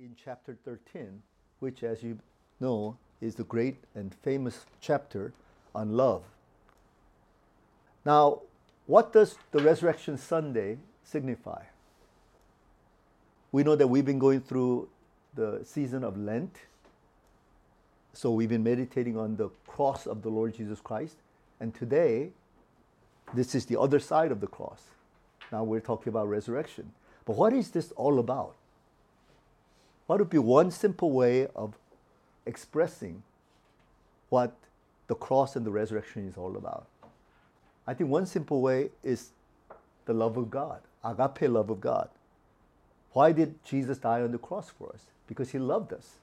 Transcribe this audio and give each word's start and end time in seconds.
in 0.00 0.16
chapter 0.16 0.56
13, 0.64 1.20
which, 1.58 1.82
as 1.82 2.02
you 2.02 2.18
know, 2.58 2.96
is 3.20 3.34
the 3.34 3.44
great 3.44 3.76
and 3.94 4.14
famous 4.22 4.64
chapter 4.80 5.34
on 5.74 5.94
love. 5.94 6.22
Now, 8.06 8.40
what 8.86 9.12
does 9.12 9.36
the 9.50 9.60
Resurrection 9.60 10.16
Sunday 10.16 10.78
signify? 11.04 11.64
We 13.52 13.62
know 13.62 13.76
that 13.76 13.88
we've 13.88 14.06
been 14.06 14.18
going 14.18 14.40
through 14.40 14.88
the 15.34 15.60
season 15.64 16.02
of 16.02 16.16
Lent. 16.16 16.56
So 18.14 18.30
we've 18.30 18.48
been 18.48 18.64
meditating 18.64 19.18
on 19.18 19.36
the 19.36 19.50
cross 19.66 20.06
of 20.06 20.22
the 20.22 20.30
Lord 20.30 20.54
Jesus 20.54 20.80
Christ. 20.80 21.16
And 21.60 21.74
today, 21.74 22.30
this 23.34 23.54
is 23.54 23.66
the 23.66 23.78
other 23.78 24.00
side 24.00 24.32
of 24.32 24.40
the 24.40 24.46
cross. 24.46 24.82
Now 25.52 25.62
we're 25.62 25.80
talking 25.80 26.08
about 26.08 26.26
resurrection. 26.28 26.92
But 27.26 27.36
what 27.36 27.52
is 27.52 27.70
this 27.70 27.92
all 27.92 28.18
about? 28.18 28.54
What 30.10 30.18
would 30.18 30.28
be 30.28 30.38
one 30.38 30.72
simple 30.72 31.12
way 31.12 31.46
of 31.54 31.74
expressing 32.44 33.22
what 34.28 34.56
the 35.06 35.14
cross 35.14 35.54
and 35.54 35.64
the 35.64 35.70
resurrection 35.70 36.26
is 36.26 36.36
all 36.36 36.56
about? 36.56 36.88
I 37.86 37.94
think 37.94 38.10
one 38.10 38.26
simple 38.26 38.60
way 38.60 38.90
is 39.04 39.30
the 40.06 40.12
love 40.12 40.36
of 40.36 40.50
God, 40.50 40.80
agape 41.04 41.48
love 41.48 41.70
of 41.70 41.80
God. 41.80 42.08
Why 43.12 43.30
did 43.30 43.54
Jesus 43.64 43.98
die 43.98 44.22
on 44.22 44.32
the 44.32 44.38
cross 44.38 44.68
for 44.76 44.92
us? 44.92 45.02
Because 45.28 45.52
he 45.52 45.60
loved 45.60 45.92
us. 45.92 46.14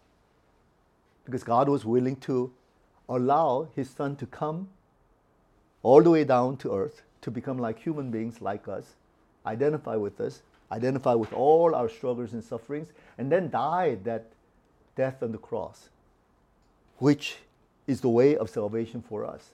Because 1.24 1.46
God 1.46 1.70
was 1.70 1.86
willing 1.86 2.18
to 2.18 2.52
allow 3.08 3.70
his 3.74 3.90
son 3.90 4.18
to 4.18 4.26
come 4.26 4.68
all 5.82 6.04
the 6.04 6.10
way 6.10 6.26
down 6.26 6.58
to 6.58 6.76
earth 6.76 7.04
to 7.22 7.32
become 7.32 7.58
like 7.58 7.80
human 7.80 8.12
beings 8.12 8.42
like 8.42 8.68
us, 8.68 8.96
identify 9.46 9.96
with 9.96 10.20
us, 10.20 10.42
identify 10.72 11.14
with 11.14 11.32
all 11.34 11.74
our 11.76 11.90
struggles 11.90 12.34
and 12.34 12.44
sufferings, 12.44 12.90
and 13.18 13.32
then 13.32 13.50
died 13.50 14.04
that 14.04 14.26
death 14.96 15.22
on 15.24 15.32
the 15.32 15.38
cross, 15.38 15.90
which 16.98 17.38
is 17.86 18.02
the 18.02 18.10
way 18.10 18.36
of 18.36 18.50
salvation 18.50 19.02
for 19.02 19.26
us. 19.26 19.52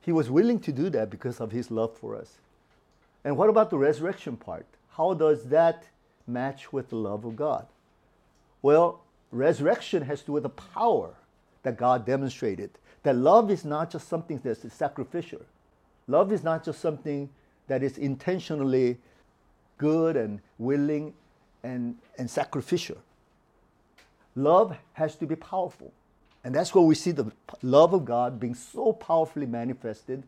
He 0.00 0.12
was 0.12 0.30
willing 0.30 0.58
to 0.60 0.72
do 0.72 0.90
that 0.90 1.10
because 1.10 1.40
of 1.40 1.52
his 1.52 1.70
love 1.70 1.96
for 1.96 2.16
us. 2.16 2.38
And 3.24 3.36
what 3.36 3.48
about 3.48 3.70
the 3.70 3.78
resurrection 3.78 4.36
part? 4.36 4.66
How 4.96 5.14
does 5.14 5.44
that 5.44 5.84
match 6.26 6.72
with 6.72 6.90
the 6.90 6.96
love 6.96 7.24
of 7.24 7.36
God? 7.36 7.66
Well, 8.60 9.00
resurrection 9.30 10.02
has 10.02 10.20
to 10.20 10.26
do 10.26 10.32
with 10.32 10.42
the 10.42 10.48
power 10.48 11.14
that 11.62 11.76
God 11.76 12.04
demonstrated. 12.04 12.70
That 13.04 13.16
love 13.16 13.50
is 13.50 13.64
not 13.64 13.90
just 13.90 14.08
something 14.08 14.40
that's 14.42 14.70
sacrificial. 14.72 15.40
Love 16.08 16.32
is 16.32 16.42
not 16.42 16.64
just 16.64 16.80
something 16.80 17.28
that 17.68 17.82
is 17.82 17.96
intentionally 17.96 18.98
good 19.82 20.16
and 20.16 20.40
willing 20.58 21.12
and, 21.64 21.96
and 22.16 22.30
sacrificial. 22.30 22.98
Love 24.36 24.76
has 24.92 25.16
to 25.16 25.26
be 25.26 25.34
powerful. 25.34 25.92
And 26.44 26.54
that's 26.54 26.72
where 26.72 26.84
we 26.84 26.94
see 26.94 27.10
the 27.10 27.32
love 27.62 27.92
of 27.92 28.04
God 28.04 28.38
being 28.38 28.54
so 28.54 28.92
powerfully 28.92 29.46
manifested 29.46 30.22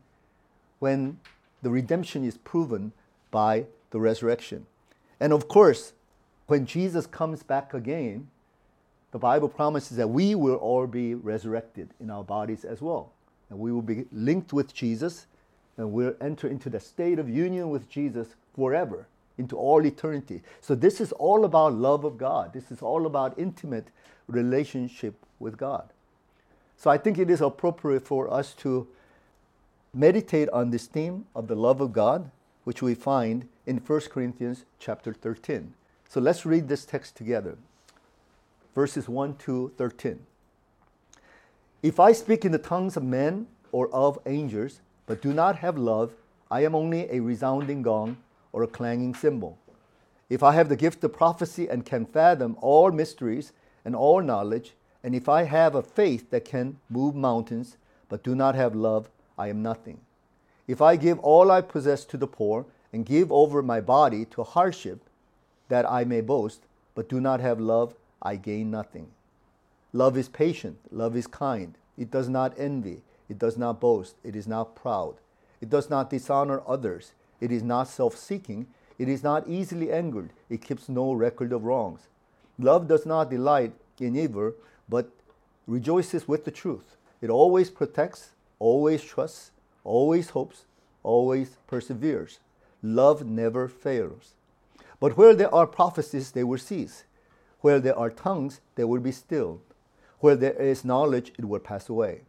when 0.80 1.20
the 1.62 1.70
redemption 1.70 2.24
is 2.24 2.36
proven 2.38 2.90
by 3.30 3.66
the 3.90 4.00
resurrection. 4.00 4.66
And 5.20 5.32
of 5.32 5.46
course, 5.46 5.92
when 6.48 6.66
Jesus 6.66 7.06
comes 7.06 7.44
back 7.44 7.74
again, 7.74 8.26
the 9.12 9.20
Bible 9.20 9.48
promises 9.48 9.96
that 9.98 10.08
we 10.08 10.34
will 10.34 10.56
all 10.56 10.88
be 10.88 11.14
resurrected 11.14 11.90
in 12.00 12.10
our 12.10 12.24
bodies 12.24 12.64
as 12.64 12.82
well. 12.82 13.12
And 13.50 13.60
we 13.60 13.70
will 13.70 13.82
be 13.82 14.06
linked 14.10 14.52
with 14.52 14.74
Jesus 14.74 15.26
and 15.76 15.92
we'll 15.92 16.16
enter 16.20 16.48
into 16.48 16.68
the 16.68 16.80
state 16.80 17.20
of 17.20 17.28
union 17.28 17.70
with 17.70 17.88
Jesus 17.88 18.34
forever, 18.56 19.06
into 19.38 19.56
all 19.56 19.84
eternity. 19.84 20.42
So, 20.60 20.74
this 20.74 21.00
is 21.00 21.12
all 21.12 21.44
about 21.44 21.74
love 21.74 22.04
of 22.04 22.18
God. 22.18 22.52
This 22.52 22.70
is 22.70 22.82
all 22.82 23.06
about 23.06 23.38
intimate 23.38 23.88
relationship 24.28 25.14
with 25.38 25.56
God. 25.56 25.90
So, 26.76 26.90
I 26.90 26.98
think 26.98 27.18
it 27.18 27.30
is 27.30 27.40
appropriate 27.40 28.06
for 28.06 28.32
us 28.32 28.54
to 28.56 28.86
meditate 29.92 30.48
on 30.50 30.70
this 30.70 30.86
theme 30.86 31.26
of 31.34 31.48
the 31.48 31.54
love 31.54 31.80
of 31.80 31.92
God, 31.92 32.30
which 32.64 32.82
we 32.82 32.94
find 32.94 33.48
in 33.66 33.78
1 33.78 34.00
Corinthians 34.10 34.64
chapter 34.78 35.12
13. 35.12 35.74
So, 36.08 36.20
let's 36.20 36.46
read 36.46 36.68
this 36.68 36.84
text 36.84 37.16
together 37.16 37.56
verses 38.74 39.08
1 39.08 39.36
to 39.36 39.72
13. 39.76 40.18
If 41.82 42.00
I 42.00 42.12
speak 42.12 42.44
in 42.44 42.52
the 42.52 42.58
tongues 42.58 42.96
of 42.96 43.04
men 43.04 43.46
or 43.72 43.88
of 43.94 44.18
angels, 44.26 44.80
but 45.06 45.22
do 45.22 45.32
not 45.32 45.56
have 45.56 45.78
love, 45.78 46.12
I 46.50 46.64
am 46.64 46.74
only 46.74 47.08
a 47.10 47.20
resounding 47.20 47.82
gong 47.82 48.16
or 48.54 48.62
a 48.62 48.68
clanging 48.68 49.14
cymbal. 49.14 49.58
If 50.30 50.42
I 50.42 50.52
have 50.52 50.68
the 50.68 50.76
gift 50.76 51.02
of 51.04 51.12
prophecy 51.12 51.68
and 51.68 51.84
can 51.84 52.06
fathom 52.06 52.56
all 52.60 52.90
mysteries 52.90 53.52
and 53.84 53.94
all 53.94 54.22
knowledge, 54.22 54.72
and 55.02 55.14
if 55.14 55.28
I 55.28 55.42
have 55.42 55.74
a 55.74 55.82
faith 55.82 56.30
that 56.30 56.46
can 56.46 56.78
move 56.88 57.14
mountains, 57.14 57.76
but 58.08 58.22
do 58.22 58.34
not 58.34 58.54
have 58.54 58.74
love, 58.74 59.10
I 59.36 59.48
am 59.48 59.62
nothing. 59.62 60.00
If 60.66 60.80
I 60.80 60.96
give 60.96 61.18
all 61.18 61.50
I 61.50 61.60
possess 61.60 62.04
to 62.06 62.16
the 62.16 62.26
poor 62.26 62.64
and 62.92 63.04
give 63.04 63.30
over 63.30 63.62
my 63.62 63.80
body 63.80 64.24
to 64.26 64.44
hardship 64.44 65.00
that 65.68 65.90
I 65.90 66.04
may 66.04 66.20
boast, 66.20 66.62
but 66.94 67.08
do 67.08 67.20
not 67.20 67.40
have 67.40 67.60
love, 67.60 67.94
I 68.22 68.36
gain 68.36 68.70
nothing. 68.70 69.08
Love 69.92 70.16
is 70.16 70.28
patient, 70.28 70.78
love 70.90 71.16
is 71.16 71.26
kind, 71.26 71.74
it 71.98 72.10
does 72.10 72.28
not 72.28 72.54
envy. 72.56 73.02
It 73.28 73.38
does 73.38 73.56
not 73.56 73.80
boast. 73.80 74.16
It 74.22 74.36
is 74.36 74.46
not 74.46 74.74
proud. 74.74 75.16
It 75.60 75.70
does 75.70 75.88
not 75.88 76.10
dishonor 76.10 76.62
others. 76.66 77.12
It 77.40 77.52
is 77.52 77.62
not 77.62 77.88
self 77.88 78.16
seeking. 78.16 78.66
It 78.98 79.08
is 79.08 79.22
not 79.22 79.48
easily 79.48 79.90
angered. 79.90 80.30
It 80.48 80.62
keeps 80.62 80.88
no 80.88 81.12
record 81.12 81.52
of 81.52 81.64
wrongs. 81.64 82.08
Love 82.58 82.86
does 82.86 83.04
not 83.04 83.30
delight 83.30 83.72
in 83.98 84.16
evil, 84.16 84.52
but 84.88 85.10
rejoices 85.66 86.28
with 86.28 86.44
the 86.44 86.50
truth. 86.50 86.96
It 87.20 87.30
always 87.30 87.70
protects, 87.70 88.30
always 88.58 89.02
trusts, 89.02 89.50
always 89.82 90.30
hopes, 90.30 90.66
always 91.02 91.56
perseveres. 91.66 92.38
Love 92.82 93.24
never 93.24 93.66
fails. 93.66 94.34
But 95.00 95.16
where 95.16 95.34
there 95.34 95.54
are 95.54 95.66
prophecies, 95.66 96.30
they 96.30 96.44
will 96.44 96.58
cease. 96.58 97.04
Where 97.60 97.80
there 97.80 97.98
are 97.98 98.10
tongues, 98.10 98.60
they 98.74 98.84
will 98.84 99.00
be 99.00 99.12
stilled. 99.12 99.60
Where 100.20 100.36
there 100.36 100.52
is 100.52 100.84
knowledge, 100.84 101.32
it 101.38 101.46
will 101.46 101.60
pass 101.60 101.88
away. 101.88 102.22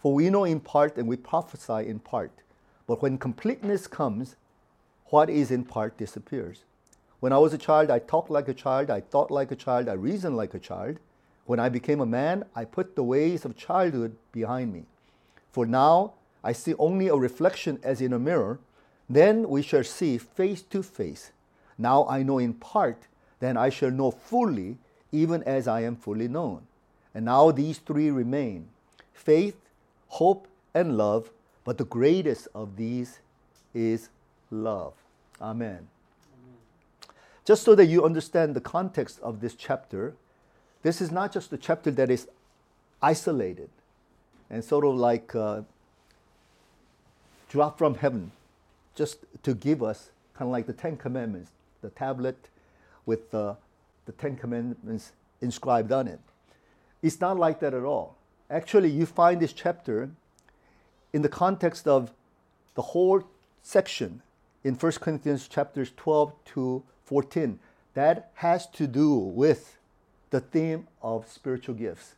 For 0.00 0.14
we 0.14 0.30
know 0.30 0.44
in 0.44 0.60
part 0.60 0.96
and 0.96 1.06
we 1.06 1.16
prophesy 1.16 1.86
in 1.86 1.98
part. 1.98 2.32
But 2.90 3.02
when 3.02 3.18
completeness 3.18 3.86
comes, 3.86 4.34
what 5.10 5.30
is 5.30 5.52
in 5.52 5.62
part 5.64 5.96
disappears. 5.96 6.64
When 7.20 7.32
I 7.32 7.38
was 7.38 7.54
a 7.54 7.56
child, 7.66 7.88
I 7.88 8.00
talked 8.00 8.30
like 8.30 8.48
a 8.48 8.52
child, 8.52 8.90
I 8.90 9.00
thought 9.00 9.30
like 9.30 9.52
a 9.52 9.54
child, 9.54 9.88
I 9.88 9.92
reasoned 9.92 10.36
like 10.36 10.54
a 10.54 10.58
child. 10.58 10.98
When 11.46 11.60
I 11.60 11.68
became 11.68 12.00
a 12.00 12.04
man, 12.04 12.46
I 12.52 12.64
put 12.64 12.96
the 12.96 13.04
ways 13.04 13.44
of 13.44 13.56
childhood 13.56 14.16
behind 14.32 14.72
me. 14.72 14.86
For 15.52 15.66
now, 15.66 16.14
I 16.42 16.50
see 16.50 16.74
only 16.80 17.06
a 17.06 17.14
reflection 17.14 17.78
as 17.84 18.00
in 18.00 18.12
a 18.12 18.18
mirror. 18.18 18.58
Then 19.08 19.48
we 19.48 19.62
shall 19.62 19.84
see 19.84 20.18
face 20.18 20.62
to 20.62 20.82
face. 20.82 21.30
Now 21.78 22.08
I 22.08 22.24
know 22.24 22.38
in 22.40 22.54
part, 22.54 23.06
then 23.38 23.56
I 23.56 23.68
shall 23.68 23.92
know 23.92 24.10
fully, 24.10 24.78
even 25.12 25.44
as 25.44 25.68
I 25.68 25.82
am 25.82 25.94
fully 25.94 26.26
known. 26.26 26.66
And 27.14 27.26
now 27.26 27.52
these 27.52 27.78
three 27.78 28.10
remain 28.10 28.68
faith, 29.12 29.54
hope, 30.08 30.48
and 30.74 30.98
love, 30.98 31.30
but 31.70 31.78
the 31.78 31.84
greatest 31.84 32.48
of 32.52 32.74
these 32.74 33.20
is 33.74 34.08
love. 34.50 34.92
Amen. 35.40 35.68
Amen. 35.68 35.86
Just 37.44 37.62
so 37.62 37.76
that 37.76 37.86
you 37.86 38.04
understand 38.04 38.56
the 38.56 38.60
context 38.60 39.20
of 39.20 39.40
this 39.40 39.54
chapter, 39.54 40.14
this 40.82 41.00
is 41.00 41.12
not 41.12 41.30
just 41.30 41.52
a 41.52 41.56
chapter 41.56 41.92
that 41.92 42.10
is 42.10 42.26
isolated 43.00 43.68
and 44.50 44.64
sort 44.64 44.84
of 44.84 44.96
like 44.96 45.32
uh, 45.36 45.62
dropped 47.48 47.78
from 47.78 47.94
heaven 47.94 48.32
just 48.96 49.18
to 49.44 49.54
give 49.54 49.80
us 49.80 50.10
kind 50.34 50.48
of 50.48 50.50
like 50.50 50.66
the 50.66 50.72
Ten 50.72 50.96
Commandments, 50.96 51.52
the 51.82 51.90
tablet 51.90 52.48
with 53.06 53.30
the, 53.30 53.56
the 54.06 54.12
Ten 54.14 54.34
Commandments 54.34 55.12
inscribed 55.40 55.92
on 55.92 56.08
it. 56.08 56.18
It's 57.00 57.20
not 57.20 57.38
like 57.38 57.60
that 57.60 57.74
at 57.74 57.84
all 57.84 58.16
actually 58.50 58.90
you 58.90 59.06
find 59.06 59.40
this 59.40 59.52
chapter 59.52 60.10
in 61.12 61.22
the 61.22 61.28
context 61.28 61.86
of 61.86 62.12
the 62.74 62.82
whole 62.82 63.22
section 63.62 64.22
in 64.64 64.74
1 64.74 64.92
Corinthians 64.92 65.48
chapters 65.48 65.92
12 65.96 66.32
to 66.46 66.82
14 67.04 67.58
that 67.94 68.30
has 68.34 68.66
to 68.68 68.86
do 68.86 69.14
with 69.14 69.76
the 70.30 70.40
theme 70.40 70.86
of 71.02 71.28
spiritual 71.28 71.74
gifts. 71.74 72.14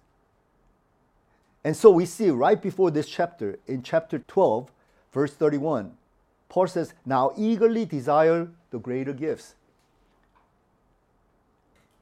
And 1.64 1.76
so 1.76 1.90
we 1.90 2.06
see 2.06 2.30
right 2.30 2.60
before 2.60 2.90
this 2.90 3.08
chapter, 3.08 3.58
in 3.66 3.82
chapter 3.82 4.18
12, 4.18 4.70
verse 5.12 5.32
31, 5.32 5.92
Paul 6.48 6.66
says, 6.66 6.92
Now 7.06 7.32
eagerly 7.36 7.84
desire 7.84 8.48
the 8.70 8.78
greater 8.78 9.12
gifts. 9.12 9.54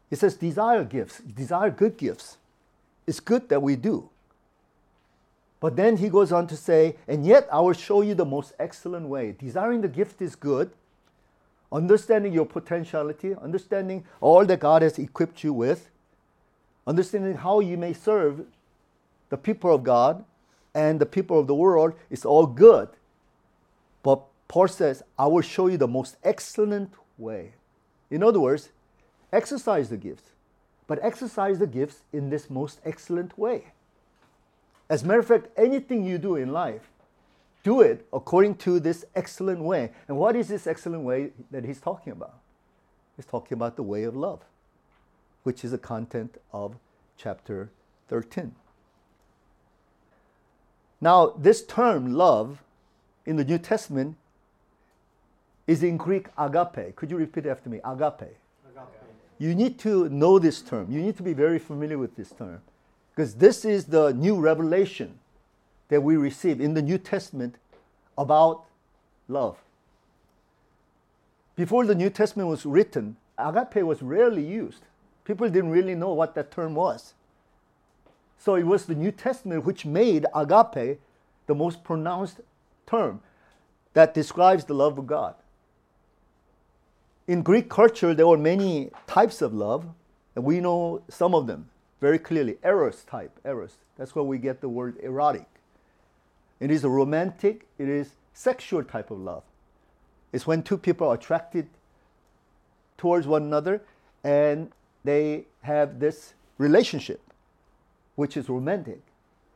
He 0.09 0.17
says, 0.17 0.35
Desire 0.35 0.85
gifts, 0.85 1.19
desire 1.19 1.71
good 1.71 1.97
gifts. 1.97 2.39
It's 3.07 3.21
good 3.21 3.49
that 3.51 3.63
we 3.63 3.77
do. 3.77 4.09
But 5.61 5.77
then 5.77 5.99
he 5.99 6.09
goes 6.09 6.33
on 6.33 6.47
to 6.49 6.57
say, 6.57 6.97
and 7.07 7.25
yet 7.25 7.47
I 7.53 7.61
will 7.61 7.75
show 7.75 8.01
you 8.01 8.15
the 8.15 8.25
most 8.25 8.55
excellent 8.59 9.09
way. 9.09 9.37
Desiring 9.39 9.83
the 9.83 9.89
gift 9.89 10.23
is 10.23 10.35
good. 10.35 10.71
Understanding 11.71 12.33
your 12.33 12.47
potentiality, 12.47 13.35
understanding 13.41 14.05
all 14.21 14.45
that 14.47 14.59
God 14.59 14.83
has 14.83 14.99
equipped 14.99 15.45
you 15.45 15.53
with, 15.53 15.91
understanding 16.87 17.35
how 17.37 17.61
you 17.61 17.77
may 17.77 17.93
serve 17.93 18.47
the 19.29 19.37
people 19.37 19.73
of 19.73 19.85
God 19.85 20.25
and 20.75 20.99
the 20.99 21.07
people 21.07 21.39
of 21.39 21.47
the 21.47 21.55
world 21.55 21.95
is 22.11 22.25
all 22.25 22.47
good. 22.47 22.89
But 24.03 24.23
Paul 24.49 24.67
says, 24.67 25.03
I 25.19 25.27
will 25.27 25.43
show 25.43 25.69
you 25.69 25.77
the 25.77 25.87
most 25.87 26.17
excellent 26.25 26.93
way. 27.19 27.53
In 28.11 28.23
other 28.23 28.41
words, 28.41 28.71
exercise 29.33 29.91
the 29.91 29.97
gifts, 29.97 30.31
but 30.89 30.99
exercise 31.03 31.59
the 31.59 31.67
gifts 31.67 32.01
in 32.13 32.31
this 32.31 32.51
most 32.51 32.81
excellent 32.85 33.39
way. 33.39 33.67
As 34.91 35.05
a 35.05 35.07
matter 35.07 35.21
of 35.21 35.27
fact, 35.27 35.47
anything 35.57 36.05
you 36.05 36.19
do 36.19 36.35
in 36.35 36.53
life, 36.53 36.91
do 37.63 37.81
it 37.81 38.07
according 38.13 38.57
to 38.57 38.81
this 38.81 39.05
excellent 39.15 39.61
way. 39.61 39.93
And 40.09 40.19
what 40.19 40.35
is 40.35 40.49
this 40.49 40.67
excellent 40.67 41.05
way 41.05 41.31
that 41.53 41.65
he's 41.65 41.81
talking 41.81 42.13
about? 42.13 42.35
He's 43.17 43.25
talking 43.25 43.55
about 43.55 43.77
the 43.77 43.85
way 43.85 44.03
of 44.03 44.17
love, 44.17 44.41
which 45.45 45.65
is 45.65 45.71
the 45.71 45.79
content 45.79 46.39
of 46.53 46.75
chapter 47.17 47.71
13. 48.09 48.53
Now, 51.01 51.35
this 51.39 51.65
term 51.65 52.15
love 52.15 52.63
in 53.25 53.37
the 53.37 53.45
New 53.45 53.59
Testament 53.59 54.17
is 55.69 55.85
in 55.85 55.99
Greek 55.99 56.27
agape. 56.37 56.97
Could 56.97 57.13
you 57.13 57.17
repeat 57.17 57.47
after 57.47 57.71
me? 57.71 57.79
Agape. 57.85 58.23
agape. 58.23 58.89
You 59.39 59.55
need 59.55 59.79
to 59.81 60.09
know 60.09 60.41
this 60.41 60.61
term. 60.61 60.91
You 60.91 61.01
need 61.01 61.17
to 61.19 61.23
be 61.23 61.33
very 61.33 61.61
familiar 61.61 61.97
with 61.97 62.17
this 62.17 62.31
term 62.31 62.61
because 63.15 63.35
this 63.35 63.65
is 63.65 63.87
the 63.87 64.13
new 64.13 64.37
revelation 64.37 65.19
that 65.89 66.03
we 66.03 66.17
receive 66.17 66.61
in 66.61 66.75
the 66.75 66.83
New 66.83 66.99
Testament 66.99 67.57
about 68.17 68.65
love. 69.29 69.59
Before 71.57 71.85
the 71.85 71.95
New 71.95 72.11
Testament 72.11 72.49
was 72.49 72.65
written, 72.65 73.17
agape 73.39 73.85
was 73.85 74.03
rarely 74.03 74.45
used. 74.45 74.83
People 75.25 75.49
didn't 75.49 75.71
really 75.71 75.95
know 75.95 76.13
what 76.13 76.35
that 76.35 76.51
term 76.51 76.75
was. 76.75 77.15
So 78.39 78.55
it 78.55 78.67
was 78.67 78.87
the 78.87 78.95
New 78.95 79.11
Testament 79.11 79.65
which 79.65 79.85
made 79.85 80.27
agape 80.35 81.01
the 81.47 81.55
most 81.55 81.83
pronounced 81.85 82.41
term 82.87 83.21
that 83.93 84.15
describes 84.15 84.65
the 84.65 84.75
love 84.75 84.99
of 84.99 85.07
God. 85.07 85.35
In 87.27 87.43
Greek 87.43 87.69
culture, 87.69 88.15
there 88.15 88.27
were 88.27 88.39
many 88.39 88.91
types 89.07 89.43
of 89.43 89.53
love, 89.53 89.87
and 90.35 90.45
we 90.45 90.61
know 90.61 91.03
some 91.09 91.35
of 91.35 91.47
them 91.47 91.70
very 92.01 92.19
clearly. 92.19 92.57
Eros 92.65 93.03
type, 93.05 93.39
eros. 93.45 93.77
That's 93.97 94.15
where 94.15 94.25
we 94.25 94.39
get 94.39 94.61
the 94.61 94.69
word 94.69 94.97
erotic. 95.03 95.47
It 96.59 96.71
is 96.71 96.85
a 96.85 96.89
romantic, 96.89 97.67
it 97.79 97.89
is 97.89 98.13
sexual 98.35 98.85
type 98.85 99.11
of 99.11 99.19
love. 99.19 99.43
It's 100.33 100.47
when 100.47 100.63
two 100.63 100.79
people 100.79 101.09
are 101.09 101.15
attracted 101.15 101.69
towards 102.97 103.27
one 103.27 103.43
another 103.43 103.83
and 104.23 104.71
they 105.05 105.47
have 105.63 105.99
this 106.01 106.35
relationship 106.59 107.21
which 108.15 108.37
is 108.37 108.49
romantic. 108.49 109.01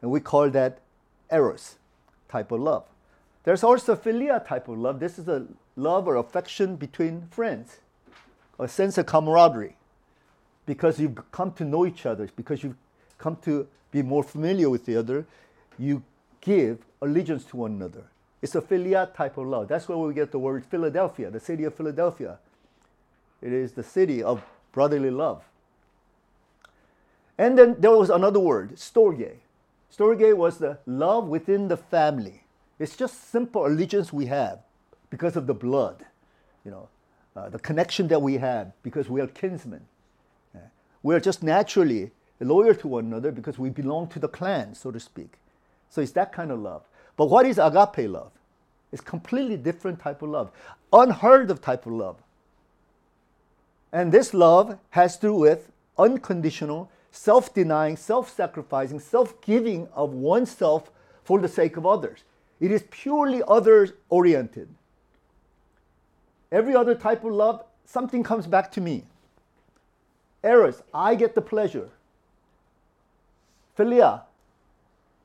And 0.01 0.11
we 0.11 0.21
call 0.21 0.51
that 0.51 0.79
eros 1.31 1.77
type 2.29 2.51
of 2.51 2.61
love. 2.61 2.85
There's 3.45 3.63
also 3.63 3.95
philia 3.95 4.47
type 4.47 4.69
of 4.69 4.79
love. 4.79 5.01
This 5.01 5.19
is 5.19 5.29
a 5.29 5.47
love 5.77 6.07
or 6.07 6.17
affection 6.17 6.77
between 6.77 7.29
friends, 7.31 7.79
a 8.59 8.67
sense 8.67 8.97
of 8.97 9.07
camaraderie, 9.07 9.77
because 10.67 10.99
you've 10.99 11.31
come 11.31 11.53
to 11.53 11.65
know 11.65 11.87
each 11.87 12.07
other, 12.07 12.29
because 12.37 12.63
you've 12.63 12.77
come 13.19 13.37
to 13.43 13.67
be 13.91 14.03
more 14.03 14.23
familiar 14.23 14.69
with 14.71 14.85
the 14.87 14.97
other, 14.97 15.27
you 15.79 16.03
give 16.41 16.79
allegiance 17.01 17.45
to 17.45 17.57
one 17.57 17.73
another. 17.73 18.05
It's 18.43 18.55
a 18.55 18.61
philia 18.61 19.15
type 19.15 19.39
of 19.39 19.47
love. 19.47 19.69
That's 19.69 19.89
where 19.89 19.97
we 19.97 20.13
get 20.13 20.31
the 20.31 20.39
word 20.39 20.67
Philadelphia, 20.67 21.31
the 21.31 21.41
city 21.41 21.65
of 21.65 21.75
Philadelphia. 21.75 22.39
It 23.41 23.53
is 23.53 23.73
the 23.73 23.83
city 23.83 24.23
of 24.23 24.43
brotherly 24.73 25.11
love. 25.11 25.43
And 27.39 27.59
then 27.59 27.77
there 27.79 27.91
was 27.91 28.11
another 28.11 28.41
word, 28.41 28.77
storge. 28.77 29.37
Storge 29.97 30.37
was 30.37 30.59
the 30.59 30.79
love 30.87 31.27
within 31.27 31.69
the 31.69 31.77
family. 31.77 32.43
It's 32.79 32.97
just 32.97 33.31
simple 33.31 33.67
allegiance 33.67 34.13
we 34.13 34.27
have 34.27 34.61
because 35.11 35.37
of 35.37 35.47
the 35.47 35.55
blood, 35.55 36.05
you 36.65 36.71
know, 36.71 36.89
uh, 37.37 37.49
the 37.49 37.59
connection 37.59 38.09
that 38.09 38.21
we 38.21 38.35
have 38.39 38.73
because 38.83 39.09
we 39.09 39.21
are 39.21 39.27
kinsmen. 39.27 39.87
Yeah. 41.05 41.09
We 41.09 41.15
are 41.15 41.21
just 41.21 41.43
naturally 41.43 42.11
loyal 42.41 42.75
to 42.75 42.89
one 42.89 43.07
another 43.07 43.31
because 43.31 43.59
we 43.59 43.71
belong 43.71 44.09
to 44.09 44.19
the 44.19 44.29
clan, 44.29 44.75
so 44.75 44.91
to 44.91 45.01
speak. 45.01 45.35
So 45.89 46.01
it's 46.01 46.13
that 46.13 46.33
kind 46.33 46.51
of 46.51 46.59
love. 46.59 46.83
But 47.17 47.27
what 47.27 47.47
is 47.47 47.59
agape 47.59 48.11
love? 48.11 48.33
It's 48.93 49.03
completely 49.03 49.57
different 49.57 50.01
type 50.01 50.23
of 50.23 50.31
love, 50.31 50.51
unheard 50.93 51.51
of 51.51 51.61
type 51.61 51.87
of 51.87 51.93
love. 51.93 52.17
And 53.93 54.13
this 54.13 54.35
love 54.35 54.79
has 54.91 55.17
to 55.19 55.29
do 55.29 55.35
with 55.35 55.71
unconditional 55.99 56.91
self 57.11 57.55
denying, 57.55 57.97
self 57.97 58.35
sacrificing, 58.35 59.01
self 59.01 59.41
giving 59.41 59.89
of 59.95 60.13
oneself 60.13 60.91
for 61.23 61.41
the 61.41 61.49
sake 61.49 61.77
of 61.77 61.87
others. 61.87 62.25
It 62.61 62.71
is 62.71 62.85
purely 62.91 63.43
others 63.47 63.93
oriented. 64.11 64.69
Every 66.51 66.75
other 66.75 66.95
type 66.95 67.25
of 67.25 67.33
love, 67.33 67.65
something 67.85 68.23
comes 68.23 68.47
back 68.47 68.71
to 68.73 68.81
me. 68.81 69.05
Eros, 70.45 70.83
I 70.93 71.15
get 71.15 71.35
the 71.35 71.41
pleasure. 71.41 71.89
Philia, 73.79 74.23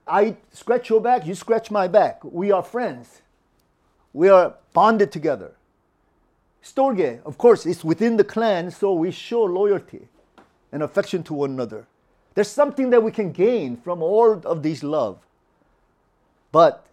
I 0.07 0.37
scratch 0.51 0.89
your 0.89 1.01
back, 1.01 1.27
you 1.27 1.35
scratch 1.35 1.69
my 1.69 1.87
back. 1.87 2.23
We 2.23 2.51
are 2.51 2.63
friends. 2.63 3.21
We 4.13 4.29
are 4.29 4.55
bonded 4.73 5.11
together. 5.11 5.51
Storge, 6.63 7.21
of 7.23 7.37
course, 7.37 7.65
it's 7.65 7.83
within 7.83 8.17
the 8.17 8.23
clan, 8.23 8.71
so 8.71 8.93
we 8.93 9.11
show 9.11 9.43
loyalty 9.43 10.07
and 10.71 10.83
affection 10.83 11.23
to 11.23 11.33
one 11.33 11.51
another. 11.51 11.85
There's 12.33 12.47
something 12.47 12.89
that 12.89 13.03
we 13.03 13.11
can 13.11 13.31
gain 13.31 13.77
from 13.77 14.01
all 14.01 14.41
of 14.45 14.63
these 14.63 14.83
love. 14.83 15.19
But 16.51 16.85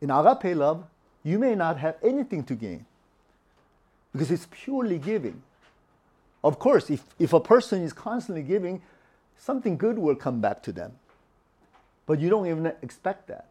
in 0.00 0.10
agape 0.10 0.56
love, 0.56 0.84
you 1.22 1.38
may 1.38 1.54
not 1.54 1.78
have 1.78 1.96
anything 2.02 2.44
to 2.44 2.54
gain 2.54 2.86
because 4.12 4.30
it's 4.30 4.46
purely 4.50 4.98
giving. 4.98 5.42
Of 6.42 6.58
course, 6.58 6.90
if, 6.90 7.04
if 7.18 7.32
a 7.32 7.40
person 7.40 7.82
is 7.82 7.92
constantly 7.92 8.42
giving, 8.42 8.82
something 9.36 9.76
good 9.76 9.98
will 9.98 10.14
come 10.14 10.40
back 10.40 10.62
to 10.64 10.72
them. 10.72 10.92
But 12.06 12.20
you 12.20 12.30
don't 12.30 12.46
even 12.46 12.72
expect 12.82 13.28
that. 13.28 13.46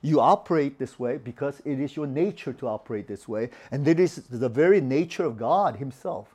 You 0.00 0.20
operate 0.20 0.78
this 0.78 0.98
way 0.98 1.16
because 1.16 1.60
it 1.64 1.80
is 1.80 1.96
your 1.96 2.06
nature 2.06 2.52
to 2.52 2.68
operate 2.68 3.08
this 3.08 3.26
way, 3.26 3.50
and 3.70 3.86
it 3.86 3.98
is 3.98 4.16
the 4.30 4.48
very 4.48 4.80
nature 4.80 5.24
of 5.24 5.36
God 5.36 5.76
Himself 5.76 6.28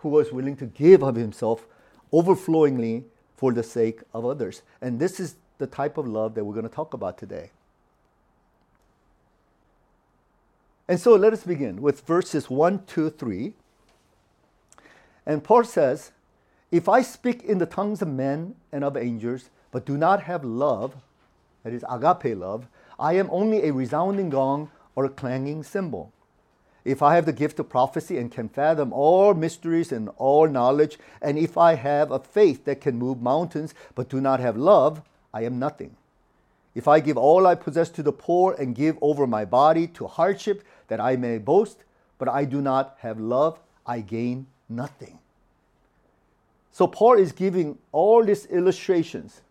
who 0.00 0.08
was 0.08 0.32
willing 0.32 0.56
to 0.56 0.66
give 0.66 1.02
of 1.02 1.14
himself 1.14 1.66
overflowingly 2.12 3.04
for 3.36 3.52
the 3.52 3.62
sake 3.62 4.00
of 4.12 4.24
others. 4.24 4.62
And 4.80 4.98
this 4.98 5.20
is 5.20 5.36
the 5.58 5.66
type 5.66 5.98
of 5.98 6.06
love 6.06 6.34
that 6.34 6.44
we're 6.44 6.54
going 6.54 6.68
to 6.68 6.74
talk 6.74 6.94
about 6.94 7.18
today. 7.18 7.50
And 10.88 10.98
so 10.98 11.14
let 11.14 11.32
us 11.32 11.44
begin 11.44 11.80
with 11.80 12.00
verses 12.06 12.50
1, 12.50 12.84
2, 12.86 13.10
3. 13.10 13.52
And 15.30 15.44
Paul 15.44 15.62
says, 15.62 16.10
If 16.72 16.88
I 16.88 17.02
speak 17.02 17.44
in 17.44 17.58
the 17.58 17.66
tongues 17.66 18.02
of 18.02 18.08
men 18.08 18.56
and 18.72 18.82
of 18.82 18.96
angels, 18.96 19.48
but 19.70 19.86
do 19.86 19.96
not 19.96 20.24
have 20.24 20.42
love, 20.42 20.96
that 21.62 21.72
is 21.72 21.84
agape 21.88 22.36
love, 22.36 22.66
I 22.98 23.12
am 23.12 23.28
only 23.30 23.62
a 23.62 23.72
resounding 23.72 24.28
gong 24.28 24.72
or 24.96 25.04
a 25.04 25.08
clanging 25.08 25.62
cymbal. 25.62 26.12
If 26.84 27.00
I 27.00 27.14
have 27.14 27.26
the 27.26 27.32
gift 27.32 27.60
of 27.60 27.68
prophecy 27.68 28.18
and 28.18 28.32
can 28.32 28.48
fathom 28.48 28.92
all 28.92 29.32
mysteries 29.32 29.92
and 29.92 30.08
all 30.16 30.48
knowledge, 30.48 30.98
and 31.22 31.38
if 31.38 31.56
I 31.56 31.74
have 31.74 32.10
a 32.10 32.18
faith 32.18 32.64
that 32.64 32.80
can 32.80 32.98
move 32.98 33.22
mountains 33.22 33.72
but 33.94 34.08
do 34.08 34.20
not 34.20 34.40
have 34.40 34.56
love, 34.56 35.00
I 35.32 35.44
am 35.44 35.60
nothing. 35.60 35.94
If 36.74 36.88
I 36.88 36.98
give 36.98 37.16
all 37.16 37.46
I 37.46 37.54
possess 37.54 37.88
to 37.90 38.02
the 38.02 38.12
poor 38.12 38.56
and 38.58 38.74
give 38.74 38.98
over 39.00 39.28
my 39.28 39.44
body 39.44 39.86
to 39.94 40.08
hardship 40.08 40.64
that 40.88 40.98
I 40.98 41.14
may 41.14 41.38
boast, 41.38 41.84
but 42.18 42.28
I 42.28 42.44
do 42.44 42.60
not 42.60 42.96
have 42.98 43.20
love, 43.20 43.60
I 43.86 44.00
gain 44.00 44.48
nothing. 44.70 45.18
So 46.72 46.86
Paul 46.86 47.18
is 47.18 47.32
giving 47.32 47.78
all 47.92 48.24
these 48.24 48.46
illustrations, 48.46 49.42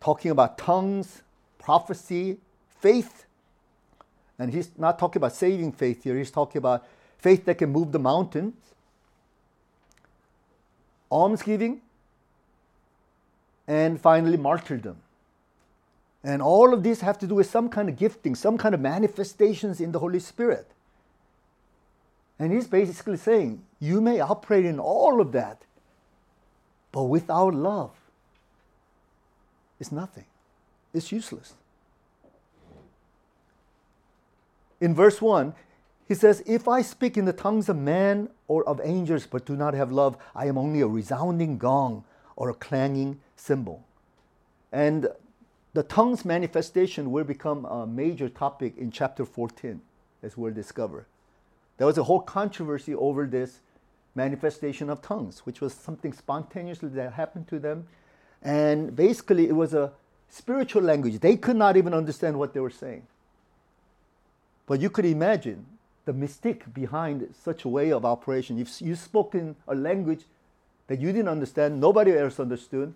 talking 0.00 0.30
about 0.30 0.56
tongues, 0.56 1.22
prophecy, 1.58 2.38
faith, 2.80 3.26
and 4.38 4.52
he's 4.52 4.70
not 4.78 4.98
talking 4.98 5.20
about 5.20 5.34
saving 5.34 5.72
faith 5.72 6.04
here, 6.04 6.16
he's 6.16 6.30
talking 6.30 6.58
about 6.58 6.86
faith 7.18 7.44
that 7.44 7.58
can 7.58 7.70
move 7.70 7.92
the 7.92 7.98
mountains, 7.98 8.54
almsgiving, 11.10 11.80
and 13.68 14.00
finally 14.00 14.36
martyrdom. 14.36 14.96
And 16.24 16.40
all 16.40 16.72
of 16.72 16.82
these 16.82 17.00
have 17.00 17.18
to 17.18 17.26
do 17.26 17.34
with 17.34 17.50
some 17.50 17.68
kind 17.68 17.88
of 17.88 17.96
gifting, 17.96 18.34
some 18.34 18.56
kind 18.56 18.74
of 18.74 18.80
manifestations 18.80 19.80
in 19.80 19.92
the 19.92 19.98
Holy 19.98 20.20
Spirit. 20.20 20.70
And 22.42 22.52
he's 22.52 22.66
basically 22.66 23.18
saying, 23.18 23.62
you 23.78 24.00
may 24.00 24.18
operate 24.18 24.64
in 24.64 24.80
all 24.80 25.20
of 25.20 25.30
that, 25.30 25.62
but 26.90 27.04
without 27.04 27.54
love, 27.54 27.92
it's 29.78 29.92
nothing. 29.92 30.26
It's 30.92 31.12
useless. 31.12 31.54
in 34.82 34.94
verse 34.96 35.22
1, 35.22 35.54
he 36.08 36.14
says, 36.14 36.42
If 36.44 36.66
I 36.66 36.82
speak 36.82 37.16
in 37.16 37.24
the 37.24 37.32
tongues 37.32 37.68
of 37.68 37.76
man 37.78 38.28
or 38.48 38.68
of 38.68 38.80
angels 38.82 39.26
but 39.26 39.46
do 39.46 39.56
not 39.56 39.74
have 39.74 39.92
love, 39.92 40.18
I 40.34 40.46
am 40.46 40.58
only 40.58 40.80
a 40.80 40.88
resounding 40.88 41.56
gong 41.56 42.04
or 42.34 42.50
a 42.50 42.54
clanging 42.54 43.20
cymbal. 43.36 43.86
And 44.72 45.06
the 45.72 45.84
tongue's 45.84 46.24
manifestation 46.24 47.12
will 47.12 47.22
become 47.22 47.64
a 47.64 47.86
major 47.86 48.28
topic 48.28 48.76
in 48.76 48.90
chapter 48.90 49.24
14, 49.24 49.80
as 50.24 50.36
we'll 50.36 50.52
discover. 50.52 51.06
There 51.82 51.88
was 51.88 51.98
a 51.98 52.04
whole 52.04 52.20
controversy 52.20 52.94
over 52.94 53.26
this 53.26 53.58
manifestation 54.14 54.88
of 54.88 55.02
tongues, 55.02 55.40
which 55.40 55.60
was 55.60 55.74
something 55.74 56.12
spontaneously 56.12 56.90
that 56.90 57.14
happened 57.14 57.48
to 57.48 57.58
them. 57.58 57.88
And 58.40 58.94
basically, 58.94 59.48
it 59.48 59.56
was 59.56 59.74
a 59.74 59.90
spiritual 60.28 60.82
language. 60.82 61.18
They 61.18 61.36
could 61.36 61.56
not 61.56 61.76
even 61.76 61.92
understand 61.92 62.38
what 62.38 62.54
they 62.54 62.60
were 62.60 62.70
saying. 62.70 63.04
But 64.64 64.80
you 64.80 64.90
could 64.90 65.04
imagine 65.04 65.66
the 66.04 66.12
mystique 66.12 66.72
behind 66.72 67.34
such 67.42 67.64
a 67.64 67.68
way 67.68 67.90
of 67.90 68.04
operation. 68.04 68.60
If 68.60 68.80
you 68.80 68.94
spoke 68.94 69.34
in 69.34 69.56
a 69.66 69.74
language 69.74 70.20
that 70.86 71.00
you 71.00 71.08
didn't 71.08 71.30
understand, 71.30 71.80
nobody 71.80 72.16
else 72.16 72.38
understood, 72.38 72.94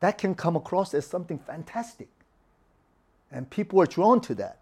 that 0.00 0.18
can 0.18 0.34
come 0.34 0.56
across 0.56 0.92
as 0.92 1.06
something 1.06 1.38
fantastic. 1.38 2.08
And 3.30 3.48
people 3.48 3.78
were 3.78 3.86
drawn 3.86 4.20
to 4.22 4.34
that. 4.34 4.58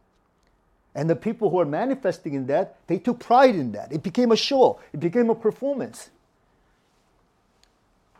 And 0.94 1.10
the 1.10 1.16
people 1.16 1.50
who 1.50 1.58
are 1.58 1.64
manifesting 1.64 2.34
in 2.34 2.46
that, 2.46 2.76
they 2.86 2.98
took 2.98 3.18
pride 3.18 3.56
in 3.56 3.72
that. 3.72 3.92
It 3.92 4.02
became 4.02 4.30
a 4.30 4.36
show, 4.36 4.80
it 4.92 5.00
became 5.00 5.30
a 5.30 5.34
performance. 5.34 6.10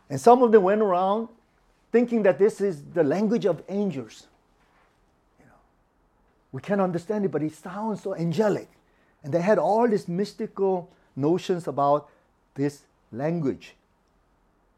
And 0.09 0.19
some 0.19 0.43
of 0.43 0.51
them 0.51 0.63
went 0.63 0.81
around 0.81 1.29
thinking 1.91 2.23
that 2.23 2.37
this 2.37 2.61
is 2.61 2.83
the 2.93 3.03
language 3.03 3.45
of 3.45 3.63
angels. 3.69 4.27
You 5.39 5.45
know, 5.45 5.59
we 6.51 6.61
can't 6.61 6.81
understand 6.81 7.25
it, 7.25 7.31
but 7.31 7.41
it 7.41 7.55
sounds 7.55 8.03
so 8.03 8.13
angelic. 8.13 8.67
And 9.23 9.33
they 9.33 9.41
had 9.41 9.57
all 9.57 9.87
these 9.87 10.07
mystical 10.07 10.91
notions 11.15 11.67
about 11.67 12.09
this 12.53 12.81
language. 13.11 13.75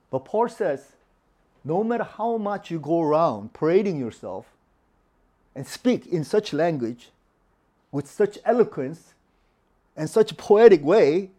But 0.10 0.24
Paul 0.24 0.48
says, 0.48 0.94
no 1.66 1.84
matter 1.84 2.06
how 2.06 2.38
much 2.38 2.72
you 2.72 2.80
go 2.80 3.02
around 3.02 3.52
parading 3.52 4.00
yourself 4.00 4.46
and 5.54 5.68
speak 5.68 6.06
in 6.06 6.24
such 6.24 6.54
language, 6.54 7.10
with 7.98 8.06
such 8.06 8.38
eloquence 8.46 9.16
and 9.96 10.08
such 10.08 10.38
poetic 10.38 10.84
way, 10.84 11.32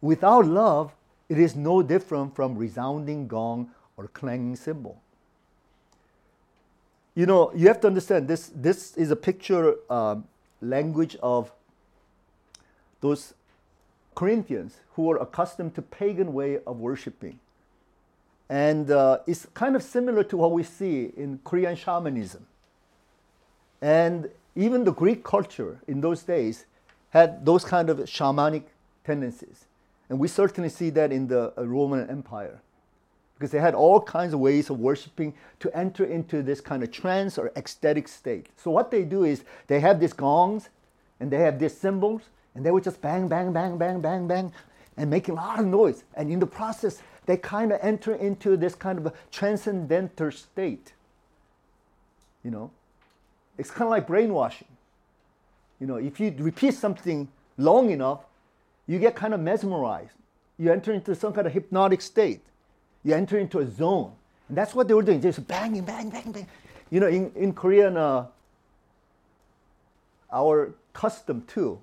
without 0.00 0.46
love, 0.46 0.94
it 1.28 1.36
is 1.36 1.56
no 1.56 1.82
different 1.82 2.36
from 2.36 2.56
resounding 2.56 3.26
gong 3.26 3.68
or 3.96 4.06
clanging 4.06 4.54
cymbal. 4.54 5.02
You 7.16 7.26
know, 7.26 7.50
you 7.56 7.66
have 7.66 7.80
to 7.80 7.88
understand 7.88 8.28
this. 8.28 8.52
This 8.54 8.96
is 8.96 9.10
a 9.10 9.16
picture 9.16 9.74
uh, 9.90 10.14
language 10.60 11.16
of 11.20 11.50
those 13.00 13.34
Corinthians 14.14 14.76
who 14.94 15.02
were 15.08 15.16
accustomed 15.16 15.74
to 15.74 15.82
pagan 15.82 16.34
way 16.34 16.60
of 16.68 16.78
worshiping. 16.78 17.40
And 18.48 18.92
uh, 18.92 19.18
it's 19.26 19.44
kind 19.54 19.74
of 19.74 19.82
similar 19.82 20.22
to 20.22 20.36
what 20.36 20.52
we 20.52 20.62
see 20.62 21.10
in 21.16 21.40
Korean 21.42 21.74
shamanism. 21.74 22.46
And 23.82 24.30
even 24.56 24.84
the 24.84 24.92
Greek 24.92 25.22
culture 25.22 25.78
in 25.86 26.00
those 26.00 26.22
days 26.22 26.64
had 27.10 27.44
those 27.44 27.64
kind 27.64 27.90
of 27.90 27.98
shamanic 27.98 28.64
tendencies. 29.04 29.66
And 30.08 30.18
we 30.18 30.28
certainly 30.28 30.70
see 30.70 30.90
that 30.90 31.12
in 31.12 31.28
the 31.28 31.52
uh, 31.56 31.66
Roman 31.66 32.08
Empire. 32.08 32.60
Because 33.34 33.50
they 33.50 33.60
had 33.60 33.74
all 33.74 34.00
kinds 34.00 34.32
of 34.32 34.40
ways 34.40 34.70
of 34.70 34.80
worshiping 34.80 35.34
to 35.60 35.76
enter 35.76 36.04
into 36.04 36.42
this 36.42 36.60
kind 36.60 36.82
of 36.82 36.90
trance 36.90 37.36
or 37.36 37.52
ecstatic 37.54 38.08
state. 38.08 38.48
So, 38.56 38.70
what 38.70 38.90
they 38.90 39.04
do 39.04 39.24
is 39.24 39.44
they 39.66 39.80
have 39.80 40.00
these 40.00 40.14
gongs 40.14 40.70
and 41.20 41.30
they 41.30 41.38
have 41.38 41.58
these 41.58 41.76
cymbals, 41.76 42.22
and 42.54 42.64
they 42.64 42.70
would 42.70 42.84
just 42.84 43.00
bang, 43.02 43.28
bang, 43.28 43.52
bang, 43.52 43.76
bang, 43.76 44.00
bang, 44.00 44.26
bang, 44.26 44.52
and 44.96 45.10
making 45.10 45.36
a 45.36 45.36
lot 45.36 45.58
of 45.58 45.66
noise. 45.66 46.04
And 46.14 46.30
in 46.30 46.38
the 46.38 46.46
process, 46.46 47.02
they 47.26 47.36
kind 47.36 47.72
of 47.72 47.78
enter 47.82 48.14
into 48.14 48.56
this 48.56 48.74
kind 48.74 48.98
of 48.98 49.12
transcendental 49.30 50.30
state. 50.30 50.92
You 52.42 52.50
know, 52.50 52.70
it's 53.58 53.70
kind 53.70 53.82
of 53.82 53.90
like 53.90 54.06
brainwashing. 54.06 54.68
You 55.80 55.86
know, 55.86 55.96
if 55.96 56.20
you 56.20 56.34
repeat 56.38 56.74
something 56.74 57.28
long 57.58 57.90
enough, 57.90 58.20
you 58.86 58.98
get 58.98 59.14
kind 59.14 59.34
of 59.34 59.40
mesmerized. 59.40 60.12
You 60.58 60.72
enter 60.72 60.92
into 60.92 61.14
some 61.14 61.32
kind 61.32 61.46
of 61.46 61.52
hypnotic 61.52 62.00
state. 62.00 62.42
You 63.04 63.14
enter 63.14 63.38
into 63.38 63.58
a 63.58 63.66
zone. 63.66 64.12
And 64.48 64.56
that's 64.56 64.74
what 64.74 64.88
they 64.88 64.94
were 64.94 65.02
doing, 65.02 65.20
just 65.20 65.46
banging, 65.46 65.84
bang, 65.84 66.08
bang, 66.08 66.32
bang. 66.32 66.46
You 66.90 67.00
know, 67.00 67.08
in, 67.08 67.32
in 67.34 67.52
Korean, 67.52 67.96
uh, 67.96 68.26
our 70.32 70.74
custom 70.92 71.42
too, 71.46 71.78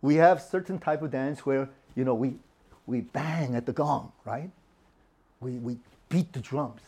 we 0.00 0.14
have 0.16 0.40
certain 0.40 0.78
type 0.78 1.02
of 1.02 1.10
dance 1.10 1.44
where, 1.44 1.68
you 1.96 2.04
know, 2.04 2.14
we, 2.14 2.34
we 2.86 3.00
bang 3.00 3.56
at 3.56 3.66
the 3.66 3.72
gong, 3.72 4.12
right? 4.24 4.50
We, 5.40 5.52
we 5.52 5.78
beat 6.08 6.32
the 6.32 6.40
drums. 6.40 6.82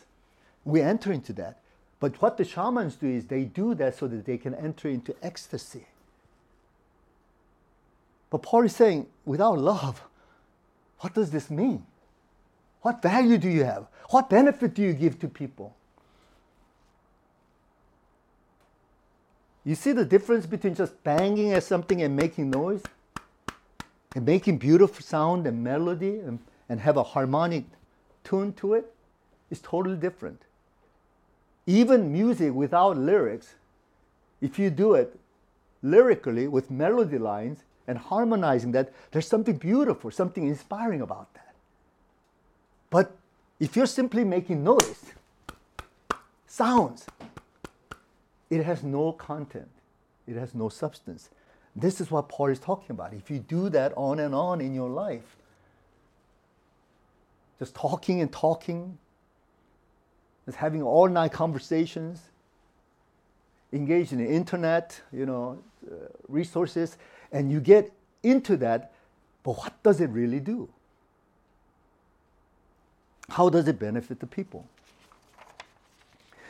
We 0.65 0.81
enter 0.81 1.13
into 1.13 1.33
that. 1.35 1.60
But 2.01 2.21
what 2.23 2.39
the 2.39 2.45
shamans 2.45 2.97
do 2.97 3.07
is 3.07 3.27
they 3.27 3.45
do 3.45 3.75
that 3.75 3.97
so 3.97 4.09
that 4.09 4.25
they 4.25 4.39
can 4.39 4.55
enter 4.55 4.89
into 4.89 5.15
ecstasy. 5.23 5.87
But 8.31 8.43
Paul 8.43 8.65
is 8.65 8.75
saying, 8.75 9.07
without 9.27 9.59
love, 9.59 10.03
what 11.01 11.15
does 11.15 11.31
this 11.31 11.51
mean? 11.51 11.85
What 12.81 13.03
value 13.03 13.37
do 13.37 13.49
you 13.49 13.65
have? 13.65 13.87
What 14.09 14.31
benefit 14.31 14.75
do 14.75 14.83
you 14.83 14.95
give 14.95 15.19
to 15.21 15.29
people? 15.29 15.77
You 19.65 19.75
see 19.75 19.93
the 19.93 20.07
difference 20.07 20.47
between 20.47 20.75
just 20.75 21.03
banging 21.05 21.53
at 21.53 21.65
something 21.65 22.01
and 22.01 22.17
making 22.17 22.51
noise? 22.51 22.83
And 24.15 24.25
making 24.25 24.59
beautiful 24.59 25.03
sound 25.03 25.47
and 25.47 25.63
melody 25.63 26.19
and, 26.19 26.39
and 26.69 26.81
have 26.81 26.97
a 26.97 27.03
harmonic 27.03 27.65
tune 28.25 28.55
to 28.55 28.75
it 28.75 28.93
is 29.51 29.61
totally 29.61 29.97
different. 29.97 30.43
Even 31.71 32.13
music 32.13 32.53
without 32.53 32.97
lyrics, 32.97 33.55
if 34.41 34.59
you 34.59 34.71
do 34.71 34.95
it 34.95 35.17
lyrically 35.85 36.49
with 36.49 36.69
melody 36.69 37.17
lines 37.17 37.63
and 37.87 37.97
harmonizing 37.97 38.73
that, 38.73 38.93
there's 39.13 39.29
something 39.29 39.57
beautiful, 39.57 40.11
something 40.11 40.49
inspiring 40.49 41.01
about 41.01 41.33
that. 41.35 41.55
But 42.91 43.17
if 43.61 43.77
you're 43.77 43.87
simply 43.87 44.25
making 44.25 44.65
noise, 44.65 45.13
sounds, 46.49 47.07
it 48.51 48.65
has 48.65 48.83
no 48.83 49.13
content, 49.13 49.71
it 50.27 50.35
has 50.35 50.57
no 50.57 50.71
substance. 50.71 51.31
This 51.77 52.01
is 52.01 52.11
what 52.11 52.29
Paul 52.29 52.49
is 52.49 52.59
talking 52.59 52.91
about. 52.91 53.15
If 53.15 53.31
you 53.31 53.39
do 53.39 53.69
that 53.69 53.93
on 53.97 54.19
and 54.19 54.35
on 54.35 54.61
in 54.61 54.75
your 54.75 54.91
life, 54.91 55.37
just 57.61 57.77
talking 57.77 58.21
and 58.21 58.33
talking, 58.33 58.99
just 60.51 60.59
having 60.59 60.83
all 60.83 61.09
night 61.09 61.31
conversations, 61.31 62.23
engaged 63.73 64.13
in 64.13 64.19
the 64.19 64.29
internet, 64.29 65.01
you 65.13 65.25
know, 65.25 65.57
uh, 65.89 65.95
resources, 66.27 66.97
and 67.31 67.53
you 67.53 67.61
get 67.61 67.93
into 68.25 68.57
that, 68.57 68.91
but 69.45 69.57
what 69.59 69.81
does 69.85 70.01
it 70.01 70.11
really 70.11 70.41
do? 70.41 70.69
How 73.29 73.49
does 73.49 73.69
it 73.69 73.79
benefit 73.79 74.19
the 74.19 74.27
people? 74.27 74.67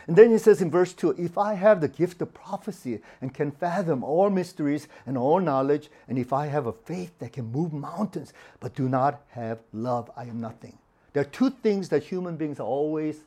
And 0.06 0.16
then 0.16 0.30
he 0.30 0.38
says 0.38 0.62
in 0.62 0.70
verse 0.70 0.94
2 0.94 1.16
If 1.18 1.36
I 1.36 1.52
have 1.52 1.82
the 1.82 1.88
gift 1.88 2.22
of 2.22 2.32
prophecy 2.32 3.02
and 3.20 3.34
can 3.34 3.50
fathom 3.50 4.02
all 4.02 4.30
mysteries 4.30 4.88
and 5.04 5.18
all 5.18 5.40
knowledge, 5.40 5.90
and 6.08 6.18
if 6.18 6.32
I 6.32 6.46
have 6.46 6.64
a 6.66 6.72
faith 6.72 7.18
that 7.18 7.34
can 7.34 7.52
move 7.52 7.74
mountains 7.74 8.32
but 8.60 8.74
do 8.74 8.88
not 8.88 9.20
have 9.32 9.58
love, 9.74 10.10
I 10.16 10.22
am 10.22 10.40
nothing. 10.40 10.78
There 11.12 11.20
are 11.20 11.26
two 11.26 11.50
things 11.50 11.90
that 11.90 12.02
human 12.02 12.36
beings 12.36 12.58
are 12.60 12.66
always 12.66 13.24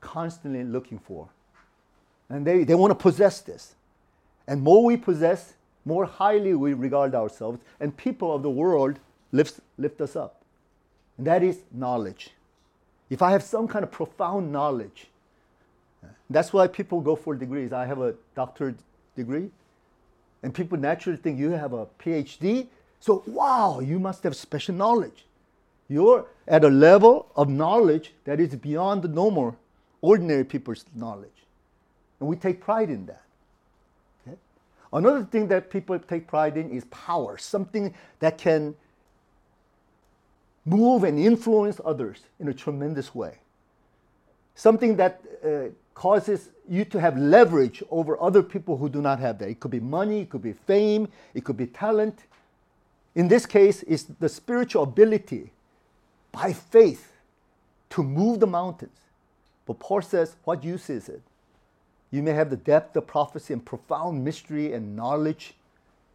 constantly 0.00 0.64
looking 0.64 0.98
for. 0.98 1.28
And 2.28 2.46
they, 2.46 2.64
they 2.64 2.74
want 2.74 2.90
to 2.90 2.94
possess 2.94 3.40
this. 3.40 3.74
And 4.46 4.62
more 4.62 4.84
we 4.84 4.96
possess, 4.96 5.54
more 5.84 6.04
highly 6.04 6.54
we 6.54 6.74
regard 6.74 7.14
ourselves, 7.14 7.58
and 7.80 7.96
people 7.96 8.34
of 8.34 8.42
the 8.42 8.50
world 8.50 8.98
lift, 9.32 9.60
lift 9.76 10.00
us 10.00 10.16
up. 10.16 10.42
And 11.16 11.26
that 11.26 11.42
is 11.42 11.60
knowledge. 11.72 12.30
If 13.10 13.22
I 13.22 13.30
have 13.32 13.42
some 13.42 13.66
kind 13.66 13.82
of 13.82 13.90
profound 13.90 14.52
knowledge, 14.52 15.08
that's 16.30 16.52
why 16.52 16.66
people 16.66 17.00
go 17.00 17.16
for 17.16 17.34
degrees. 17.34 17.72
I 17.72 17.86
have 17.86 18.00
a 18.00 18.14
doctorate 18.34 18.76
degree, 19.16 19.50
and 20.42 20.54
people 20.54 20.78
naturally 20.78 21.18
think 21.18 21.38
you 21.38 21.50
have 21.50 21.72
a 21.72 21.86
PhD, 21.98 22.68
so 23.00 23.22
wow, 23.26 23.80
you 23.80 23.98
must 23.98 24.22
have 24.24 24.36
special 24.36 24.74
knowledge. 24.74 25.24
You're 25.88 26.26
at 26.46 26.64
a 26.64 26.68
level 26.68 27.30
of 27.34 27.48
knowledge 27.48 28.12
that 28.24 28.40
is 28.40 28.54
beyond 28.56 29.02
the 29.02 29.08
normal 29.08 29.56
ordinary 30.00 30.44
people's 30.44 30.84
knowledge. 30.94 31.30
And 32.20 32.28
we 32.28 32.36
take 32.36 32.60
pride 32.60 32.90
in 32.90 33.06
that. 33.06 33.22
Okay? 34.26 34.36
Another 34.92 35.24
thing 35.24 35.48
that 35.48 35.70
people 35.70 35.98
take 35.98 36.26
pride 36.26 36.56
in 36.56 36.70
is 36.70 36.84
power, 36.86 37.38
something 37.38 37.94
that 38.20 38.38
can 38.38 38.74
move 40.64 41.04
and 41.04 41.18
influence 41.18 41.80
others 41.84 42.20
in 42.38 42.48
a 42.48 42.54
tremendous 42.54 43.14
way. 43.14 43.38
Something 44.54 44.96
that 44.96 45.22
uh, 45.44 45.70
causes 45.94 46.50
you 46.68 46.84
to 46.84 47.00
have 47.00 47.16
leverage 47.16 47.82
over 47.90 48.20
other 48.20 48.42
people 48.42 48.76
who 48.76 48.88
do 48.88 49.00
not 49.00 49.18
have 49.18 49.38
that. 49.38 49.48
It 49.48 49.60
could 49.60 49.70
be 49.70 49.80
money, 49.80 50.20
it 50.20 50.30
could 50.30 50.42
be 50.42 50.52
fame, 50.52 51.08
it 51.34 51.44
could 51.44 51.56
be 51.56 51.66
talent. 51.66 52.24
In 53.14 53.28
this 53.28 53.46
case, 53.46 53.82
it's 53.84 54.04
the 54.04 54.28
spiritual 54.28 54.82
ability 54.82 55.52
by 56.30 56.52
faith 56.52 57.12
to 57.90 58.02
move 58.02 58.40
the 58.40 58.46
mountains. 58.46 58.98
But 59.68 59.78
Paul 59.78 60.00
says, 60.00 60.34
what 60.44 60.64
use 60.64 60.88
is 60.88 61.10
it? 61.10 61.20
You 62.10 62.22
may 62.22 62.32
have 62.32 62.48
the 62.48 62.56
depth 62.56 62.96
of 62.96 63.06
prophecy 63.06 63.52
and 63.52 63.62
profound 63.62 64.24
mystery 64.24 64.72
and 64.72 64.96
knowledge. 64.96 65.52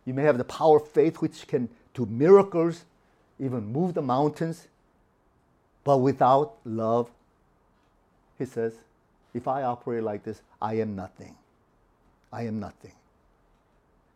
You 0.05 0.15
may 0.15 0.23
have 0.23 0.39
the 0.39 0.43
power 0.43 0.77
of 0.77 0.87
faith, 0.87 1.21
which 1.21 1.47
can 1.47 1.69
do 1.93 2.07
miracles, 2.07 2.83
even 3.39 3.71
move 3.71 3.93
the 3.93 4.01
mountains. 4.01 4.67
But 5.83 5.99
without 5.99 6.55
love, 6.65 7.11
he 8.39 8.45
says, 8.45 8.73
if 9.35 9.47
I 9.47 9.61
operate 9.61 10.01
like 10.01 10.23
this, 10.23 10.41
I 10.59 10.79
am 10.79 10.95
nothing. 10.95 11.35
I 12.31 12.47
am 12.47 12.59
nothing. 12.59 12.93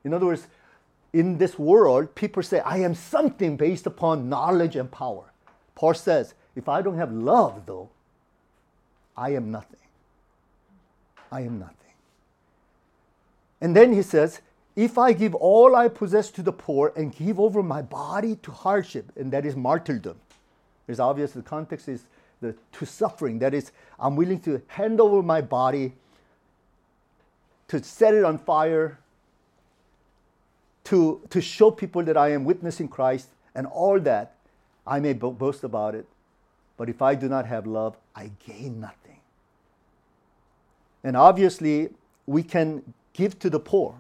In 0.04 0.16
other 0.16 0.26
words, 0.26 0.48
in 1.14 1.38
this 1.38 1.60
world, 1.60 2.16
people 2.16 2.42
say, 2.42 2.60
I 2.62 2.78
am 2.78 2.96
something 2.96 3.56
based 3.56 3.86
upon 3.86 4.30
knowledge 4.30 4.76
and 4.76 4.90
power. 4.90 5.32
Paul 5.76 5.94
says, 5.94 6.34
if 6.56 6.68
I 6.68 6.82
don't 6.82 6.98
have 6.98 7.12
love, 7.12 7.68
though, 7.68 7.90
I 9.18 9.32
am 9.32 9.52
nothing. 9.52 9.80
I 11.32 11.42
am 11.42 11.60
nothing. 11.60 11.76
And 13.60 13.76
then 13.76 13.92
he 13.92 14.04
says, 14.04 14.42
if 14.76 15.00
I 15.00 15.14
give 15.14 15.34
all 15.34 15.76
I 15.76 15.88
possess 15.88 16.30
to 16.32 16.44
the 16.44 16.52
poor 16.54 16.94
and 16.96 17.14
give 17.16 17.40
over 17.40 17.64
my 17.64 17.82
body 17.82 18.36
to 18.44 18.52
hardship, 18.52 19.12
and 19.16 19.34
that 19.34 19.46
is 19.46 19.56
martyrdom. 19.56 20.20
It's 20.88 21.00
obvious 21.00 21.32
the 21.32 21.42
context 21.42 21.90
is 21.90 22.04
the, 22.42 22.56
to 22.74 22.86
suffering. 22.86 23.40
That 23.40 23.56
is, 23.56 23.72
I'm 24.00 24.16
willing 24.16 24.40
to 24.42 24.62
hand 24.68 25.02
over 25.02 25.24
my 25.24 25.42
body 25.42 25.94
to 27.70 27.84
set 27.84 28.14
it 28.14 28.24
on 28.24 28.38
fire, 28.38 29.00
to, 30.86 31.22
to 31.32 31.42
show 31.42 31.72
people 31.72 32.04
that 32.04 32.16
I 32.16 32.30
am 32.32 32.46
witnessing 32.46 32.88
Christ, 32.88 33.30
and 33.56 33.66
all 33.66 34.00
that. 34.02 34.36
I 34.86 35.00
may 35.00 35.14
bo- 35.14 35.32
boast 35.32 35.64
about 35.64 35.96
it, 35.96 36.06
but 36.78 36.88
if 36.88 37.02
I 37.02 37.16
do 37.16 37.28
not 37.28 37.46
have 37.48 37.68
love, 37.68 37.98
I 38.16 38.32
gain 38.46 38.80
nothing. 38.80 39.07
And 41.08 41.16
obviously, 41.16 41.92
we 42.26 42.44
can 42.44 42.84
give 43.14 43.40
to 43.40 43.50
the 43.50 43.62
poor. 43.62 43.96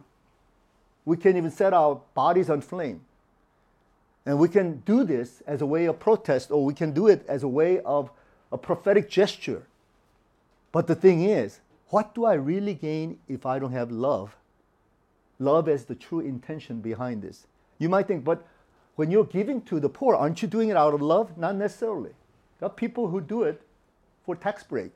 We 1.06 1.16
can 1.16 1.38
even 1.38 1.52
set 1.52 1.74
our 1.74 2.02
bodies 2.14 2.50
on 2.50 2.60
flame. 2.60 3.00
And 4.26 4.38
we 4.38 4.50
can 4.50 4.80
do 4.86 5.06
this 5.06 5.42
as 5.48 5.62
a 5.62 5.66
way 5.66 5.86
of 5.86 6.00
protest, 6.00 6.52
or 6.52 6.66
we 6.66 6.74
can 6.74 6.92
do 6.92 7.08
it 7.08 7.24
as 7.30 7.44
a 7.44 7.48
way 7.48 7.80
of 7.86 8.12
a 8.52 8.58
prophetic 8.58 9.10
gesture. 9.10 9.66
But 10.74 10.88
the 10.88 10.96
thing 10.96 11.24
is, 11.24 11.62
what 11.92 12.14
do 12.14 12.26
I 12.26 12.34
really 12.34 12.74
gain 12.74 13.20
if 13.30 13.46
I 13.46 13.58
don't 13.58 13.72
have 13.72 13.90
love? 13.90 14.36
Love 15.40 15.70
as 15.70 15.86
the 15.86 15.96
true 15.96 16.20
intention 16.20 16.82
behind 16.82 17.22
this. 17.22 17.48
You 17.80 17.88
might 17.88 18.10
think, 18.10 18.26
but 18.26 18.46
when 18.98 19.12
you're 19.12 19.24
giving 19.24 19.62
to 19.62 19.80
the 19.80 19.88
poor, 19.88 20.14
aren't 20.14 20.42
you 20.42 20.50
doing 20.50 20.68
it 20.68 20.76
out 20.76 20.94
of 20.94 21.02
love? 21.02 21.38
Not 21.38 21.56
necessarily. 21.56 22.12
There 22.60 22.68
are 22.68 22.70
people 22.70 23.08
who 23.08 23.22
do 23.22 23.44
it 23.44 23.62
for 24.26 24.36
tax 24.36 24.62
break. 24.66 24.92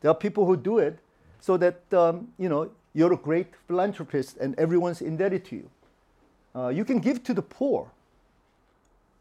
There 0.00 0.10
are 0.10 0.14
people 0.14 0.46
who 0.46 0.56
do 0.56 0.78
it 0.78 1.00
so 1.40 1.56
that 1.56 1.80
um, 1.92 2.28
you 2.38 2.48
know 2.48 2.70
you're 2.94 3.12
a 3.12 3.16
great 3.16 3.48
philanthropist 3.66 4.36
and 4.38 4.58
everyone's 4.58 5.00
indebted 5.00 5.44
to 5.46 5.56
you. 5.56 5.70
Uh, 6.54 6.68
you 6.68 6.84
can 6.84 6.98
give 6.98 7.22
to 7.24 7.34
the 7.34 7.42
poor, 7.42 7.90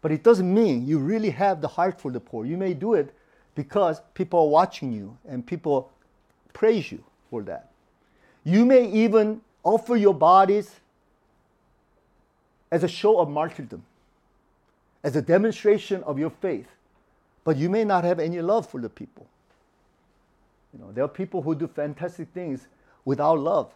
but 0.01 0.11
it 0.11 0.23
doesn't 0.23 0.51
mean 0.51 0.87
you 0.87 0.97
really 0.97 1.29
have 1.29 1.61
the 1.61 1.67
heart 1.67 1.99
for 2.01 2.11
the 2.11 2.19
poor. 2.19 2.45
You 2.45 2.57
may 2.57 2.73
do 2.73 2.93
it 2.93 3.13
because 3.55 4.01
people 4.13 4.39
are 4.39 4.47
watching 4.47 4.91
you 4.91 5.17
and 5.27 5.45
people 5.45 5.91
praise 6.53 6.91
you 6.91 7.03
for 7.29 7.43
that. 7.43 7.69
You 8.43 8.65
may 8.65 8.89
even 8.89 9.41
offer 9.63 9.95
your 9.95 10.13
bodies 10.13 10.79
as 12.71 12.83
a 12.83 12.87
show 12.87 13.19
of 13.19 13.29
martyrdom, 13.29 13.83
as 15.03 15.15
a 15.15 15.21
demonstration 15.21 16.03
of 16.03 16.17
your 16.17 16.29
faith, 16.29 16.67
but 17.43 17.57
you 17.57 17.69
may 17.69 17.83
not 17.83 18.03
have 18.03 18.19
any 18.19 18.41
love 18.41 18.67
for 18.67 18.79
the 18.79 18.89
people. 18.89 19.27
You 20.73 20.79
know, 20.79 20.91
there 20.91 21.03
are 21.03 21.09
people 21.09 21.41
who 21.41 21.55
do 21.55 21.67
fantastic 21.67 22.29
things 22.33 22.67
without 23.05 23.39
love. 23.39 23.71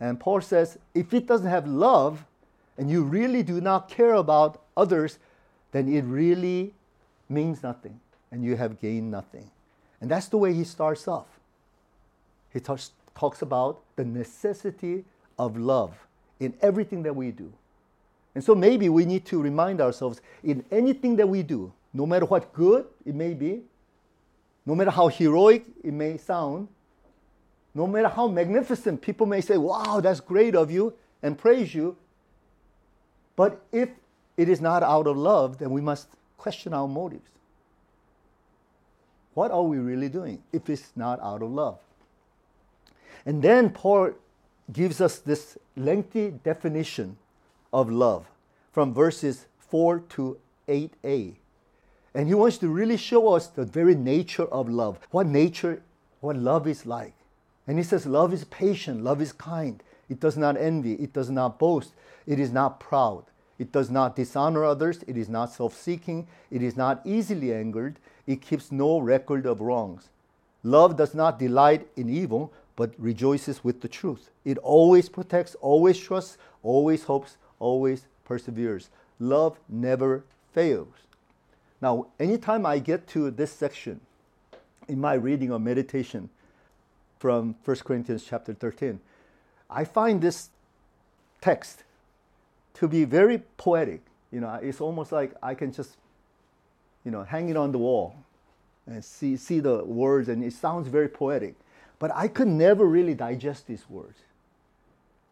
And 0.00 0.18
Paul 0.18 0.40
says, 0.40 0.78
if 0.94 1.12
it 1.14 1.26
doesn't 1.26 1.48
have 1.48 1.66
love, 1.66 2.24
and 2.78 2.90
you 2.90 3.02
really 3.02 3.42
do 3.42 3.60
not 3.60 3.88
care 3.88 4.14
about 4.14 4.62
others, 4.76 5.18
then 5.72 5.92
it 5.92 6.02
really 6.02 6.74
means 7.28 7.62
nothing, 7.62 8.00
and 8.30 8.44
you 8.44 8.56
have 8.56 8.80
gained 8.80 9.10
nothing. 9.10 9.50
And 10.00 10.10
that's 10.10 10.26
the 10.26 10.38
way 10.38 10.52
he 10.52 10.64
starts 10.64 11.06
off. 11.06 11.26
He 12.52 12.60
talks, 12.60 12.92
talks 13.14 13.42
about 13.42 13.80
the 13.96 14.04
necessity 14.04 15.04
of 15.38 15.56
love 15.56 15.94
in 16.40 16.54
everything 16.60 17.02
that 17.04 17.14
we 17.14 17.30
do. 17.30 17.52
And 18.34 18.42
so 18.42 18.54
maybe 18.54 18.88
we 18.88 19.04
need 19.04 19.24
to 19.26 19.40
remind 19.40 19.80
ourselves 19.80 20.20
in 20.42 20.64
anything 20.70 21.16
that 21.16 21.28
we 21.28 21.42
do, 21.42 21.72
no 21.92 22.06
matter 22.06 22.24
what 22.24 22.52
good 22.52 22.86
it 23.04 23.14
may 23.14 23.34
be, 23.34 23.62
no 24.64 24.74
matter 24.74 24.90
how 24.90 25.08
heroic 25.08 25.64
it 25.82 25.92
may 25.92 26.16
sound, 26.16 26.68
no 27.74 27.86
matter 27.86 28.08
how 28.08 28.28
magnificent 28.28 29.00
people 29.00 29.26
may 29.26 29.40
say, 29.40 29.56
wow, 29.56 30.00
that's 30.00 30.20
great 30.20 30.54
of 30.54 30.70
you, 30.70 30.94
and 31.22 31.38
praise 31.38 31.74
you. 31.74 31.96
But 33.34 33.64
if 33.72 33.88
it 34.36 34.48
is 34.48 34.60
not 34.60 34.82
out 34.82 35.06
of 35.06 35.16
love, 35.16 35.58
then 35.58 35.70
we 35.70 35.80
must 35.80 36.08
question 36.36 36.74
our 36.74 36.86
motives. 36.86 37.30
What 39.34 39.50
are 39.50 39.62
we 39.62 39.78
really 39.78 40.08
doing 40.08 40.42
if 40.52 40.68
it's 40.68 40.92
not 40.94 41.20
out 41.22 41.42
of 41.42 41.50
love? 41.50 41.78
And 43.24 43.42
then 43.42 43.70
Paul 43.70 44.12
gives 44.72 45.00
us 45.00 45.18
this 45.18 45.56
lengthy 45.76 46.30
definition 46.30 47.16
of 47.72 47.90
love 47.90 48.26
from 48.72 48.92
verses 48.92 49.46
4 49.58 50.00
to 50.00 50.38
8a. 50.68 51.36
And 52.14 52.28
he 52.28 52.34
wants 52.34 52.58
to 52.58 52.68
really 52.68 52.96
show 52.96 53.34
us 53.34 53.46
the 53.46 53.64
very 53.64 53.94
nature 53.94 54.44
of 54.44 54.68
love, 54.68 54.98
what 55.10 55.26
nature, 55.26 55.82
what 56.20 56.36
love 56.36 56.66
is 56.66 56.84
like. 56.84 57.14
And 57.66 57.78
he 57.78 57.84
says, 57.84 58.06
Love 58.06 58.32
is 58.32 58.44
patient, 58.44 59.02
love 59.02 59.22
is 59.22 59.32
kind. 59.32 59.82
It 60.08 60.20
does 60.20 60.36
not 60.36 60.56
envy, 60.56 60.94
it 60.94 61.12
does 61.12 61.30
not 61.30 61.58
boast, 61.58 61.92
it 62.26 62.38
is 62.38 62.52
not 62.52 62.80
proud, 62.80 63.24
it 63.58 63.72
does 63.72 63.90
not 63.90 64.16
dishonor 64.16 64.64
others, 64.64 65.02
it 65.06 65.16
is 65.16 65.28
not 65.28 65.52
self 65.52 65.74
seeking, 65.74 66.26
it 66.50 66.62
is 66.62 66.76
not 66.76 67.00
easily 67.04 67.54
angered, 67.54 67.98
it 68.26 68.42
keeps 68.42 68.70
no 68.70 68.98
record 68.98 69.46
of 69.46 69.60
wrongs. 69.60 70.10
Love 70.62 70.96
does 70.96 71.14
not 71.14 71.38
delight 71.38 71.88
in 71.96 72.08
evil, 72.08 72.52
but 72.76 72.92
rejoices 72.98 73.64
with 73.64 73.80
the 73.80 73.88
truth. 73.88 74.30
It 74.44 74.58
always 74.58 75.08
protects, 75.08 75.54
always 75.56 75.98
trusts, 75.98 76.38
always 76.62 77.04
hopes, 77.04 77.36
always 77.58 78.06
perseveres. 78.24 78.90
Love 79.18 79.58
never 79.68 80.24
fails. 80.52 80.88
Now, 81.82 82.06
anytime 82.20 82.64
I 82.64 82.78
get 82.78 83.08
to 83.08 83.32
this 83.32 83.52
section 83.52 84.00
in 84.86 85.00
my 85.00 85.14
reading 85.14 85.50
or 85.50 85.58
meditation 85.58 86.30
from 87.18 87.56
1 87.64 87.76
Corinthians 87.78 88.24
chapter 88.24 88.54
13, 88.54 89.00
I 89.68 89.84
find 89.84 90.22
this 90.22 90.50
text 91.40 91.82
to 92.74 92.86
be 92.86 93.04
very 93.04 93.38
poetic. 93.56 94.00
You 94.30 94.40
know, 94.40 94.60
it's 94.62 94.80
almost 94.80 95.10
like 95.10 95.34
I 95.42 95.54
can 95.54 95.72
just, 95.72 95.96
you 97.04 97.10
know, 97.10 97.24
hang 97.24 97.48
it 97.48 97.56
on 97.56 97.72
the 97.72 97.78
wall 97.78 98.14
and 98.86 99.04
see, 99.04 99.36
see 99.36 99.58
the 99.58 99.84
words, 99.84 100.28
and 100.28 100.44
it 100.44 100.52
sounds 100.52 100.86
very 100.86 101.08
poetic. 101.08 101.56
But 101.98 102.12
I 102.14 102.28
could 102.28 102.48
never 102.48 102.84
really 102.84 103.14
digest 103.14 103.66
these 103.66 103.90
words 103.90 104.18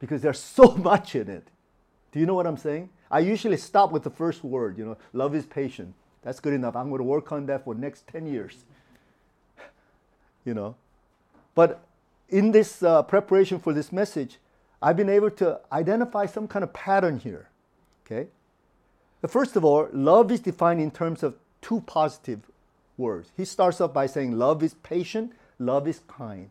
because 0.01 0.21
there's 0.23 0.41
so 0.41 0.73
much 0.77 1.15
in 1.15 1.29
it. 1.29 1.47
Do 2.11 2.19
you 2.19 2.27
know 2.27 2.35
what 2.35 2.49
I'm 2.49 2.57
saying? 2.57 2.89
I 3.09 3.21
usually 3.21 3.57
stop 3.57 3.93
with 3.93 4.03
the 4.03 4.11
first 4.11 4.43
word, 4.43 4.79
you 4.79 4.85
know, 4.85 4.97
love 5.13 5.37
is 5.37 5.47
patient. 5.47 5.95
That's 6.23 6.41
good 6.41 6.53
enough. 6.53 6.77
I'm 6.77 6.89
going 6.89 6.99
to 6.99 7.05
work 7.05 7.33
on 7.33 7.47
that 7.47 7.65
for 7.65 7.75
the 7.75 7.81
next 7.81 8.07
10 8.09 8.27
years. 8.27 8.65
you 10.45 10.55
know. 10.55 10.77
But 11.55 11.83
in 12.29 12.53
this 12.53 12.83
uh, 12.83 13.03
preparation 13.03 13.59
for 13.59 13.73
this 13.73 13.91
message, 13.93 14.39
I've 14.83 14.97
been 14.97 15.09
able 15.09 15.31
to 15.33 15.61
identify 15.73 16.27
some 16.27 16.49
kind 16.49 16.63
of 16.63 16.73
pattern 16.73 17.19
here. 17.19 17.49
Okay? 18.07 18.29
First 19.29 19.57
of 19.57 19.65
all, 19.65 19.89
love 19.93 20.33
is 20.33 20.41
defined 20.41 20.81
in 20.81 20.91
terms 20.91 21.23
of 21.23 21.37
two 21.61 21.83
positive 21.83 22.41
words. 22.97 23.31
He 23.37 23.45
starts 23.45 23.81
off 23.81 23.93
by 23.93 24.07
saying 24.07 24.33
love 24.33 24.63
is 24.63 24.75
patient, 24.75 25.33
love 25.59 25.87
is 25.87 26.01
kind. 26.09 26.49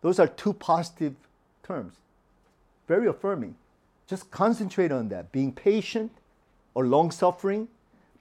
Those 0.00 0.18
are 0.18 0.28
two 0.28 0.52
positive 0.52 1.14
terms, 1.62 1.94
very 2.88 3.06
affirming. 3.06 3.56
Just 4.06 4.30
concentrate 4.30 4.92
on 4.92 5.08
that 5.08 5.32
being 5.32 5.52
patient 5.52 6.12
or 6.74 6.86
long 6.86 7.10
suffering, 7.10 7.68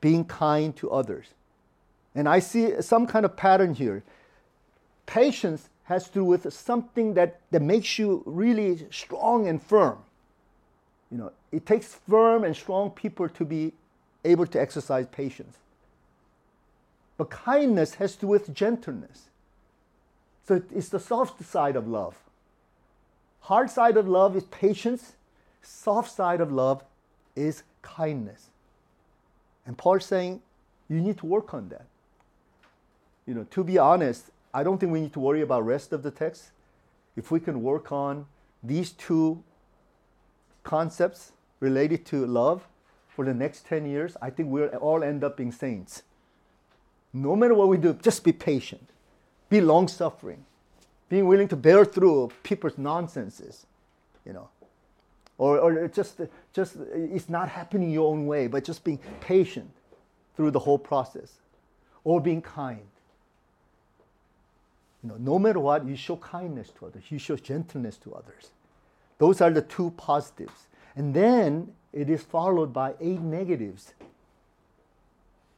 being 0.05 0.23
kind 0.23 0.75
to 0.75 0.91
others. 0.91 1.25
And 2.13 2.29
I 2.29 2.37
see 2.37 2.79
some 2.83 3.07
kind 3.07 3.25
of 3.25 3.35
pattern 3.35 3.73
here. 3.73 4.03
Patience 5.07 5.67
has 5.85 6.05
to 6.09 6.13
do 6.13 6.23
with 6.23 6.53
something 6.53 7.15
that, 7.15 7.39
that 7.49 7.63
makes 7.63 7.97
you 7.97 8.21
really 8.27 8.85
strong 8.91 9.47
and 9.47 9.59
firm. 9.59 9.97
You 11.09 11.17
know, 11.17 11.31
it 11.51 11.65
takes 11.65 11.95
firm 12.07 12.43
and 12.43 12.55
strong 12.55 12.91
people 12.91 13.27
to 13.29 13.45
be 13.45 13.73
able 14.23 14.45
to 14.45 14.61
exercise 14.61 15.07
patience. 15.11 15.57
But 17.17 17.31
kindness 17.31 17.95
has 17.95 18.13
to 18.13 18.21
do 18.21 18.27
with 18.27 18.53
gentleness. 18.53 19.31
So 20.47 20.61
it's 20.71 20.89
the 20.89 20.99
soft 20.99 21.43
side 21.43 21.75
of 21.75 21.87
love. 21.87 22.15
Hard 23.39 23.71
side 23.71 23.97
of 23.97 24.07
love 24.07 24.35
is 24.35 24.43
patience. 24.43 25.13
Soft 25.63 26.11
side 26.11 26.41
of 26.41 26.51
love 26.51 26.83
is 27.35 27.63
kindness. 27.81 28.51
And 29.65 29.77
Paul's 29.77 30.05
saying 30.05 30.41
you 30.89 31.01
need 31.01 31.17
to 31.19 31.25
work 31.25 31.53
on 31.53 31.69
that. 31.69 31.85
you 33.25 33.33
know, 33.33 33.45
to 33.51 33.63
be 33.63 33.77
honest, 33.77 34.29
I 34.53 34.63
don't 34.63 34.77
think 34.79 34.91
we 34.91 35.01
need 35.01 35.13
to 35.13 35.19
worry 35.19 35.41
about 35.41 35.65
rest 35.65 35.93
of 35.93 36.03
the 36.03 36.11
text. 36.11 36.51
If 37.15 37.31
we 37.31 37.39
can 37.39 37.63
work 37.63 37.91
on 37.91 38.27
these 38.63 38.91
two 38.91 39.43
concepts 40.63 41.31
related 41.59 42.05
to 42.07 42.25
love 42.25 42.67
for 43.07 43.25
the 43.25 43.33
next 43.33 43.65
10 43.67 43.85
years, 43.85 44.17
I 44.21 44.29
think 44.29 44.49
we'll 44.49 44.69
all 44.69 45.03
end 45.03 45.23
up 45.23 45.37
being 45.37 45.51
saints. 45.51 46.03
No 47.13 47.35
matter 47.35 47.53
what 47.53 47.69
we 47.69 47.77
do, 47.77 47.93
just 47.93 48.23
be 48.23 48.33
patient, 48.33 48.89
be 49.49 49.61
long 49.61 49.87
suffering, 49.87 50.45
being 51.09 51.27
willing 51.27 51.47
to 51.49 51.55
bear 51.55 51.85
through 51.85 52.31
people's 52.43 52.77
nonsenses, 52.77 53.65
you 54.25 54.33
know. 54.33 54.49
Or, 55.37 55.59
or 55.59 55.87
just, 55.87 56.21
just 56.53 56.77
it's 56.93 57.29
not 57.29 57.49
happening 57.49 57.91
your 57.91 58.11
own 58.11 58.25
way, 58.25 58.47
but 58.47 58.63
just 58.63 58.83
being 58.83 58.99
patient 59.19 59.69
through 60.35 60.51
the 60.51 60.59
whole 60.59 60.77
process. 60.77 61.33
Or 62.03 62.21
being 62.21 62.41
kind. 62.41 62.85
You 65.03 65.09
know, 65.09 65.17
no 65.19 65.39
matter 65.39 65.59
what, 65.59 65.85
you 65.85 65.95
show 65.95 66.15
kindness 66.17 66.71
to 66.79 66.87
others, 66.87 67.03
you 67.09 67.19
show 67.19 67.35
gentleness 67.35 67.97
to 67.97 68.13
others. 68.13 68.51
Those 69.17 69.41
are 69.41 69.51
the 69.51 69.61
two 69.61 69.91
positives. 69.91 70.67
And 70.95 71.13
then 71.13 71.73
it 71.93 72.09
is 72.09 72.21
followed 72.23 72.73
by 72.73 72.93
eight 72.99 73.21
negatives. 73.21 73.93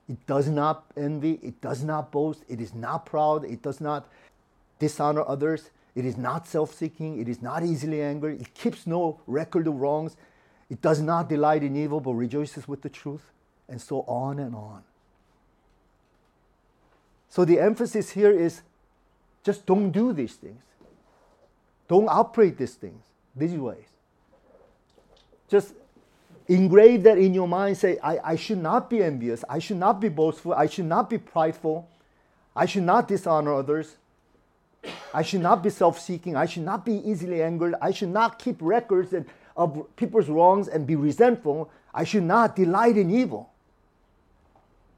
It 0.09 0.25
does 0.25 0.47
not 0.47 0.85
envy, 0.95 1.39
it 1.43 1.59
does 1.61 1.83
not 1.83 2.11
boast, 2.11 2.43
it 2.47 2.61
is 2.61 2.73
not 2.73 3.05
proud, 3.05 3.43
it 3.45 3.61
does 3.61 3.81
not 3.81 4.07
dishonor 4.79 5.23
others, 5.27 5.69
it 5.97 6.05
is 6.05 6.15
not 6.15 6.47
self 6.47 6.75
seeking, 6.75 7.19
it 7.19 7.27
is 7.27 7.41
not 7.41 7.63
easily 7.63 8.03
angered, 8.03 8.39
it 8.39 8.53
keeps 8.53 8.86
no 8.86 9.19
record 9.25 9.65
of 9.65 9.73
wrongs, 9.75 10.15
it 10.69 10.79
does 10.79 11.01
not 11.01 11.27
delight 11.27 11.63
in 11.63 11.75
evil 11.75 11.99
but 11.99 12.13
rejoices 12.13 12.67
with 12.67 12.83
the 12.83 12.89
truth, 12.89 13.31
and 13.67 13.81
so 13.81 14.01
on 14.01 14.38
and 14.38 14.53
on. 14.53 14.83
So 17.29 17.45
the 17.45 17.60
emphasis 17.60 18.12
here 18.12 18.29
is 18.29 18.62
just 19.43 19.65
don't 19.65 19.89
do 19.89 20.13
these 20.13 20.36
things. 20.36 20.62
Don't 21.88 22.07
operate 22.10 22.60
these 22.60 22.75
things, 22.75 23.03
these 23.36 23.53
ways. 23.53 23.88
Just 25.49 25.73
engrave 26.47 27.01
that 27.03 27.17
in 27.17 27.33
your 27.33 27.47
mind. 27.47 27.75
Say, 27.75 27.97
I, 28.03 28.33
I 28.33 28.36
should 28.36 28.60
not 28.60 28.88
be 28.88 29.01
envious. 29.01 29.43
I 29.49 29.57
should 29.57 29.77
not 29.77 29.99
be 29.99 30.10
boastful. 30.10 30.53
I 30.53 30.67
should 30.67 30.86
not 30.86 31.10
be 31.10 31.17
prideful. 31.17 31.89
I 32.55 32.67
should 32.67 32.83
not 32.83 33.07
dishonor 33.07 33.55
others. 33.55 33.95
I 35.13 35.21
should 35.21 35.41
not 35.41 35.63
be 35.63 35.69
self 35.69 36.00
seeking. 36.00 36.36
I 36.36 36.45
should 36.45 36.63
not 36.63 36.86
be 36.86 36.93
easily 36.93 37.41
angered. 37.41 37.76
I 37.82 37.91
should 37.91 38.10
not 38.10 38.39
keep 38.39 38.58
records 38.60 39.13
of 39.56 39.95
people's 39.95 40.30
wrongs 40.30 40.67
and 40.67 40.86
be 40.86 40.95
resentful. 40.95 41.69
I 41.93 42.04
should 42.04 42.23
not 42.23 42.56
delight 42.56 42.97
in 42.97 43.10
evil. 43.10 43.50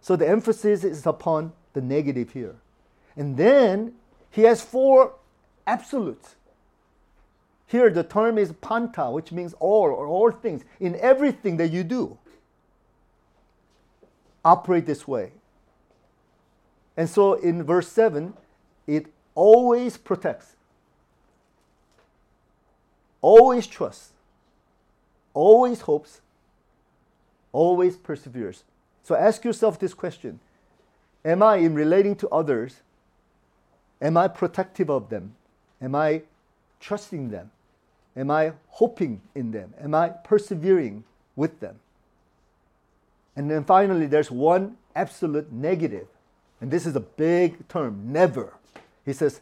So 0.01 0.15
the 0.15 0.27
emphasis 0.27 0.83
is 0.83 1.05
upon 1.05 1.53
the 1.73 1.81
negative 1.81 2.31
here. 2.31 2.55
And 3.15 3.37
then 3.37 3.93
he 4.31 4.43
has 4.43 4.61
four 4.61 5.13
absolutes. 5.67 6.35
Here, 7.67 7.89
the 7.89 8.03
term 8.03 8.37
is 8.37 8.51
panta, 8.53 9.11
which 9.11 9.31
means 9.31 9.53
all 9.59 9.83
or 9.83 10.07
all 10.07 10.31
things. 10.31 10.63
In 10.79 10.95
everything 10.99 11.57
that 11.57 11.69
you 11.69 11.83
do, 11.83 12.17
operate 14.43 14.87
this 14.87 15.07
way. 15.07 15.33
And 16.97 17.07
so 17.07 17.35
in 17.35 17.63
verse 17.63 17.87
7, 17.89 18.33
it 18.87 19.05
always 19.39 19.95
protects, 19.95 20.57
always 23.21 23.65
trusts, 23.67 24.11
always 25.33 25.79
hopes, 25.79 26.19
always 27.53 27.95
perseveres. 27.95 28.65
So 29.01 29.15
ask 29.15 29.45
yourself 29.45 29.79
this 29.79 29.93
question 29.93 30.41
Am 31.23 31.41
I, 31.41 31.55
in 31.55 31.73
relating 31.73 32.17
to 32.17 32.27
others, 32.27 32.81
am 34.01 34.17
I 34.17 34.27
protective 34.27 34.89
of 34.89 35.09
them? 35.09 35.35
Am 35.81 35.95
I 35.95 36.23
trusting 36.81 37.29
them? 37.29 37.51
Am 38.17 38.29
I 38.29 38.51
hoping 38.67 39.21
in 39.35 39.51
them? 39.51 39.73
Am 39.79 39.95
I 39.95 40.09
persevering 40.09 41.05
with 41.37 41.61
them? 41.61 41.79
And 43.37 43.49
then 43.49 43.63
finally, 43.63 44.05
there's 44.05 44.29
one 44.29 44.75
absolute. 44.97 45.47
And 45.49 46.71
this 46.71 46.85
is 46.85 46.93
a 46.97 46.99
big 46.99 47.69
term 47.69 48.11
never. 48.11 48.58
He 49.09 49.13
says, 49.13 49.41